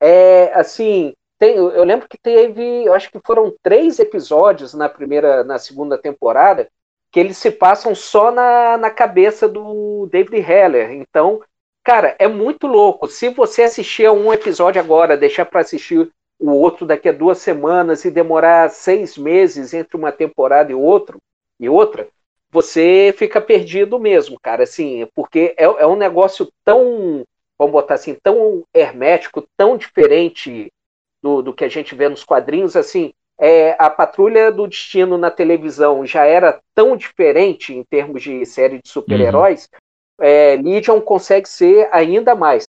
É, 0.00 0.52
assim, 0.54 1.12
tem, 1.38 1.56
eu 1.56 1.82
lembro 1.82 2.08
que 2.08 2.18
teve, 2.18 2.84
eu 2.84 2.94
acho 2.94 3.10
que 3.10 3.18
foram 3.24 3.52
três 3.62 3.98
episódios 3.98 4.74
na 4.74 4.88
primeira, 4.88 5.42
na 5.42 5.58
segunda 5.58 5.98
temporada, 5.98 6.68
que 7.10 7.18
eles 7.18 7.36
se 7.36 7.50
passam 7.50 7.94
só 7.94 8.30
na, 8.30 8.78
na 8.78 8.90
cabeça 8.90 9.48
do 9.48 10.08
David 10.10 10.38
Heller. 10.38 10.92
Então, 10.92 11.42
Cara, 11.84 12.14
é 12.18 12.28
muito 12.28 12.66
louco. 12.66 13.08
Se 13.08 13.28
você 13.28 13.62
assistir 13.62 14.06
a 14.06 14.12
um 14.12 14.32
episódio 14.32 14.80
agora, 14.80 15.16
deixar 15.16 15.44
para 15.44 15.60
assistir 15.60 16.10
o 16.38 16.50
outro 16.50 16.86
daqui 16.86 17.08
a 17.08 17.12
duas 17.12 17.38
semanas 17.38 18.04
e 18.04 18.10
demorar 18.10 18.70
seis 18.70 19.16
meses 19.16 19.74
entre 19.74 19.96
uma 19.96 20.12
temporada 20.12 20.70
e 20.72 20.74
outro 20.74 21.18
e 21.58 21.68
outra, 21.68 22.08
você 22.50 23.14
fica 23.16 23.40
perdido 23.40 23.98
mesmo, 23.98 24.38
cara, 24.40 24.64
assim, 24.64 25.06
porque 25.14 25.54
é, 25.56 25.64
é 25.64 25.86
um 25.86 25.96
negócio 25.96 26.48
tão, 26.64 27.24
vamos 27.58 27.72
botar 27.72 27.94
assim, 27.94 28.14
tão 28.22 28.62
hermético, 28.74 29.46
tão 29.56 29.76
diferente 29.76 30.70
do, 31.22 31.40
do 31.40 31.54
que 31.54 31.64
a 31.64 31.68
gente 31.68 31.94
vê 31.94 32.08
nos 32.08 32.24
quadrinhos, 32.24 32.76
assim, 32.76 33.12
é, 33.40 33.74
a 33.78 33.88
Patrulha 33.88 34.52
do 34.52 34.68
Destino 34.68 35.16
na 35.16 35.30
televisão 35.30 36.04
já 36.04 36.24
era 36.26 36.60
tão 36.74 36.96
diferente 36.96 37.72
em 37.72 37.82
termos 37.84 38.22
de 38.22 38.44
série 38.44 38.82
de 38.82 38.88
super-heróis, 38.88 39.68
uhum. 39.72 39.78
É, 40.22 40.56
Legion 40.56 41.00
consegue 41.00 41.48
ser 41.48 41.88
ainda 41.92 42.34
mais. 42.34 42.62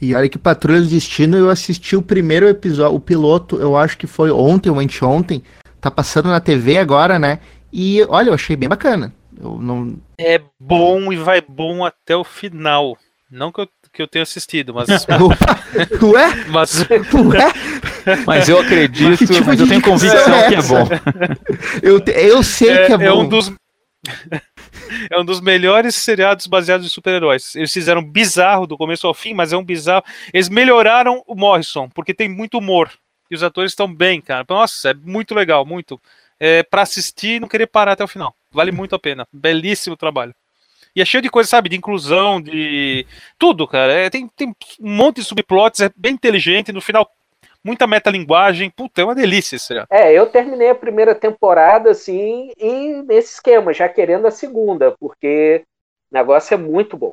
E 0.00 0.14
olha 0.14 0.28
que 0.28 0.38
Patrulha 0.38 0.80
do 0.80 0.88
Destino 0.88 1.36
eu 1.36 1.50
assisti 1.50 1.94
o 1.94 2.02
primeiro 2.02 2.48
episódio, 2.48 2.96
o 2.96 3.00
piloto, 3.00 3.60
eu 3.60 3.76
acho 3.76 3.96
que 3.96 4.06
foi 4.06 4.32
ontem 4.32 4.70
ou 4.70 4.80
anteontem, 4.80 5.44
tá 5.80 5.90
passando 5.90 6.28
na 6.28 6.40
TV 6.40 6.78
agora, 6.78 7.18
né? 7.18 7.38
E 7.72 8.02
olha, 8.08 8.30
eu 8.30 8.34
achei 8.34 8.56
bem 8.56 8.68
bacana. 8.68 9.14
Eu 9.40 9.58
não... 9.58 9.96
É 10.18 10.40
bom 10.58 11.12
e 11.12 11.16
vai 11.16 11.40
bom 11.40 11.84
até 11.84 12.16
o 12.16 12.24
final. 12.24 12.96
Não 13.30 13.52
que 13.52 13.60
eu, 13.60 13.68
que 13.92 14.02
eu 14.02 14.08
tenha 14.08 14.22
assistido, 14.24 14.74
mas. 14.74 14.88
Ué? 16.02 16.44
Mas... 16.48 16.80
Ué? 16.80 18.24
Mas 18.26 18.48
eu 18.48 18.60
acredito, 18.60 19.16
que 19.16 19.26
tipo 19.26 19.46
mas 19.46 19.60
eu 19.60 19.68
tenho 19.68 19.80
convicção 19.80 20.34
é 20.34 20.48
que 20.48 20.54
é 20.54 20.62
bom. 20.62 20.88
eu, 21.82 21.98
eu 22.14 22.42
sei 22.42 22.70
é, 22.70 22.86
que 22.86 22.92
é 22.92 22.98
bom. 22.98 23.04
É 23.04 23.14
um 23.14 23.28
dos. 23.28 23.52
É 25.10 25.18
um 25.18 25.24
dos 25.24 25.40
melhores 25.40 25.94
seriados 25.94 26.46
baseados 26.46 26.86
em 26.86 26.90
super-heróis. 26.90 27.54
Eles 27.54 27.72
fizeram 27.72 28.02
bizarro 28.02 28.66
do 28.66 28.76
começo 28.76 29.06
ao 29.06 29.14
fim, 29.14 29.34
mas 29.34 29.52
é 29.52 29.56
um 29.56 29.64
bizarro. 29.64 30.04
Eles 30.32 30.48
melhoraram 30.48 31.22
o 31.26 31.34
Morrison, 31.34 31.88
porque 31.88 32.14
tem 32.14 32.28
muito 32.28 32.58
humor. 32.58 32.90
E 33.30 33.34
os 33.34 33.42
atores 33.42 33.72
estão 33.72 33.92
bem, 33.92 34.20
cara. 34.20 34.44
Nossa, 34.48 34.90
é 34.90 34.94
muito 34.94 35.34
legal, 35.34 35.64
muito. 35.64 36.00
É, 36.38 36.62
para 36.62 36.82
assistir 36.82 37.36
e 37.36 37.40
não 37.40 37.48
querer 37.48 37.66
parar 37.66 37.92
até 37.92 38.04
o 38.04 38.08
final. 38.08 38.34
Vale 38.50 38.72
muito 38.72 38.94
a 38.94 38.98
pena. 38.98 39.26
Belíssimo 39.32 39.96
trabalho. 39.96 40.34
E 40.94 41.00
é 41.00 41.04
cheio 41.04 41.22
de 41.22 41.30
coisa, 41.30 41.48
sabe, 41.48 41.70
de 41.70 41.76
inclusão, 41.76 42.40
de 42.40 43.06
tudo, 43.38 43.66
cara. 43.66 43.92
É, 43.92 44.10
tem, 44.10 44.28
tem 44.28 44.54
um 44.78 44.94
monte 44.94 45.16
de 45.16 45.24
subplots, 45.24 45.80
é 45.80 45.90
bem 45.96 46.12
inteligente. 46.12 46.72
No 46.72 46.82
final, 46.82 47.10
muita 47.64 47.86
metalinguagem. 47.86 48.70
Puta, 48.70 49.00
é 49.00 49.04
uma 49.04 49.14
delícia 49.14 49.56
esse 49.56 49.66
seriado. 49.66 49.88
É, 49.90 50.12
eu 50.12 50.26
terminei 50.26 50.70
a 50.70 50.74
primeira 50.74 51.14
temporada, 51.14 51.90
assim, 51.90 52.50
e 52.58 53.02
nesse 53.02 53.34
esquema, 53.34 53.72
já 53.72 53.88
querendo 53.88 54.26
a 54.26 54.30
segunda, 54.30 54.94
porque 54.98 55.62
o 56.10 56.14
negócio 56.14 56.54
é 56.54 56.56
muito 56.56 56.96
bom. 56.96 57.12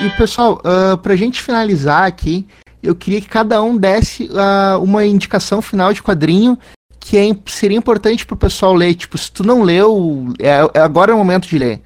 E, 0.00 0.10
pessoal, 0.16 0.60
uh, 0.64 0.96
pra 0.98 1.16
gente 1.16 1.42
finalizar 1.42 2.04
aqui, 2.04 2.46
eu 2.82 2.94
queria 2.94 3.20
que 3.20 3.28
cada 3.28 3.62
um 3.62 3.76
desse 3.76 4.24
uh, 4.24 4.82
uma 4.82 5.04
indicação 5.04 5.62
final 5.62 5.92
de 5.92 6.02
quadrinho 6.02 6.58
que 6.98 7.18
é, 7.18 7.22
seria 7.46 7.76
importante 7.76 8.24
pro 8.24 8.36
pessoal 8.36 8.74
ler. 8.74 8.94
Tipo, 8.94 9.18
se 9.18 9.30
tu 9.30 9.44
não 9.44 9.62
leu, 9.62 10.26
é, 10.40 10.78
é 10.78 10.80
agora 10.80 11.10
é 11.10 11.14
o 11.14 11.18
momento 11.18 11.48
de 11.48 11.58
ler 11.58 11.80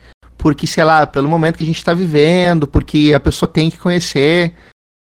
porque, 0.46 0.66
sei 0.66 0.84
lá, 0.84 1.06
pelo 1.06 1.28
momento 1.28 1.56
que 1.56 1.64
a 1.64 1.66
gente 1.66 1.78
está 1.78 1.92
vivendo, 1.92 2.66
porque 2.68 3.12
a 3.12 3.18
pessoa 3.18 3.50
tem 3.50 3.70
que 3.70 3.78
conhecer. 3.78 4.54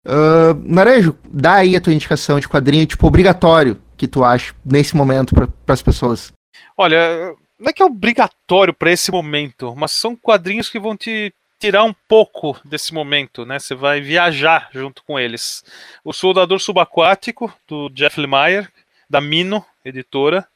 Uh, 0.06 0.54
Naranjo, 0.64 1.18
dá 1.28 1.54
aí 1.54 1.74
a 1.74 1.80
tua 1.80 1.92
indicação 1.92 2.38
de 2.38 2.48
quadrinho, 2.48 2.86
tipo, 2.86 3.06
obrigatório 3.06 3.82
que 3.96 4.06
tu 4.06 4.22
acha 4.22 4.54
nesse 4.64 4.94
momento 4.94 5.34
para 5.34 5.72
as 5.72 5.82
pessoas. 5.82 6.32
Olha, 6.76 7.34
não 7.58 7.68
é 7.68 7.72
que 7.72 7.82
é 7.82 7.84
obrigatório 7.84 8.72
para 8.72 8.92
esse 8.92 9.10
momento, 9.10 9.74
mas 9.76 9.92
são 9.92 10.14
quadrinhos 10.14 10.68
que 10.68 10.78
vão 10.78 10.96
te 10.96 11.34
tirar 11.58 11.84
um 11.84 11.94
pouco 12.06 12.56
desse 12.64 12.92
momento, 12.94 13.44
né? 13.44 13.58
Você 13.58 13.74
vai 13.74 14.00
viajar 14.00 14.68
junto 14.72 15.02
com 15.04 15.18
eles. 15.18 15.64
O 16.04 16.12
Soldador 16.12 16.60
Subaquático, 16.60 17.52
do 17.66 17.88
Jeff 17.88 18.20
Lemire, 18.20 18.68
da 19.08 19.20
Mino, 19.20 19.64
editora. 19.84 20.46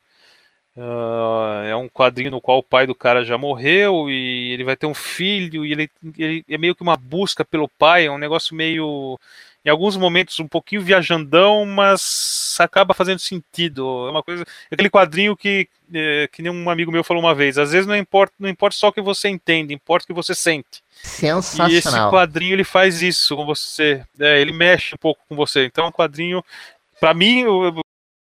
Uh, 0.77 1.65
é 1.67 1.77
um 1.77 1.89
quadrinho 1.89 2.31
no 2.31 2.41
qual 2.41 2.59
o 2.59 2.63
pai 2.63 2.87
do 2.87 2.95
cara 2.95 3.25
já 3.25 3.37
morreu 3.37 4.09
e 4.09 4.53
ele 4.53 4.63
vai 4.63 4.77
ter 4.77 4.87
um 4.87 4.95
filho 4.95 5.67
e 5.67 5.73
ele, 5.73 5.91
ele, 6.17 6.45
é 6.49 6.57
meio 6.57 6.77
que 6.77 6.83
uma 6.83 6.97
busca 6.97 7.45
pelo 7.45 7.69
pai, 7.69 8.07
é 8.07 8.11
um 8.11 8.19
negócio 8.19 8.55
meio, 8.55 9.19
em 9.65 9.69
alguns 9.69 9.97
momentos 9.97 10.39
um 10.39 10.47
pouquinho 10.47 10.81
viajandão, 10.81 11.67
mas 11.67 12.57
acaba 12.61 12.95
fazendo 12.95 13.19
sentido. 13.19 14.07
É 14.07 14.11
uma 14.11 14.23
coisa, 14.23 14.45
aquele 14.71 14.89
quadrinho 14.89 15.37
que 15.37 15.69
é, 15.93 16.29
que 16.33 16.41
nem 16.41 16.53
um 16.53 16.71
amigo 16.71 16.93
meu 16.93 17.03
falou 17.03 17.21
uma 17.21 17.35
vez, 17.35 17.59
às 17.59 17.73
vezes 17.73 17.87
não 17.87 17.97
importa, 17.97 18.33
não 18.39 18.49
importa 18.49 18.77
só 18.77 18.89
o 18.89 18.93
que 18.93 19.03
você 19.03 19.29
entende, 19.29 19.75
importa 19.75 20.05
o 20.05 20.07
que 20.07 20.13
você 20.13 20.37
sente. 20.37 20.85
Sensacional. 21.03 21.71
E 21.71 21.77
esse 21.77 21.91
quadrinho 22.11 22.53
ele 22.53 22.65
faz 22.65 23.03
isso 23.03 23.35
com 23.35 23.45
você, 23.45 24.05
é, 24.21 24.41
ele 24.41 24.53
mexe 24.53 24.95
um 24.95 24.99
pouco 24.99 25.21
com 25.29 25.35
você. 25.35 25.65
Então 25.65 25.85
é 25.85 25.89
um 25.89 25.93
quadrinho 25.93 26.45
para 27.01 27.13
mim, 27.13 27.45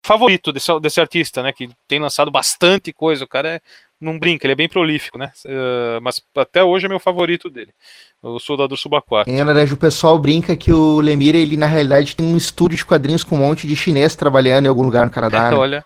favorito 0.04 0.52
desse, 0.52 0.80
desse 0.80 1.00
artista, 1.00 1.42
né? 1.42 1.54
Que 1.54 1.70
tem 1.88 2.00
lançado 2.00 2.30
bastante 2.30 2.92
coisa. 2.92 3.24
O 3.24 3.28
cara 3.28 3.56
é, 3.56 3.62
não 4.00 4.20
brinca, 4.20 4.46
ele 4.46 4.52
é 4.52 4.56
bem 4.56 4.68
prolífico, 4.68 5.18
né? 5.18 5.32
Uh, 5.46 6.02
mas 6.02 6.22
até 6.36 6.64
hoje 6.64 6.86
é 6.86 6.90
meu 6.90 7.00
favorito 7.00 7.50
dele. 7.50 7.72
O 8.22 8.40
Soldador 8.40 8.78
Subaquático. 8.78 9.36
É, 9.36 9.44
verdade, 9.44 9.74
o 9.74 9.78
pessoal 9.78 10.20
brinca 10.20 10.56
que 10.56 10.72
o 10.72 11.00
Lemire, 11.00 11.38
ele 11.38 11.58
na 11.58 11.66
realidade 11.66 12.16
tem 12.16 12.26
um 12.26 12.38
estúdio 12.38 12.78
de 12.78 12.86
quadrinhos 12.86 13.24
com 13.24 13.36
um 13.36 13.40
monte 13.40 13.66
de 13.66 13.76
chinês 13.76 14.16
trabalhando 14.16 14.66
em 14.66 14.70
algum 14.70 14.84
lugar 14.84 15.06
no 15.06 15.12
Canadá. 15.12 15.50
Né? 15.54 15.58
Olha. 15.58 15.86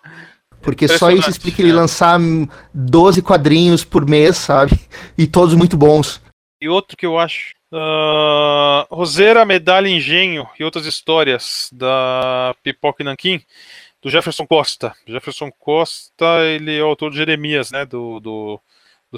Porque 0.62 0.88
só 0.88 1.12
isso 1.12 1.30
explica 1.30 1.62
ele 1.62 1.72
lançar 1.72 2.20
12 2.74 3.22
quadrinhos 3.22 3.84
por 3.86 4.06
mês, 4.06 4.38
sabe? 4.38 4.72
E 5.18 5.26
todos 5.26 5.56
muito 5.56 5.78
bons. 5.78 6.22
E 6.60 6.68
outro 6.68 6.98
que 6.98 7.06
eu 7.06 7.18
acho. 7.18 7.56
Uh, 7.72 8.88
Roseira, 8.90 9.46
Medalha 9.46 9.88
Engenho 9.88 10.48
e 10.60 10.64
outras 10.64 10.86
histórias 10.86 11.70
da 11.72 12.56
Pipoca 12.64 13.04
e 13.04 13.06
Nanquim 13.06 13.42
do 14.02 14.10
Jefferson 14.10 14.46
Costa. 14.46 14.96
Jefferson 15.06 15.52
Costa, 15.52 16.26
ele 16.46 16.78
é 16.78 16.84
o 16.84 16.88
autor 16.88 17.12
de 17.12 17.18
Jeremias, 17.18 17.72
né, 17.72 17.86
do, 17.86 18.20
do, 18.20 18.62
do 19.12 19.18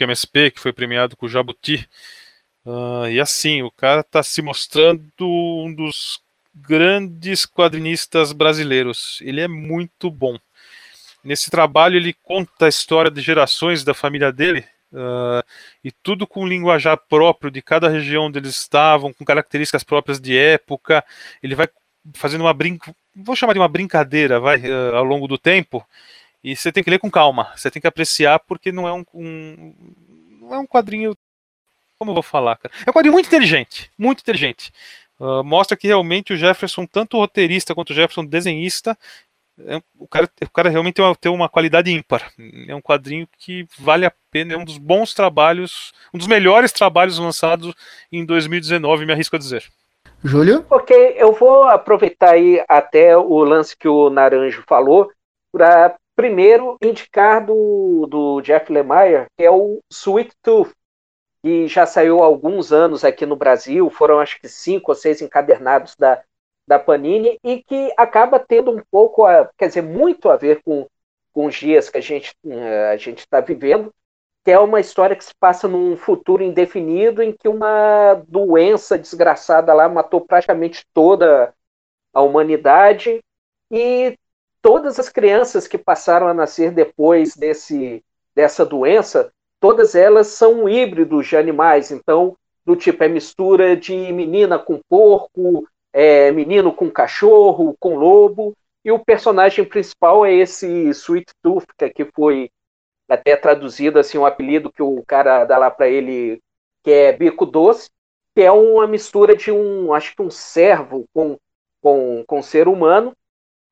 MSP, 0.00 0.50
que 0.50 0.60
foi 0.60 0.72
premiado 0.72 1.16
com 1.16 1.26
o 1.26 1.28
Jabuti. 1.28 1.88
Uh, 2.64 3.08
e 3.10 3.20
assim, 3.20 3.62
o 3.62 3.70
cara 3.70 4.00
está 4.00 4.22
se 4.22 4.40
mostrando 4.40 5.04
um 5.20 5.74
dos 5.74 6.20
grandes 6.54 7.44
quadrinistas 7.44 8.32
brasileiros. 8.32 9.18
Ele 9.22 9.40
é 9.40 9.48
muito 9.48 10.10
bom. 10.10 10.38
Nesse 11.22 11.50
trabalho, 11.50 11.96
ele 11.96 12.12
conta 12.12 12.66
a 12.66 12.68
história 12.68 13.10
de 13.10 13.20
gerações 13.20 13.84
da 13.84 13.94
família 13.94 14.32
dele, 14.32 14.64
Uh, 14.94 15.42
e 15.82 15.90
tudo 15.90 16.24
com 16.24 16.46
linguajar 16.46 16.96
próprio 16.96 17.50
de 17.50 17.60
cada 17.60 17.88
região 17.88 18.26
onde 18.26 18.38
eles 18.38 18.56
estavam, 18.56 19.12
com 19.12 19.24
características 19.24 19.82
próprias 19.82 20.20
de 20.20 20.38
época. 20.38 21.04
Ele 21.42 21.56
vai 21.56 21.68
fazendo 22.14 22.42
uma 22.42 22.54
brinca, 22.54 22.94
vou 23.14 23.36
chamar 23.36 23.52
de 23.52 23.58
uma 23.58 23.68
brincadeira, 23.68 24.40
vai, 24.40 24.58
uh, 24.58 24.96
ao 24.96 25.04
longo 25.04 25.28
do 25.28 25.38
tempo. 25.38 25.86
E 26.42 26.54
você 26.54 26.70
tem 26.70 26.84
que 26.84 26.90
ler 26.90 26.98
com 26.98 27.10
calma, 27.10 27.52
você 27.56 27.70
tem 27.70 27.80
que 27.80 27.88
apreciar 27.88 28.38
porque 28.40 28.70
não 28.70 28.86
é 28.86 28.92
um, 28.92 29.04
um 29.14 29.74
não 30.40 30.54
é 30.54 30.58
um 30.58 30.66
quadrinho, 30.66 31.16
como 31.98 32.10
eu 32.10 32.14
vou 32.14 32.22
falar, 32.22 32.56
cara? 32.56 32.74
É 32.86 32.90
um 32.90 32.92
quadrinho 32.92 33.14
muito 33.14 33.26
inteligente, 33.26 33.90
muito 33.96 34.20
inteligente. 34.20 34.72
Uh, 35.18 35.42
mostra 35.42 35.76
que 35.76 35.86
realmente 35.86 36.32
o 36.32 36.36
Jefferson, 36.36 36.86
tanto 36.86 37.16
roteirista 37.16 37.74
quanto 37.74 37.90
o 37.90 37.94
Jefferson 37.94 38.26
desenhista, 38.26 38.98
é, 39.58 39.80
o, 39.98 40.06
cara, 40.08 40.28
o 40.42 40.50
cara 40.50 40.68
realmente 40.68 40.94
tem 40.94 41.04
uma, 41.04 41.14
tem 41.14 41.32
uma 41.32 41.48
qualidade 41.48 41.90
ímpar. 41.90 42.32
É 42.68 42.74
um 42.74 42.82
quadrinho 42.82 43.28
que 43.38 43.66
vale 43.78 44.04
a 44.04 44.12
pena, 44.30 44.54
é 44.54 44.56
um 44.56 44.64
dos 44.64 44.78
bons 44.78 45.14
trabalhos, 45.14 45.92
um 46.12 46.18
dos 46.18 46.26
melhores 46.26 46.72
trabalhos 46.72 47.18
lançados 47.18 47.72
em 48.10 48.24
2019, 48.24 49.06
me 49.06 49.12
arrisco 49.12 49.36
a 49.36 49.38
dizer. 49.38 49.64
Júlio? 50.24 50.64
Ok, 50.70 51.14
eu 51.18 51.32
vou 51.32 51.64
aproveitar 51.64 52.30
aí 52.30 52.64
até 52.66 53.14
o 53.14 53.44
lance 53.44 53.76
que 53.76 53.86
o 53.86 54.08
Naranjo 54.08 54.64
falou 54.66 55.12
para 55.52 55.96
primeiro 56.16 56.78
indicar 56.82 57.44
do, 57.44 58.06
do 58.06 58.40
Jeff 58.40 58.72
Lemire, 58.72 59.26
que 59.36 59.44
é 59.44 59.50
o 59.50 59.80
Sweet 59.92 60.32
Tooth, 60.42 60.72
que 61.42 61.68
já 61.68 61.84
saiu 61.84 62.22
há 62.22 62.24
alguns 62.24 62.72
anos 62.72 63.04
aqui 63.04 63.26
no 63.26 63.36
Brasil, 63.36 63.90
foram 63.90 64.18
acho 64.18 64.40
que 64.40 64.48
cinco 64.48 64.92
ou 64.92 64.94
seis 64.94 65.20
encadernados 65.20 65.94
da, 65.96 66.22
da 66.66 66.78
Panini, 66.78 67.38
e 67.44 67.62
que 67.62 67.92
acaba 67.94 68.38
tendo 68.38 68.70
um 68.70 68.82
pouco, 68.90 69.26
a, 69.26 69.50
quer 69.58 69.68
dizer, 69.68 69.82
muito 69.82 70.30
a 70.30 70.36
ver 70.36 70.62
com, 70.62 70.86
com 71.34 71.46
os 71.46 71.54
dias 71.54 71.90
que 71.90 71.98
a 71.98 72.00
gente 72.00 72.34
eh, 72.46 72.90
a 72.90 72.96
gente 72.96 73.18
está 73.18 73.42
vivendo, 73.42 73.92
que 74.44 74.50
é 74.50 74.58
uma 74.58 74.78
história 74.78 75.16
que 75.16 75.24
se 75.24 75.34
passa 75.34 75.66
num 75.66 75.96
futuro 75.96 76.42
indefinido 76.42 77.22
em 77.22 77.32
que 77.32 77.48
uma 77.48 78.22
doença 78.28 78.98
desgraçada 78.98 79.72
lá 79.72 79.88
matou 79.88 80.20
praticamente 80.20 80.84
toda 80.92 81.54
a 82.12 82.20
humanidade. 82.20 83.24
E 83.70 84.18
todas 84.60 85.00
as 85.00 85.08
crianças 85.08 85.66
que 85.66 85.78
passaram 85.78 86.28
a 86.28 86.34
nascer 86.34 86.70
depois 86.70 87.34
desse, 87.34 88.04
dessa 88.34 88.66
doença, 88.66 89.32
todas 89.58 89.94
elas 89.94 90.26
são 90.26 90.68
híbridos 90.68 91.26
de 91.26 91.36
animais, 91.38 91.90
então 91.90 92.36
do 92.66 92.76
tipo 92.76 93.02
é 93.02 93.08
mistura 93.08 93.74
de 93.74 93.94
menina 94.12 94.58
com 94.58 94.80
porco, 94.88 95.66
é, 95.92 96.30
menino 96.30 96.72
com 96.72 96.90
cachorro, 96.90 97.74
com 97.80 97.96
lobo, 97.96 98.54
e 98.84 98.92
o 98.92 98.98
personagem 98.98 99.64
principal 99.64 100.26
é 100.26 100.34
esse 100.34 100.66
Sweet 100.90 101.32
Tooth, 101.42 101.66
que 101.94 102.04
foi 102.04 102.50
até 103.08 103.36
traduzido 103.36 103.98
assim 103.98 104.18
um 104.18 104.26
apelido 104.26 104.72
que 104.72 104.82
o 104.82 105.02
cara 105.06 105.44
dá 105.44 105.58
lá 105.58 105.70
para 105.70 105.88
ele 105.88 106.40
que 106.82 106.90
é 106.90 107.12
bico 107.12 107.46
doce, 107.46 107.90
que 108.34 108.42
é 108.42 108.52
uma 108.52 108.86
mistura 108.86 109.36
de 109.36 109.50
um, 109.52 109.92
acho 109.94 110.14
que 110.14 110.22
um 110.22 110.30
servo 110.30 111.06
com 111.14 111.38
com, 111.82 112.24
com 112.26 112.42
ser 112.42 112.66
humano. 112.66 113.14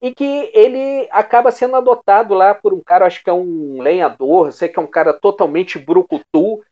e 0.02 0.12
que 0.14 0.50
ele 0.52 1.08
acaba 1.12 1.52
sendo 1.52 1.76
adotado 1.76 2.34
lá 2.34 2.54
por 2.54 2.74
um 2.74 2.80
cara, 2.80 3.06
acho 3.06 3.22
que 3.22 3.30
é 3.30 3.32
um 3.32 3.80
lenhador, 3.80 4.52
sei 4.52 4.68
que 4.68 4.78
é 4.78 4.82
um 4.82 4.86
cara 4.86 5.12
totalmente 5.12 5.78
brucutu, 5.78 6.62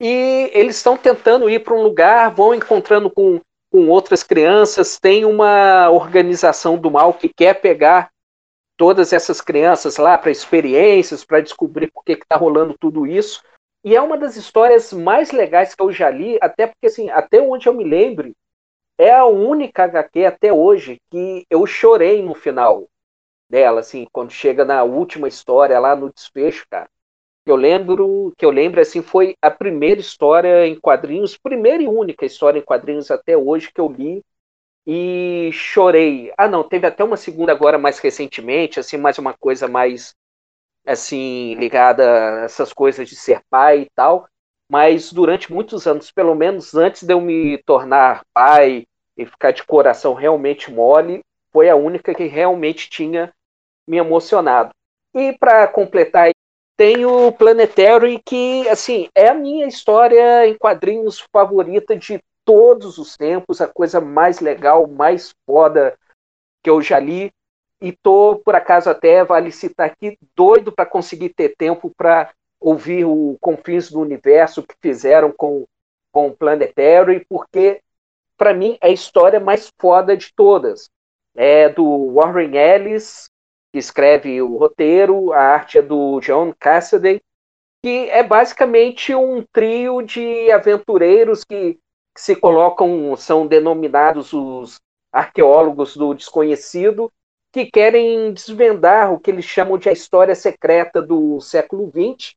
e 0.00 0.50
eles 0.54 0.76
estão 0.76 0.96
tentando 0.96 1.48
ir 1.50 1.62
para 1.62 1.74
um 1.74 1.82
lugar, 1.82 2.34
vão 2.34 2.54
encontrando 2.54 3.10
com, 3.10 3.38
com 3.70 3.88
outras 3.88 4.22
crianças, 4.22 4.98
tem 4.98 5.26
uma 5.26 5.90
organização 5.90 6.78
do 6.78 6.90
mal 6.90 7.12
que 7.12 7.28
quer 7.28 7.60
pegar 7.60 8.10
todas 8.80 9.12
essas 9.12 9.42
crianças 9.42 9.98
lá 9.98 10.16
para 10.16 10.30
experiências, 10.30 11.22
para 11.22 11.42
descobrir 11.42 11.92
por 11.92 12.02
que 12.02 12.12
está 12.12 12.34
rolando 12.34 12.74
tudo 12.80 13.06
isso. 13.06 13.42
E 13.84 13.94
é 13.94 14.00
uma 14.00 14.16
das 14.16 14.36
histórias 14.36 14.90
mais 14.90 15.32
legais 15.32 15.74
que 15.74 15.82
eu 15.82 15.92
já 15.92 16.08
li, 16.08 16.38
até 16.40 16.66
porque, 16.66 16.86
assim, 16.86 17.10
até 17.10 17.42
onde 17.42 17.68
eu 17.68 17.74
me 17.74 17.84
lembre, 17.84 18.32
é 18.98 19.12
a 19.12 19.26
única 19.26 19.84
HQ 19.84 20.24
até 20.24 20.50
hoje 20.50 20.98
que 21.10 21.44
eu 21.50 21.66
chorei 21.66 22.22
no 22.22 22.34
final 22.34 22.88
dela, 23.50 23.80
assim, 23.80 24.06
quando 24.10 24.30
chega 24.30 24.64
na 24.64 24.82
última 24.82 25.28
história 25.28 25.78
lá 25.78 25.94
no 25.94 26.10
desfecho, 26.10 26.64
cara. 26.70 26.88
Eu 27.44 27.56
lembro 27.56 28.32
que 28.38 28.46
eu 28.46 28.50
lembro 28.50 28.80
assim 28.80 29.02
foi 29.02 29.34
a 29.42 29.50
primeira 29.50 30.00
história 30.00 30.66
em 30.66 30.80
quadrinhos, 30.80 31.36
primeira 31.36 31.82
e 31.82 31.88
única 31.88 32.24
história 32.24 32.58
em 32.58 32.64
quadrinhos 32.64 33.10
até 33.10 33.36
hoje 33.36 33.70
que 33.74 33.80
eu 33.80 33.88
li 33.88 34.22
e 34.86 35.50
chorei. 35.52 36.32
Ah, 36.36 36.48
não, 36.48 36.68
teve 36.68 36.86
até 36.86 37.04
uma 37.04 37.16
segunda 37.16 37.52
agora 37.52 37.78
mais 37.78 37.98
recentemente, 37.98 38.80
assim, 38.80 38.96
mais 38.96 39.18
uma 39.18 39.34
coisa 39.34 39.68
mais 39.68 40.14
assim 40.86 41.54
ligada 41.54 42.42
a 42.42 42.44
essas 42.44 42.72
coisas 42.72 43.08
de 43.08 43.16
ser 43.16 43.42
pai 43.50 43.82
e 43.82 43.90
tal. 43.94 44.28
Mas 44.70 45.12
durante 45.12 45.52
muitos 45.52 45.86
anos, 45.86 46.10
pelo 46.10 46.34
menos 46.34 46.74
antes 46.74 47.02
de 47.02 47.12
eu 47.12 47.20
me 47.20 47.58
tornar 47.64 48.22
pai 48.32 48.86
e 49.16 49.26
ficar 49.26 49.52
de 49.52 49.64
coração 49.64 50.14
realmente 50.14 50.70
mole, 50.70 51.22
foi 51.52 51.68
a 51.68 51.76
única 51.76 52.14
que 52.14 52.24
realmente 52.26 52.88
tinha 52.88 53.32
me 53.86 53.96
emocionado. 53.98 54.70
E 55.14 55.32
para 55.38 55.66
completar, 55.66 56.30
tem 56.76 57.04
o 57.04 57.32
Planetary, 57.32 58.22
que 58.24 58.68
assim 58.68 59.08
é 59.14 59.28
a 59.28 59.34
minha 59.34 59.66
história 59.66 60.46
em 60.46 60.56
quadrinhos 60.56 61.20
favorita 61.32 61.96
de 61.96 62.20
todos 62.50 62.98
os 62.98 63.16
tempos, 63.16 63.60
a 63.60 63.68
coisa 63.68 64.00
mais 64.00 64.40
legal, 64.40 64.88
mais 64.88 65.32
foda 65.46 65.96
que 66.64 66.68
eu 66.70 66.82
já 66.82 66.98
li. 66.98 67.32
E 67.80 67.92
tô, 67.92 68.40
por 68.44 68.56
acaso, 68.56 68.90
até 68.90 69.22
vale 69.24 69.52
citar 69.52 69.86
aqui, 69.86 70.18
doido 70.34 70.72
para 70.72 70.84
conseguir 70.84 71.28
ter 71.28 71.54
tempo 71.56 71.92
para 71.96 72.32
ouvir 72.58 73.04
o 73.04 73.36
Confins 73.40 73.88
do 73.90 74.00
Universo 74.00 74.64
que 74.64 74.74
fizeram 74.82 75.30
com, 75.30 75.64
com 76.10 76.26
o 76.26 76.36
Planetary, 76.36 77.24
porque 77.28 77.80
para 78.36 78.54
mim, 78.54 78.78
é 78.80 78.88
a 78.88 78.90
história 78.90 79.38
mais 79.38 79.70
foda 79.78 80.16
de 80.16 80.32
todas. 80.34 80.90
É 81.36 81.68
do 81.68 82.14
Warren 82.14 82.56
Ellis, 82.56 83.28
que 83.70 83.78
escreve 83.78 84.40
o 84.40 84.56
roteiro, 84.56 85.30
a 85.34 85.40
arte 85.40 85.76
é 85.76 85.82
do 85.82 86.18
John 86.20 86.52
Cassaday, 86.58 87.20
que 87.82 88.08
é 88.08 88.22
basicamente 88.22 89.14
um 89.14 89.44
trio 89.52 90.00
de 90.00 90.50
aventureiros 90.50 91.44
que, 91.44 91.78
que 92.20 92.24
se 92.24 92.36
colocam, 92.36 93.16
são 93.16 93.46
denominados 93.46 94.34
os 94.34 94.78
arqueólogos 95.10 95.96
do 95.96 96.12
desconhecido, 96.12 97.10
que 97.50 97.64
querem 97.64 98.32
desvendar 98.32 99.12
o 99.12 99.18
que 99.18 99.30
eles 99.30 99.46
chamam 99.46 99.78
de 99.78 99.88
a 99.88 99.92
história 99.92 100.34
secreta 100.34 101.00
do 101.00 101.40
século 101.40 101.90
XX, 101.90 102.34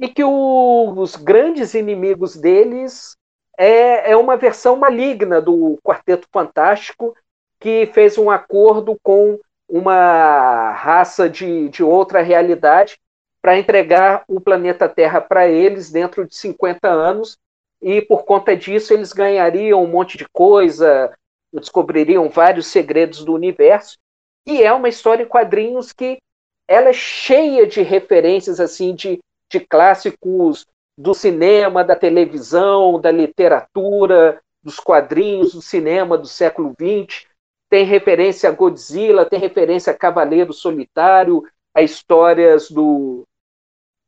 e 0.00 0.08
que 0.08 0.24
o, 0.24 0.94
os 0.96 1.14
grandes 1.14 1.74
inimigos 1.74 2.36
deles 2.36 3.16
é, 3.56 4.10
é 4.10 4.16
uma 4.16 4.36
versão 4.36 4.76
maligna 4.76 5.40
do 5.40 5.78
Quarteto 5.82 6.26
Fantástico 6.32 7.14
que 7.60 7.86
fez 7.86 8.18
um 8.18 8.30
acordo 8.30 8.98
com 9.02 9.38
uma 9.68 10.72
raça 10.72 11.28
de, 11.28 11.68
de 11.68 11.84
outra 11.84 12.20
realidade 12.22 12.98
para 13.40 13.58
entregar 13.58 14.24
o 14.26 14.40
planeta 14.40 14.88
Terra 14.88 15.20
para 15.20 15.46
eles 15.46 15.90
dentro 15.90 16.26
de 16.26 16.34
50 16.34 16.88
anos 16.88 17.38
e 17.80 18.02
por 18.02 18.24
conta 18.24 18.56
disso 18.56 18.92
eles 18.92 19.12
ganhariam 19.12 19.82
um 19.82 19.86
monte 19.86 20.18
de 20.18 20.28
coisa, 20.28 21.14
descobririam 21.52 22.28
vários 22.28 22.66
segredos 22.66 23.24
do 23.24 23.32
universo 23.32 23.98
e 24.46 24.62
é 24.62 24.72
uma 24.72 24.88
história 24.88 25.24
em 25.24 25.28
quadrinhos 25.28 25.92
que 25.92 26.18
ela 26.66 26.90
é 26.90 26.92
cheia 26.92 27.66
de 27.66 27.82
referências 27.82 28.60
assim 28.60 28.94
de, 28.94 29.18
de 29.50 29.60
clássicos 29.60 30.66
do 30.96 31.14
cinema, 31.14 31.82
da 31.82 31.96
televisão, 31.96 33.00
da 33.00 33.10
literatura, 33.10 34.40
dos 34.62 34.78
quadrinhos, 34.78 35.54
do 35.54 35.62
cinema 35.62 36.16
do 36.16 36.26
século 36.26 36.74
XX. 36.74 37.26
Tem 37.68 37.84
referência 37.84 38.48
a 38.48 38.52
Godzilla, 38.52 39.24
tem 39.24 39.38
referência 39.38 39.92
a 39.92 39.96
Cavaleiro 39.96 40.52
Solitário, 40.52 41.42
a 41.74 41.82
histórias 41.82 42.70
do, 42.70 43.24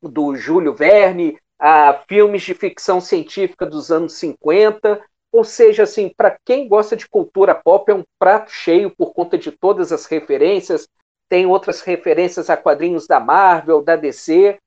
do 0.02 0.34
Júlio 0.36 0.74
Verne, 0.74 1.38
a 1.64 2.02
filmes 2.08 2.42
de 2.42 2.54
ficção 2.54 3.00
científica 3.00 3.64
dos 3.64 3.92
anos 3.92 4.14
50. 4.14 5.00
Ou 5.30 5.44
seja, 5.44 5.84
assim, 5.84 6.08
para 6.08 6.36
quem 6.44 6.66
gosta 6.66 6.96
de 6.96 7.08
cultura 7.08 7.54
pop, 7.54 7.88
é 7.88 7.94
um 7.94 8.02
prato 8.18 8.50
cheio 8.50 8.90
por 8.90 9.14
conta 9.14 9.38
de 9.38 9.52
todas 9.52 9.92
as 9.92 10.06
referências. 10.06 10.88
Tem 11.28 11.46
outras 11.46 11.80
referências 11.80 12.50
a 12.50 12.56
quadrinhos 12.56 13.06
da 13.06 13.20
Marvel, 13.20 13.80
da 13.80 13.94
DC, 13.94 14.58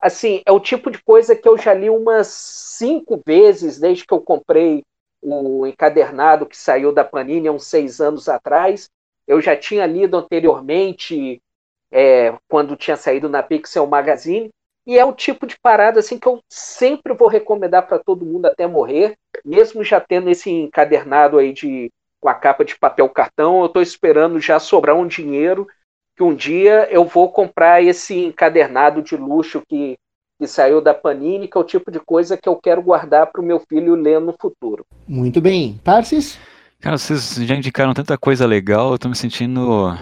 assim, 0.00 0.40
é 0.46 0.50
o 0.50 0.58
tipo 0.58 0.90
de 0.90 1.02
coisa 1.02 1.36
que 1.36 1.46
eu 1.46 1.58
já 1.58 1.74
li 1.74 1.90
umas 1.90 2.28
cinco 2.28 3.20
vezes 3.26 3.78
desde 3.78 4.06
que 4.06 4.14
eu 4.14 4.20
comprei 4.20 4.82
o 5.20 5.66
encadernado 5.66 6.46
que 6.46 6.56
saiu 6.56 6.92
da 6.92 7.04
Panini 7.04 7.46
há 7.46 7.52
uns 7.52 7.66
seis 7.66 8.00
anos 8.00 8.26
atrás. 8.26 8.88
Eu 9.26 9.38
já 9.42 9.54
tinha 9.54 9.84
lido 9.84 10.16
anteriormente, 10.16 11.42
é, 11.90 12.34
quando 12.48 12.74
tinha 12.74 12.96
saído 12.96 13.28
na 13.28 13.42
Pixel 13.42 13.86
Magazine, 13.86 14.48
e 14.88 14.98
é 14.98 15.04
o 15.04 15.12
tipo 15.12 15.46
de 15.46 15.54
parada 15.60 16.00
assim 16.00 16.18
que 16.18 16.26
eu 16.26 16.40
sempre 16.48 17.12
vou 17.12 17.28
recomendar 17.28 17.86
para 17.86 17.98
todo 17.98 18.24
mundo 18.24 18.46
até 18.46 18.66
morrer, 18.66 19.18
mesmo 19.44 19.84
já 19.84 20.00
tendo 20.00 20.30
esse 20.30 20.50
encadernado 20.50 21.36
aí 21.36 21.52
de 21.52 21.92
com 22.18 22.28
a 22.28 22.34
capa 22.34 22.64
de 22.64 22.76
papel 22.76 23.08
cartão, 23.10 23.60
eu 23.60 23.66
estou 23.66 23.82
esperando 23.82 24.40
já 24.40 24.58
sobrar 24.58 24.96
um 24.96 25.06
dinheiro 25.06 25.68
que 26.16 26.22
um 26.24 26.34
dia 26.34 26.88
eu 26.90 27.04
vou 27.04 27.30
comprar 27.30 27.82
esse 27.82 28.24
encadernado 28.24 29.02
de 29.02 29.14
luxo 29.14 29.62
que, 29.68 29.96
que 30.40 30.46
saiu 30.48 30.80
da 30.80 30.94
Panini, 30.94 31.46
que 31.46 31.56
é 31.56 31.60
o 31.60 31.64
tipo 31.64 31.92
de 31.92 32.00
coisa 32.00 32.36
que 32.36 32.48
eu 32.48 32.56
quero 32.56 32.82
guardar 32.82 33.26
para 33.26 33.40
o 33.40 33.44
meu 33.44 33.60
filho 33.60 33.94
ler 33.94 34.20
no 34.20 34.34
futuro. 34.40 34.84
Muito 35.06 35.40
bem. 35.40 35.78
Tarsis? 35.84 36.40
Cara, 36.80 36.96
vocês 36.96 37.36
já 37.36 37.54
indicaram 37.54 37.94
tanta 37.94 38.16
coisa 38.16 38.46
legal, 38.46 38.88
eu 38.88 38.94
estou 38.96 39.10
me 39.10 39.16
sentindo. 39.16 39.96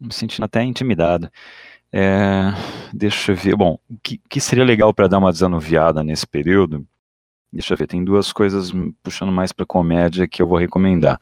me 0.00 0.12
sentindo 0.12 0.44
até 0.44 0.62
intimidado. 0.62 1.30
É, 1.92 2.52
deixa 2.92 3.32
eu 3.32 3.36
ver. 3.36 3.54
Bom, 3.54 3.78
o 3.90 3.96
que, 4.02 4.18
que 4.28 4.40
seria 4.40 4.64
legal 4.64 4.94
para 4.94 5.08
dar 5.08 5.18
uma 5.18 5.32
desanuviada 5.32 6.02
nesse 6.02 6.26
período? 6.26 6.86
Deixa 7.52 7.74
eu 7.74 7.76
ver, 7.76 7.86
tem 7.86 8.02
duas 8.02 8.32
coisas 8.32 8.72
puxando 9.02 9.30
mais 9.30 9.52
para 9.52 9.66
comédia 9.66 10.26
que 10.26 10.40
eu 10.40 10.46
vou 10.46 10.56
recomendar. 10.56 11.20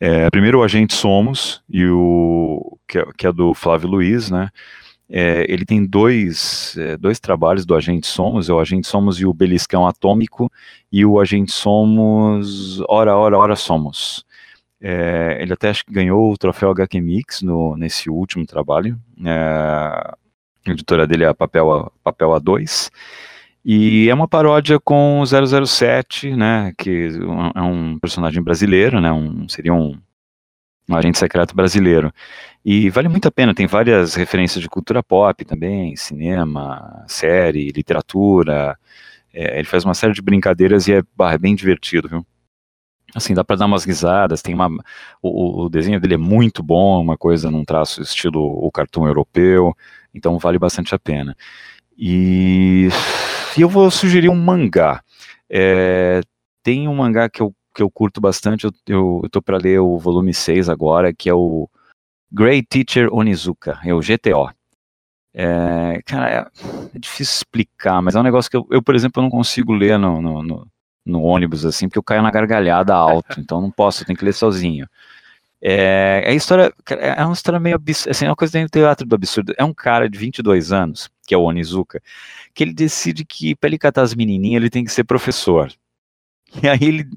É, 0.00 0.28
primeiro 0.30 0.58
o 0.58 0.62
Agente 0.64 0.94
Somos, 0.94 1.62
e 1.68 1.86
o, 1.86 2.78
que, 2.88 2.98
é, 2.98 3.06
que 3.16 3.26
é 3.26 3.32
do 3.32 3.54
Flávio 3.54 3.88
Luiz, 3.88 4.30
né? 4.30 4.48
É, 5.12 5.44
ele 5.48 5.64
tem 5.64 5.84
dois, 5.84 6.76
é, 6.78 6.96
dois 6.96 7.20
trabalhos 7.20 7.66
do 7.66 7.74
Agente 7.74 8.06
Somos, 8.06 8.48
é 8.48 8.52
o 8.52 8.60
Agente 8.60 8.86
Somos 8.86 9.20
e 9.20 9.26
o 9.26 9.34
Beliscão 9.34 9.86
Atômico, 9.86 10.50
e 10.90 11.04
o 11.04 11.20
Agente 11.20 11.52
Somos, 11.52 12.80
Ora, 12.88 13.16
Ora, 13.16 13.38
Ora 13.38 13.56
Somos. 13.56 14.24
É, 14.80 15.38
ele 15.40 15.52
até 15.52 15.68
acho 15.68 15.84
que 15.84 15.92
ganhou 15.92 16.32
o 16.32 16.38
troféu 16.38 16.70
HQ 16.70 17.00
Mix 17.00 17.42
no, 17.42 17.76
nesse 17.76 18.08
último 18.08 18.46
trabalho. 18.46 18.98
É, 19.24 19.30
a 19.30 20.16
editora 20.66 21.06
dele 21.06 21.24
é 21.24 21.28
a 21.28 21.34
Papel, 21.34 21.92
Papel 22.02 22.30
A2. 22.30 22.90
E 23.64 24.08
é 24.08 24.14
uma 24.14 24.26
paródia 24.26 24.80
com 24.80 25.22
007, 25.26 26.34
né, 26.34 26.72
que 26.78 27.10
é 27.54 27.60
um 27.60 27.98
personagem 27.98 28.42
brasileiro, 28.42 29.00
né, 29.02 29.12
um, 29.12 29.46
seria 29.50 29.74
um, 29.74 29.98
um 30.88 30.96
agente 30.96 31.18
secreto 31.18 31.54
brasileiro. 31.54 32.10
E 32.64 32.88
vale 32.88 33.08
muito 33.08 33.28
a 33.28 33.30
pena, 33.30 33.54
tem 33.54 33.66
várias 33.66 34.14
referências 34.14 34.62
de 34.62 34.68
cultura 34.68 35.02
pop 35.02 35.44
também, 35.44 35.94
cinema, 35.94 37.04
série, 37.06 37.70
literatura. 37.70 38.78
É, 39.32 39.58
ele 39.58 39.66
faz 39.68 39.84
uma 39.84 39.94
série 39.94 40.14
de 40.14 40.22
brincadeiras 40.22 40.88
e 40.88 40.94
é, 40.94 40.98
é 40.98 41.38
bem 41.38 41.54
divertido, 41.54 42.08
viu? 42.08 42.26
Assim, 43.14 43.34
dá 43.34 43.42
para 43.42 43.56
dar 43.56 43.66
umas 43.66 43.84
risadas, 43.84 44.42
tem 44.42 44.54
uma, 44.54 44.68
o, 45.22 45.64
o, 45.64 45.68
desenho 45.68 46.00
dele 46.00 46.14
é 46.14 46.18
muito 46.18 46.62
bom, 46.62 47.00
uma 47.00 47.16
coisa 47.16 47.50
num 47.50 47.64
traço 47.64 48.00
estilo 48.02 48.40
o 48.40 48.70
cartão 48.70 49.06
europeu, 49.06 49.74
então 50.14 50.38
vale 50.38 50.58
bastante 50.58 50.94
a 50.94 50.98
pena. 50.98 51.36
E 51.98 52.88
e 53.56 53.62
eu 53.62 53.68
vou 53.68 53.90
sugerir 53.90 54.28
um 54.28 54.36
mangá. 54.36 55.02
É, 55.48 56.20
tem 56.62 56.88
um 56.88 56.94
mangá 56.94 57.28
que 57.28 57.42
eu, 57.42 57.54
que 57.74 57.82
eu 57.82 57.90
curto 57.90 58.20
bastante, 58.20 58.64
eu, 58.64 58.72
eu, 58.86 59.20
eu 59.24 59.30
tô 59.30 59.42
para 59.42 59.58
ler 59.58 59.80
o 59.80 59.98
volume 59.98 60.32
6 60.32 60.68
agora, 60.68 61.12
que 61.12 61.28
é 61.28 61.34
o 61.34 61.68
Great 62.30 62.66
Teacher 62.68 63.12
Onizuka, 63.12 63.80
é 63.84 63.92
o 63.92 64.00
GTO. 64.00 64.50
É, 65.34 66.00
cara, 66.06 66.30
é, 66.30 66.38
é, 66.94 66.98
difícil 66.98 67.34
explicar, 67.34 68.00
mas 68.02 68.14
é 68.14 68.20
um 68.20 68.24
negócio 68.24 68.50
que 68.50 68.56
eu, 68.56 68.66
eu 68.70 68.82
por 68.82 68.94
exemplo, 68.94 69.22
não 69.22 69.30
consigo 69.30 69.72
ler 69.72 69.98
no, 69.98 70.20
no, 70.20 70.42
no, 70.42 70.66
no, 71.04 71.22
ônibus, 71.22 71.64
assim, 71.64 71.88
porque 71.88 71.98
eu 71.98 72.02
caio 72.02 72.22
na 72.22 72.30
gargalhada 72.30 72.94
alto, 72.94 73.40
então 73.40 73.60
não 73.60 73.70
posso, 73.70 74.02
eu 74.02 74.06
tenho 74.06 74.18
que 74.18 74.24
ler 74.24 74.34
sozinho. 74.34 74.88
É, 75.62 76.24
a 76.26 76.32
história 76.32 76.72
é 76.88 77.22
uma 77.22 77.34
história 77.34 77.60
meio 77.60 77.76
absurda, 77.76 78.10
assim, 78.12 78.24
é 78.24 78.28
uma 78.28 78.36
coisa 78.36 78.52
dentro 78.52 78.68
do 78.68 78.82
teatro 78.82 79.06
do 79.06 79.14
absurdo. 79.14 79.54
É 79.58 79.64
um 79.64 79.74
cara 79.74 80.08
de 80.08 80.18
22 80.18 80.72
anos, 80.72 81.10
que 81.26 81.34
é 81.34 81.38
o 81.38 81.42
Onizuka, 81.42 82.00
que 82.54 82.64
ele 82.64 82.72
decide 82.72 83.24
que 83.24 83.54
para 83.54 83.68
ele 83.68 83.78
catar 83.78 84.02
as 84.02 84.14
menininhas 84.14 84.60
ele 84.62 84.70
tem 84.70 84.84
que 84.84 84.92
ser 84.92 85.04
professor. 85.04 85.70
E 86.62 86.68
aí 86.68 86.78
ele, 86.82 87.08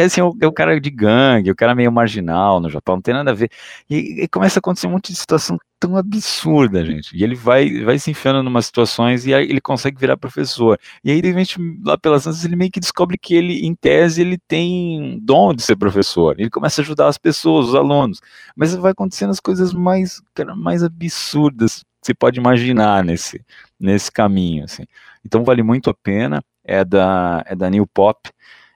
assim, 0.00 0.20
é 0.20 0.24
o, 0.24 0.36
é 0.40 0.46
o, 0.46 0.52
cara 0.52 0.80
de 0.80 0.90
gangue, 0.90 1.50
o 1.50 1.54
cara 1.54 1.74
meio 1.74 1.92
marginal 1.92 2.60
no 2.60 2.68
Japão, 2.68 2.96
não 2.96 3.02
tem 3.02 3.14
nada 3.14 3.30
a 3.30 3.34
ver. 3.34 3.48
E, 3.88 4.24
e, 4.24 4.28
começa 4.28 4.58
a 4.58 4.60
acontecer 4.60 4.86
um 4.86 4.90
monte 4.90 5.12
de 5.12 5.18
situação 5.18 5.58
tão 5.78 5.96
absurda, 5.96 6.84
gente. 6.84 7.16
E 7.16 7.22
ele 7.22 7.34
vai, 7.34 7.82
vai 7.82 7.98
se 7.98 8.10
enfiando 8.10 8.42
em 8.42 8.48
umas 8.48 8.66
situações 8.66 9.26
e 9.26 9.34
aí 9.34 9.44
ele 9.44 9.60
consegue 9.60 9.98
virar 9.98 10.16
professor. 10.16 10.78
E 11.04 11.10
aí, 11.10 11.22
de 11.22 11.28
repente, 11.28 11.56
lá 11.84 11.96
pelas 11.96 12.24
tantas, 12.24 12.44
ele 12.44 12.56
meio 12.56 12.70
que 12.70 12.80
descobre 12.80 13.16
que 13.16 13.34
ele, 13.34 13.64
em 13.64 13.74
tese, 13.74 14.22
ele 14.22 14.38
tem 14.48 15.20
dom 15.22 15.54
de 15.54 15.62
ser 15.62 15.76
professor. 15.76 16.34
Ele 16.38 16.50
começa 16.50 16.80
a 16.80 16.82
ajudar 16.82 17.08
as 17.08 17.18
pessoas, 17.18 17.68
os 17.68 17.74
alunos. 17.74 18.20
Mas 18.56 18.74
vai 18.74 18.92
acontecendo 18.92 19.30
as 19.30 19.40
coisas 19.40 19.72
mais, 19.72 20.20
cara, 20.34 20.56
mais 20.56 20.82
absurdas 20.82 21.84
que 22.00 22.08
você 22.08 22.14
pode 22.14 22.38
imaginar 22.38 23.04
nesse, 23.04 23.40
nesse 23.78 24.10
caminho, 24.10 24.64
assim. 24.64 24.84
Então 25.24 25.44
vale 25.44 25.62
muito 25.62 25.90
a 25.90 25.94
pena. 25.94 26.42
É 26.66 26.82
da, 26.82 27.44
é 27.46 27.54
da 27.54 27.68
New 27.68 27.86
Pop. 27.86 28.30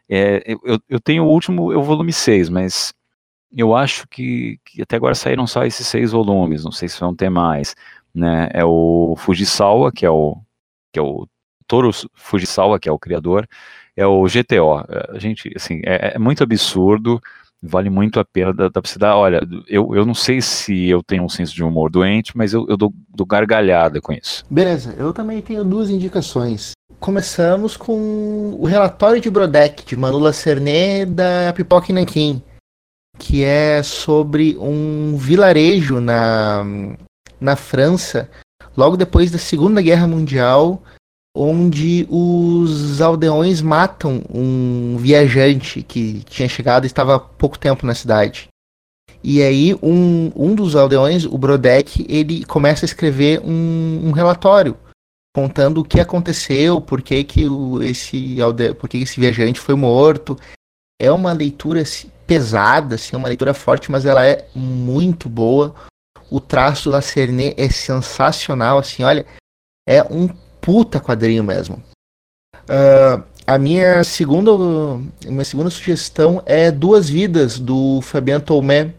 É, 0.08 0.42
eu, 0.64 0.78
eu 0.88 1.00
tenho 1.00 1.24
o 1.24 1.28
último, 1.28 1.72
é 1.72 1.76
o 1.76 1.82
volume 1.82 2.12
6, 2.12 2.48
mas 2.48 2.94
eu 3.54 3.74
acho 3.74 4.06
que, 4.08 4.58
que, 4.64 4.82
até 4.82 4.96
agora 4.96 5.14
saíram 5.14 5.46
só 5.46 5.64
esses 5.64 5.86
seis 5.86 6.12
volumes, 6.12 6.64
não 6.64 6.72
sei 6.72 6.88
se 6.88 7.00
vão 7.00 7.14
ter 7.14 7.30
mais, 7.30 7.74
né? 8.14 8.48
É 8.52 8.64
o 8.64 9.14
Fujisawa, 9.18 9.92
que 9.92 10.04
é 10.04 10.10
o 10.10 10.36
que 10.92 10.98
é 10.98 11.02
o 11.02 11.26
Toro 11.66 11.90
Fujisawa, 12.14 12.78
que 12.78 12.88
é 12.88 12.92
o 12.92 12.98
criador, 12.98 13.46
é 13.94 14.06
o 14.06 14.24
GTO. 14.26 14.80
É, 14.88 15.16
a 15.16 15.18
gente, 15.18 15.52
assim, 15.54 15.80
é, 15.84 16.14
é 16.14 16.18
muito 16.18 16.42
absurdo, 16.42 17.20
vale 17.62 17.90
muito 17.90 18.18
a 18.18 18.24
pena, 18.24 18.52
dá, 18.54 18.68
dá 18.68 18.80
pra 18.80 18.90
você 18.90 18.98
dar, 18.98 19.16
olha, 19.16 19.40
eu, 19.66 19.94
eu 19.94 20.06
não 20.06 20.14
sei 20.14 20.40
se 20.40 20.88
eu 20.88 21.02
tenho 21.02 21.24
um 21.24 21.28
senso 21.28 21.54
de 21.54 21.62
humor 21.62 21.90
doente, 21.90 22.36
mas 22.36 22.54
eu, 22.54 22.66
eu 22.68 22.76
dou, 22.76 22.92
dou 23.08 23.26
gargalhada 23.26 24.00
com 24.00 24.12
isso. 24.12 24.44
Beleza, 24.50 24.94
eu 24.98 25.12
também 25.12 25.42
tenho 25.42 25.64
duas 25.64 25.90
indicações 25.90 26.72
começamos 27.08 27.76
com 27.76 28.56
o 28.58 28.66
relatório 28.66 29.20
de 29.20 29.30
Brodeck, 29.30 29.84
de 29.84 29.96
Manula 29.96 30.32
Cerné, 30.32 31.06
da 31.06 31.52
Pipoca 31.54 31.92
Nanquim, 31.92 32.42
que 33.18 33.42
é 33.42 33.82
sobre 33.82 34.56
um 34.58 35.16
vilarejo 35.16 36.00
na, 36.00 36.64
na 37.40 37.56
França, 37.56 38.28
logo 38.76 38.96
depois 38.96 39.30
da 39.30 39.38
Segunda 39.38 39.80
Guerra 39.80 40.06
Mundial, 40.06 40.82
onde 41.34 42.06
os 42.10 43.00
aldeões 43.00 43.62
matam 43.62 44.22
um 44.32 44.96
viajante 44.98 45.82
que 45.82 46.22
tinha 46.24 46.48
chegado 46.48 46.84
e 46.84 46.88
estava 46.88 47.16
há 47.16 47.20
pouco 47.20 47.58
tempo 47.58 47.86
na 47.86 47.94
cidade. 47.94 48.48
E 49.22 49.42
aí 49.42 49.74
um, 49.82 50.32
um 50.34 50.54
dos 50.54 50.76
aldeões, 50.76 51.24
o 51.24 51.38
Brodeck, 51.38 52.04
ele 52.08 52.44
começa 52.44 52.84
a 52.84 52.88
escrever 52.88 53.40
um, 53.40 54.08
um 54.08 54.10
relatório 54.10 54.76
contando 55.34 55.78
o 55.78 55.84
que 55.84 56.00
aconteceu, 56.00 56.80
por 56.80 57.02
que, 57.02 57.22
que 57.24 57.48
o, 57.48 57.82
esse, 57.82 58.36
por 58.78 58.88
que 58.88 58.98
esse 58.98 59.20
viajante 59.20 59.60
foi 59.60 59.74
morto. 59.74 60.36
É 61.00 61.10
uma 61.12 61.32
leitura 61.32 61.82
assim, 61.82 62.10
pesada, 62.26 62.96
assim, 62.96 63.16
uma 63.16 63.28
leitura 63.28 63.54
forte, 63.54 63.90
mas 63.90 64.04
ela 64.04 64.26
é 64.26 64.46
muito 64.54 65.28
boa. 65.28 65.74
O 66.30 66.40
traço 66.40 66.90
da 66.90 67.00
Cerné 67.00 67.54
é 67.56 67.70
sensacional, 67.70 68.78
assim, 68.78 69.02
olha, 69.02 69.24
é 69.88 70.02
um 70.02 70.28
puta 70.60 71.00
quadrinho 71.00 71.42
mesmo. 71.44 71.82
Uh, 72.64 73.22
a 73.46 73.56
minha 73.56 74.04
segunda, 74.04 74.50
minha 75.24 75.44
segunda 75.44 75.70
sugestão 75.70 76.42
é 76.44 76.70
Duas 76.70 77.08
Vidas, 77.08 77.58
do 77.58 78.02
Fabien 78.02 78.40
Tomé, 78.40 78.92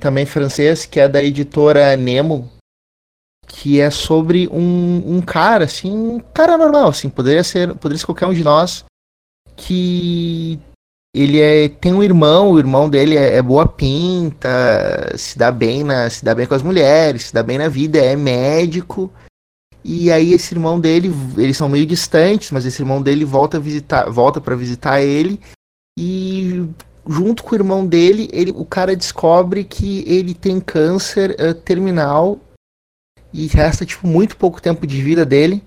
também 0.00 0.24
francês, 0.24 0.86
que 0.86 0.98
é 0.98 1.06
da 1.06 1.22
editora 1.22 1.94
Nemo, 1.96 2.50
que 3.46 3.80
é 3.80 3.90
sobre 3.90 4.48
um, 4.48 5.16
um 5.16 5.20
cara, 5.20 5.64
assim, 5.64 5.92
um 5.92 6.20
cara 6.20 6.56
normal, 6.56 6.88
assim, 6.88 7.08
poderia 7.08 7.44
ser, 7.44 7.74
poderia 7.74 7.98
ser 7.98 8.06
qualquer 8.06 8.26
um 8.26 8.34
de 8.34 8.42
nós, 8.42 8.84
que 9.56 10.58
ele 11.14 11.40
é, 11.40 11.68
tem 11.68 11.92
um 11.92 12.02
irmão, 12.02 12.52
o 12.52 12.58
irmão 12.58 12.88
dele 12.88 13.16
é, 13.16 13.36
é, 13.36 13.42
boa 13.42 13.66
pinta, 13.66 14.48
se 15.16 15.36
dá 15.36 15.50
bem 15.50 15.84
na, 15.84 16.08
se 16.08 16.24
dá 16.24 16.34
bem 16.34 16.46
com 16.46 16.54
as 16.54 16.62
mulheres, 16.62 17.24
se 17.24 17.34
dá 17.34 17.42
bem 17.42 17.58
na 17.58 17.68
vida, 17.68 17.98
é 17.98 18.16
médico. 18.16 19.12
E 19.84 20.10
aí 20.10 20.32
esse 20.32 20.54
irmão 20.54 20.80
dele, 20.80 21.12
eles 21.36 21.56
são 21.56 21.68
meio 21.68 21.84
distantes, 21.84 22.50
mas 22.50 22.64
esse 22.64 22.80
irmão 22.80 23.02
dele 23.02 23.24
volta 23.24 23.58
a 23.58 23.60
visitar, 23.60 24.08
volta 24.08 24.40
para 24.40 24.56
visitar 24.56 25.02
ele 25.02 25.40
e 25.98 26.66
junto 27.06 27.42
com 27.42 27.52
o 27.52 27.58
irmão 27.58 27.86
dele, 27.86 28.28
ele, 28.32 28.52
o 28.52 28.64
cara 28.64 28.96
descobre 28.96 29.64
que 29.64 30.04
ele 30.06 30.34
tem 30.34 30.60
câncer 30.60 31.32
uh, 31.32 31.52
terminal 31.52 32.38
e 33.32 33.46
resta, 33.46 33.86
tipo, 33.86 34.06
muito 34.06 34.36
pouco 34.36 34.60
tempo 34.60 34.86
de 34.86 35.00
vida 35.00 35.24
dele. 35.24 35.62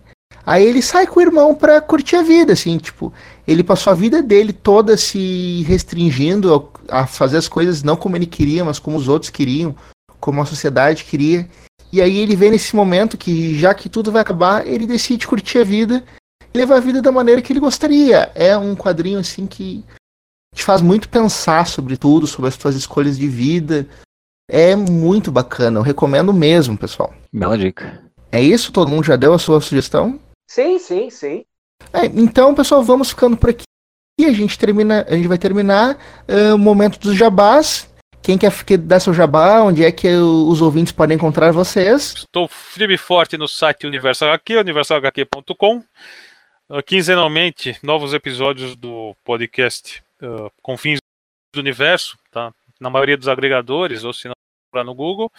Aí 0.46 0.64
ele 0.64 0.82
sai 0.82 1.08
com 1.08 1.20
o 1.20 1.24
irmão 1.24 1.56
pra 1.56 1.82
curtir 1.82 2.18
a 2.18 2.22
vida, 2.22 2.54
assim, 2.54 2.78
tipo, 2.78 3.12
ele 3.48 3.64
passou 3.64 3.92
a 3.92 3.96
vida 3.96 4.22
dele 4.22 4.54
toda 4.54 4.96
se 4.96 5.64
restringindo 5.68 6.70
a 6.88 7.08
fazer 7.08 7.38
as 7.38 7.48
coisas 7.48 7.82
não 7.82 7.96
como 7.96 8.16
ele 8.16 8.28
queria, 8.28 8.64
mas 8.64 8.78
como 8.78 8.98
os 8.98 9.08
outros 9.08 9.32
queriam, 9.32 9.76
como 10.20 10.42
a 10.42 10.46
sociedade 10.46 11.04
queria. 11.04 11.50
E 11.92 12.00
aí 12.02 12.18
ele 12.18 12.36
vê 12.36 12.52
nesse 12.52 12.76
momento 12.76 13.18
que, 13.18 13.58
já 13.58 13.74
que 13.74 13.90
tudo 13.90 14.12
vai 14.12 14.22
acabar, 14.22 14.68
ele 14.68 14.86
decide 14.86 15.26
curtir 15.26 15.60
a 15.60 15.64
vida 15.64 16.04
e 16.54 16.58
levar 16.58 16.78
a 16.78 16.82
vida 16.82 17.02
da 17.02 17.12
maneira 17.12 17.42
que 17.42 17.52
ele 17.52 17.60
gostaria. 17.60 18.32
É 18.36 18.56
um 18.56 18.76
quadrinho, 18.76 19.20
assim, 19.20 19.48
que 19.48 19.84
te 20.54 20.64
faz 20.64 20.82
muito 20.82 21.10
pensar 21.10 21.66
sobre 21.66 21.98
tudo, 21.98 22.28
sobre 22.28 22.50
as 22.50 22.58
tuas 22.58 22.76
escolhas 22.76 23.18
de 23.18 23.28
vida, 23.28 23.88
é 24.48 24.76
muito 24.76 25.32
bacana, 25.32 25.80
eu 25.80 25.84
recomendo 25.84 26.34
mesmo, 26.34 26.78
pessoal. 26.78 27.14
Bela 27.32 27.58
dica. 27.58 28.04
É 28.32 28.42
isso? 28.42 28.72
Todo 28.72 28.90
mundo 28.90 29.06
já 29.06 29.16
deu 29.16 29.34
a 29.34 29.40
sua 29.40 29.62
sugestão? 29.62 30.20
Sim, 30.48 30.78
sim, 30.78 31.10
sim. 31.10 31.46
É, 31.94 32.06
então, 32.06 32.54
pessoal, 32.54 32.84
vamos 32.84 33.10
ficando 33.10 33.38
por 33.38 33.50
aqui. 33.50 33.64
E 34.20 34.26
a 34.26 34.32
gente 34.32 34.58
termina, 34.58 35.06
a 35.10 35.16
gente 35.16 35.28
vai 35.28 35.38
terminar 35.38 35.98
uh, 36.28 36.56
o 36.56 36.58
momento 36.58 37.00
dos 37.00 37.16
jabás. 37.16 37.90
Quem 38.22 38.38
quer 38.38 38.52
dar 38.80 39.00
seu 39.00 39.14
jabá? 39.14 39.62
Onde 39.62 39.84
é 39.84 39.92
que 39.92 40.08
os 40.08 40.62
ouvintes 40.62 40.92
podem 40.92 41.16
encontrar 41.16 41.52
vocês? 41.52 42.14
Estou 42.16 42.48
firme 42.48 42.96
e 42.96 42.98
forte 42.98 43.38
no 43.38 43.48
site 43.48 43.86
Universal 43.86 44.30
HQ, 44.30 44.58
universalhq.com. 44.58 45.84
Uh, 46.68 46.82
quinzenalmente, 46.84 47.78
novos 47.84 48.14
episódios 48.14 48.76
do 48.76 49.16
podcast 49.24 50.02
uh, 50.22 50.50
Confins 50.62 51.00
do 51.54 51.60
Universo, 51.60 52.18
tá? 52.32 52.52
Na 52.80 52.90
maioria 52.90 53.18
dos 53.18 53.28
agregadores, 53.28 54.04
ou 54.04 54.12
se 54.12 54.28
não, 54.28 54.35
lá 54.76 54.84
no 54.84 54.94
Google. 54.94 55.32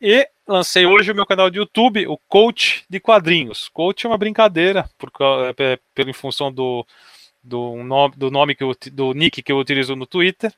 E 0.00 0.28
lancei 0.46 0.86
hoje 0.86 1.10
o 1.10 1.14
meu 1.14 1.26
canal 1.26 1.50
de 1.50 1.58
YouTube, 1.58 2.06
o 2.06 2.16
Coach 2.28 2.84
de 2.88 3.00
Quadrinhos. 3.00 3.68
Coach 3.68 4.06
é 4.06 4.08
uma 4.08 4.18
brincadeira, 4.18 4.88
por, 4.96 5.10
é, 5.58 5.78
pela, 5.94 6.10
em 6.10 6.12
função 6.12 6.52
do, 6.52 6.86
do, 7.42 7.82
nome, 7.82 8.14
do 8.16 8.30
nome 8.30 8.54
que 8.54 8.62
eu, 8.62 8.72
do 8.92 9.12
nick 9.12 9.42
que 9.42 9.50
eu 9.50 9.58
utilizo 9.58 9.96
no 9.96 10.06
Twitter. 10.06 10.52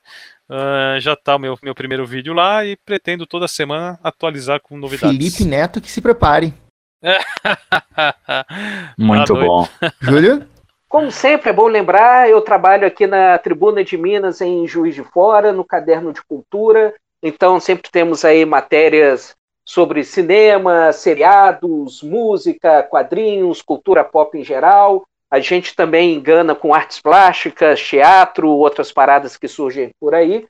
Uh, 0.47 0.99
já 0.99 1.13
está 1.13 1.37
o 1.37 1.39
meu, 1.39 1.57
meu 1.63 1.73
primeiro 1.73 2.05
vídeo 2.05 2.33
lá 2.33 2.65
e 2.65 2.75
pretendo 2.75 3.25
toda 3.25 3.47
semana 3.47 3.99
atualizar 4.03 4.59
com 4.61 4.77
novidades. 4.77 5.17
Felipe 5.17 5.45
Neto 5.45 5.81
que 5.81 5.89
se 5.89 6.01
prepare. 6.01 6.53
Muito 8.97 9.33
bom. 9.33 9.67
Júlio? 10.01 10.47
Como 10.87 11.09
sempre, 11.09 11.49
é 11.49 11.53
bom 11.53 11.67
lembrar, 11.67 12.29
eu 12.29 12.41
trabalho 12.41 12.85
aqui 12.85 13.07
na 13.07 13.37
Tribuna 13.37 13.81
de 13.81 13.97
Minas, 13.97 14.41
em 14.41 14.67
Juiz 14.67 14.93
de 14.93 15.03
Fora, 15.03 15.53
no 15.53 15.63
Caderno 15.63 16.11
de 16.11 16.21
Cultura. 16.21 16.93
Então, 17.23 17.59
sempre 17.59 17.91
temos 17.91 18.25
aí 18.25 18.45
matérias 18.45 19.35
sobre 19.63 20.03
cinema, 20.03 20.91
seriados, 20.91 22.01
música, 22.01 22.83
quadrinhos, 22.83 23.61
cultura 23.61 24.03
pop 24.03 24.37
em 24.37 24.43
geral. 24.43 25.03
A 25.29 25.39
gente 25.39 25.75
também 25.75 26.13
engana 26.13 26.55
com 26.55 26.73
artes 26.73 26.99
plásticas, 26.99 27.81
teatro, 27.81 28.49
outras 28.49 28.91
paradas 28.91 29.37
que 29.37 29.47
surgem 29.47 29.91
por 29.99 30.13
aí. 30.13 30.47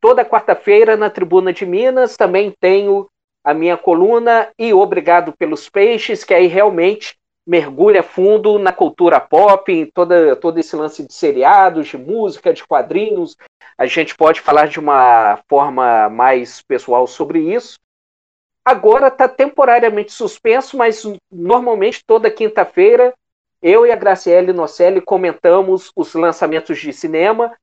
Toda 0.00 0.24
quarta-feira 0.24 0.96
na 0.96 1.10
Tribuna 1.10 1.52
de 1.52 1.66
Minas 1.66 2.16
também 2.16 2.52
tenho 2.58 3.08
a 3.44 3.52
minha 3.52 3.76
coluna 3.76 4.48
e 4.58 4.72
Obrigado 4.72 5.32
pelos 5.36 5.68
Peixes, 5.68 6.24
que 6.24 6.32
aí 6.32 6.46
realmente 6.46 7.16
mergulha 7.46 8.02
fundo 8.02 8.58
na 8.58 8.72
cultura 8.72 9.20
pop, 9.20 9.72
em 9.72 9.86
toda, 9.86 10.36
todo 10.36 10.58
esse 10.58 10.76
lance 10.76 11.06
de 11.06 11.12
seriados, 11.12 11.88
de 11.88 11.98
música, 11.98 12.52
de 12.52 12.64
quadrinhos. 12.64 13.36
A 13.76 13.86
gente 13.86 14.14
pode 14.14 14.40
falar 14.40 14.68
de 14.68 14.78
uma 14.78 15.40
forma 15.48 16.08
mais 16.08 16.62
pessoal 16.62 17.06
sobre 17.06 17.40
isso. 17.40 17.78
Agora 18.64 19.08
está 19.08 19.28
temporariamente 19.28 20.12
suspenso, 20.12 20.76
mas 20.76 21.02
normalmente 21.30 22.04
toda 22.06 22.30
quinta-feira 22.30 23.12
eu 23.60 23.86
e 23.86 23.92
a 23.92 23.96
Graciele 23.96 24.52
Nocelli 24.52 25.00
comentamos 25.00 25.92
os 25.94 26.14
lançamentos 26.14 26.78
de 26.80 26.92
cinema. 26.92 27.56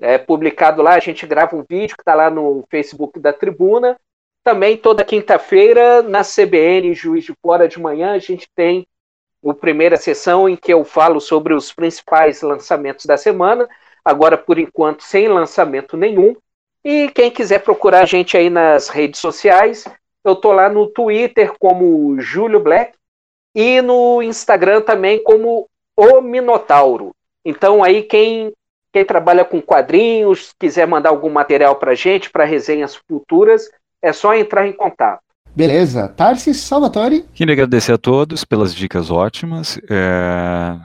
É 0.00 0.18
publicado 0.18 0.82
lá, 0.82 0.94
a 0.94 1.00
gente 1.00 1.24
grava 1.26 1.54
um 1.54 1.64
vídeo 1.68 1.96
que 1.96 2.02
está 2.02 2.14
lá 2.14 2.28
no 2.28 2.64
Facebook 2.68 3.20
da 3.20 3.32
Tribuna. 3.32 3.96
Também 4.42 4.76
toda 4.76 5.04
quinta-feira 5.04 6.02
na 6.02 6.22
CBN 6.22 6.92
Juiz 6.92 7.24
de 7.24 7.32
Fora 7.40 7.68
de 7.68 7.80
Manhã 7.80 8.12
a 8.12 8.18
gente 8.18 8.48
tem 8.54 8.84
a 9.50 9.54
primeira 9.54 9.96
sessão 9.96 10.48
em 10.48 10.56
que 10.56 10.72
eu 10.72 10.84
falo 10.84 11.20
sobre 11.20 11.54
os 11.54 11.72
principais 11.72 12.42
lançamentos 12.42 13.06
da 13.06 13.16
semana, 13.16 13.68
agora 14.04 14.36
por 14.36 14.58
enquanto 14.58 15.02
sem 15.02 15.28
lançamento 15.28 15.96
nenhum. 15.96 16.34
E 16.84 17.08
quem 17.08 17.30
quiser 17.30 17.60
procurar 17.60 18.02
a 18.02 18.06
gente 18.06 18.36
aí 18.36 18.50
nas 18.50 18.88
redes 18.88 19.20
sociais, 19.20 19.84
eu 20.24 20.36
tô 20.36 20.52
lá 20.52 20.68
no 20.68 20.86
Twitter 20.86 21.52
como 21.58 22.20
Júlio 22.20 22.60
Black 22.60 22.92
e 23.54 23.80
no 23.80 24.22
Instagram 24.22 24.80
também 24.80 25.22
como 25.22 25.68
O 25.96 26.20
Minotauro. 26.20 27.14
Então 27.44 27.84
aí 27.84 28.02
quem 28.02 28.52
quem 28.92 29.04
trabalha 29.04 29.44
com 29.44 29.60
quadrinhos, 29.60 30.54
quiser 30.56 30.86
mandar 30.86 31.10
algum 31.10 31.28
material 31.28 31.74
para 31.74 31.96
gente, 31.96 32.30
para 32.30 32.44
resenhas 32.44 32.94
futuras, 32.94 33.68
é 34.00 34.12
só 34.12 34.32
entrar 34.34 34.68
em 34.68 34.72
contato. 34.72 35.24
Beleza. 35.56 36.08
Tarsis 36.08 36.56
Salvatore. 36.56 37.24
Queria 37.32 37.52
agradecer 37.52 37.92
a 37.92 37.98
todos 37.98 38.44
pelas 38.44 38.74
dicas 38.74 39.10
ótimas. 39.10 39.78
É... 39.88 40.76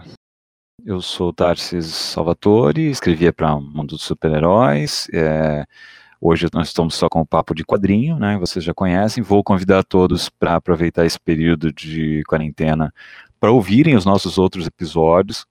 Eu 0.85 1.01
sou 1.01 1.33
Tarsis 1.33 1.87
Salvatore, 1.87 2.89
escrevia 2.89 3.33
para 3.33 3.55
o 3.55 3.61
Mundo 3.61 3.89
dos 3.89 4.03
Super-Heróis. 4.03 5.07
É... 5.11 5.65
Hoje 6.21 6.47
nós 6.53 6.67
estamos 6.67 6.95
só 6.95 7.09
com 7.09 7.21
o 7.21 7.25
papo 7.25 7.55
de 7.55 7.63
quadrinho, 7.63 8.19
né? 8.19 8.37
Vocês 8.37 8.63
já 8.63 8.73
conhecem. 8.73 9.23
Vou 9.23 9.43
convidar 9.43 9.83
todos 9.83 10.29
para 10.29 10.55
aproveitar 10.55 11.05
esse 11.05 11.19
período 11.19 11.73
de 11.73 12.21
quarentena 12.27 12.93
para 13.39 13.51
ouvirem 13.51 13.95
os 13.95 14.05
nossos 14.05 14.37
outros 14.37 14.67
episódios 14.67 15.45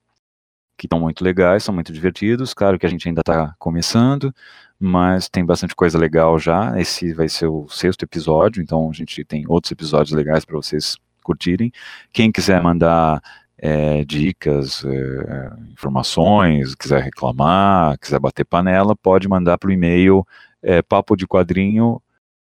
que 0.77 0.87
estão 0.87 1.01
muito 1.01 1.25
legais, 1.25 1.65
são 1.65 1.75
muito 1.75 1.93
divertidos. 1.93 2.55
Claro 2.55 2.79
que 2.79 2.87
a 2.87 2.89
gente 2.89 3.09
ainda 3.09 3.21
está 3.21 3.55
começando, 3.59 4.33
mas 4.79 5.29
tem 5.29 5.45
bastante 5.45 5.75
coisa 5.75 5.99
legal 5.99 6.39
já. 6.39 6.79
Esse 6.81 7.13
vai 7.13 7.29
ser 7.29 7.47
o 7.47 7.69
sexto 7.69 8.05
episódio, 8.05 8.63
então 8.63 8.89
a 8.89 8.93
gente 8.93 9.25
tem 9.25 9.45
outros 9.49 9.73
episódios 9.73 10.17
legais 10.17 10.45
para 10.45 10.57
vocês 10.57 10.97
curtirem. 11.23 11.73
Quem 12.13 12.31
quiser 12.31 12.63
mandar 12.63 13.21
é, 13.59 14.05
dicas, 14.05 14.85
é, 14.85 15.51
informações, 15.73 16.75
quiser 16.75 17.03
reclamar, 17.03 17.99
quiser 17.99 18.21
bater 18.21 18.45
panela, 18.45 18.95
pode 18.95 19.29
mandar 19.29 19.59
para 19.59 19.69
o 19.69 19.73
e-mail 19.73 20.25
é, 20.63 20.81
papo 20.81 21.17
de 21.17 21.27
quadrinho 21.27 22.01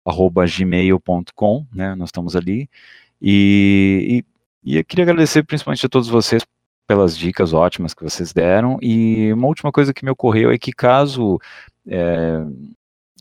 gmail.com, 0.05 1.65
né? 1.73 1.95
Nós 1.95 2.09
estamos 2.09 2.35
ali. 2.35 2.69
E, 3.21 4.23
e, 4.65 4.73
e 4.73 4.77
eu 4.77 4.83
queria 4.83 5.03
agradecer 5.03 5.43
principalmente 5.43 5.85
a 5.85 5.89
todos 5.89 6.09
vocês 6.09 6.43
pelas 6.85 7.17
dicas 7.17 7.53
ótimas 7.53 7.93
que 7.93 8.03
vocês 8.03 8.33
deram. 8.33 8.77
E 8.81 9.31
uma 9.33 9.47
última 9.47 9.71
coisa 9.71 9.93
que 9.93 10.03
me 10.03 10.11
ocorreu 10.11 10.51
é 10.51 10.57
que 10.57 10.73
caso 10.73 11.39
é, 11.87 12.43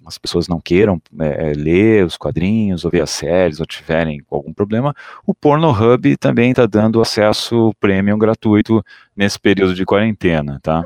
as 0.04 0.18
pessoas 0.18 0.48
não 0.48 0.60
queiram 0.60 1.00
é, 1.20 1.52
ler 1.54 2.04
os 2.04 2.16
quadrinhos, 2.16 2.84
ou 2.84 2.90
ver 2.90 3.02
as 3.02 3.10
séries, 3.10 3.60
ou 3.60 3.66
tiverem 3.66 4.22
algum 4.30 4.52
problema, 4.52 4.94
o 5.26 5.34
Pornhub 5.34 6.16
também 6.16 6.50
está 6.50 6.66
dando 6.66 7.00
acesso 7.00 7.72
premium 7.78 8.18
gratuito 8.18 8.84
nesse 9.16 9.38
período 9.38 9.74
de 9.74 9.86
quarentena, 9.86 10.58
tá? 10.62 10.84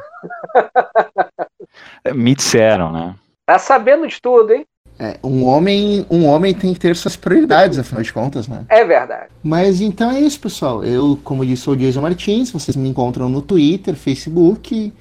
me 2.15 2.35
disseram, 2.35 2.93
né? 2.93 3.15
Tá 3.47 3.59
sabendo 3.59 4.07
de 4.07 4.21
tudo, 4.21 4.53
hein? 4.53 4.67
É, 4.99 5.19
um 5.23 5.45
homem, 5.45 6.07
um 6.11 6.25
homem 6.25 6.55
tem 6.55 6.73
que 6.73 6.81
ter 6.81 6.97
suas 6.97 7.17
prioridades, 7.17 7.79
afinal 7.79 8.03
de 8.03 8.13
contas, 8.13 8.49
né? 8.49 8.65
É 8.69 8.83
verdade. 8.83 9.29
Mas 9.43 9.81
então 9.81 10.11
é 10.11 10.21
isso, 10.21 10.41
pessoal. 10.41 10.83
Eu, 10.83 11.19
como 11.23 11.45
disse, 11.45 11.63
sou 11.63 11.75
o 11.75 11.77
Jason 11.77 12.01
Martins. 12.01 12.51
Vocês 12.51 12.75
me 12.77 12.89
encontram 12.89 13.29
no 13.29 13.43
Twitter, 13.43 13.95
Facebook 13.95 14.93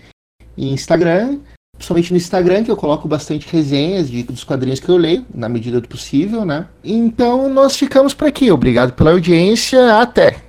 e 0.57 0.69
Instagram. 0.69 1.39
Principalmente 1.78 2.11
no 2.11 2.17
Instagram, 2.17 2.63
que 2.63 2.71
eu 2.71 2.78
coloco 2.78 3.07
bastante 3.07 3.47
resenhas 3.51 4.09
de, 4.09 4.23
dos 4.23 4.43
quadrinhos 4.43 4.80
que 4.80 4.88
eu 4.88 4.97
leio, 4.97 5.26
na 5.34 5.49
medida 5.49 5.82
do 5.82 5.88
possível, 5.88 6.45
né? 6.45 6.67
Então 6.84 7.49
nós 7.49 7.76
ficamos 7.76 8.13
por 8.13 8.28
aqui. 8.28 8.51
Obrigado 8.51 8.93
pela 8.93 9.11
audiência. 9.11 9.99
Até! 9.99 10.45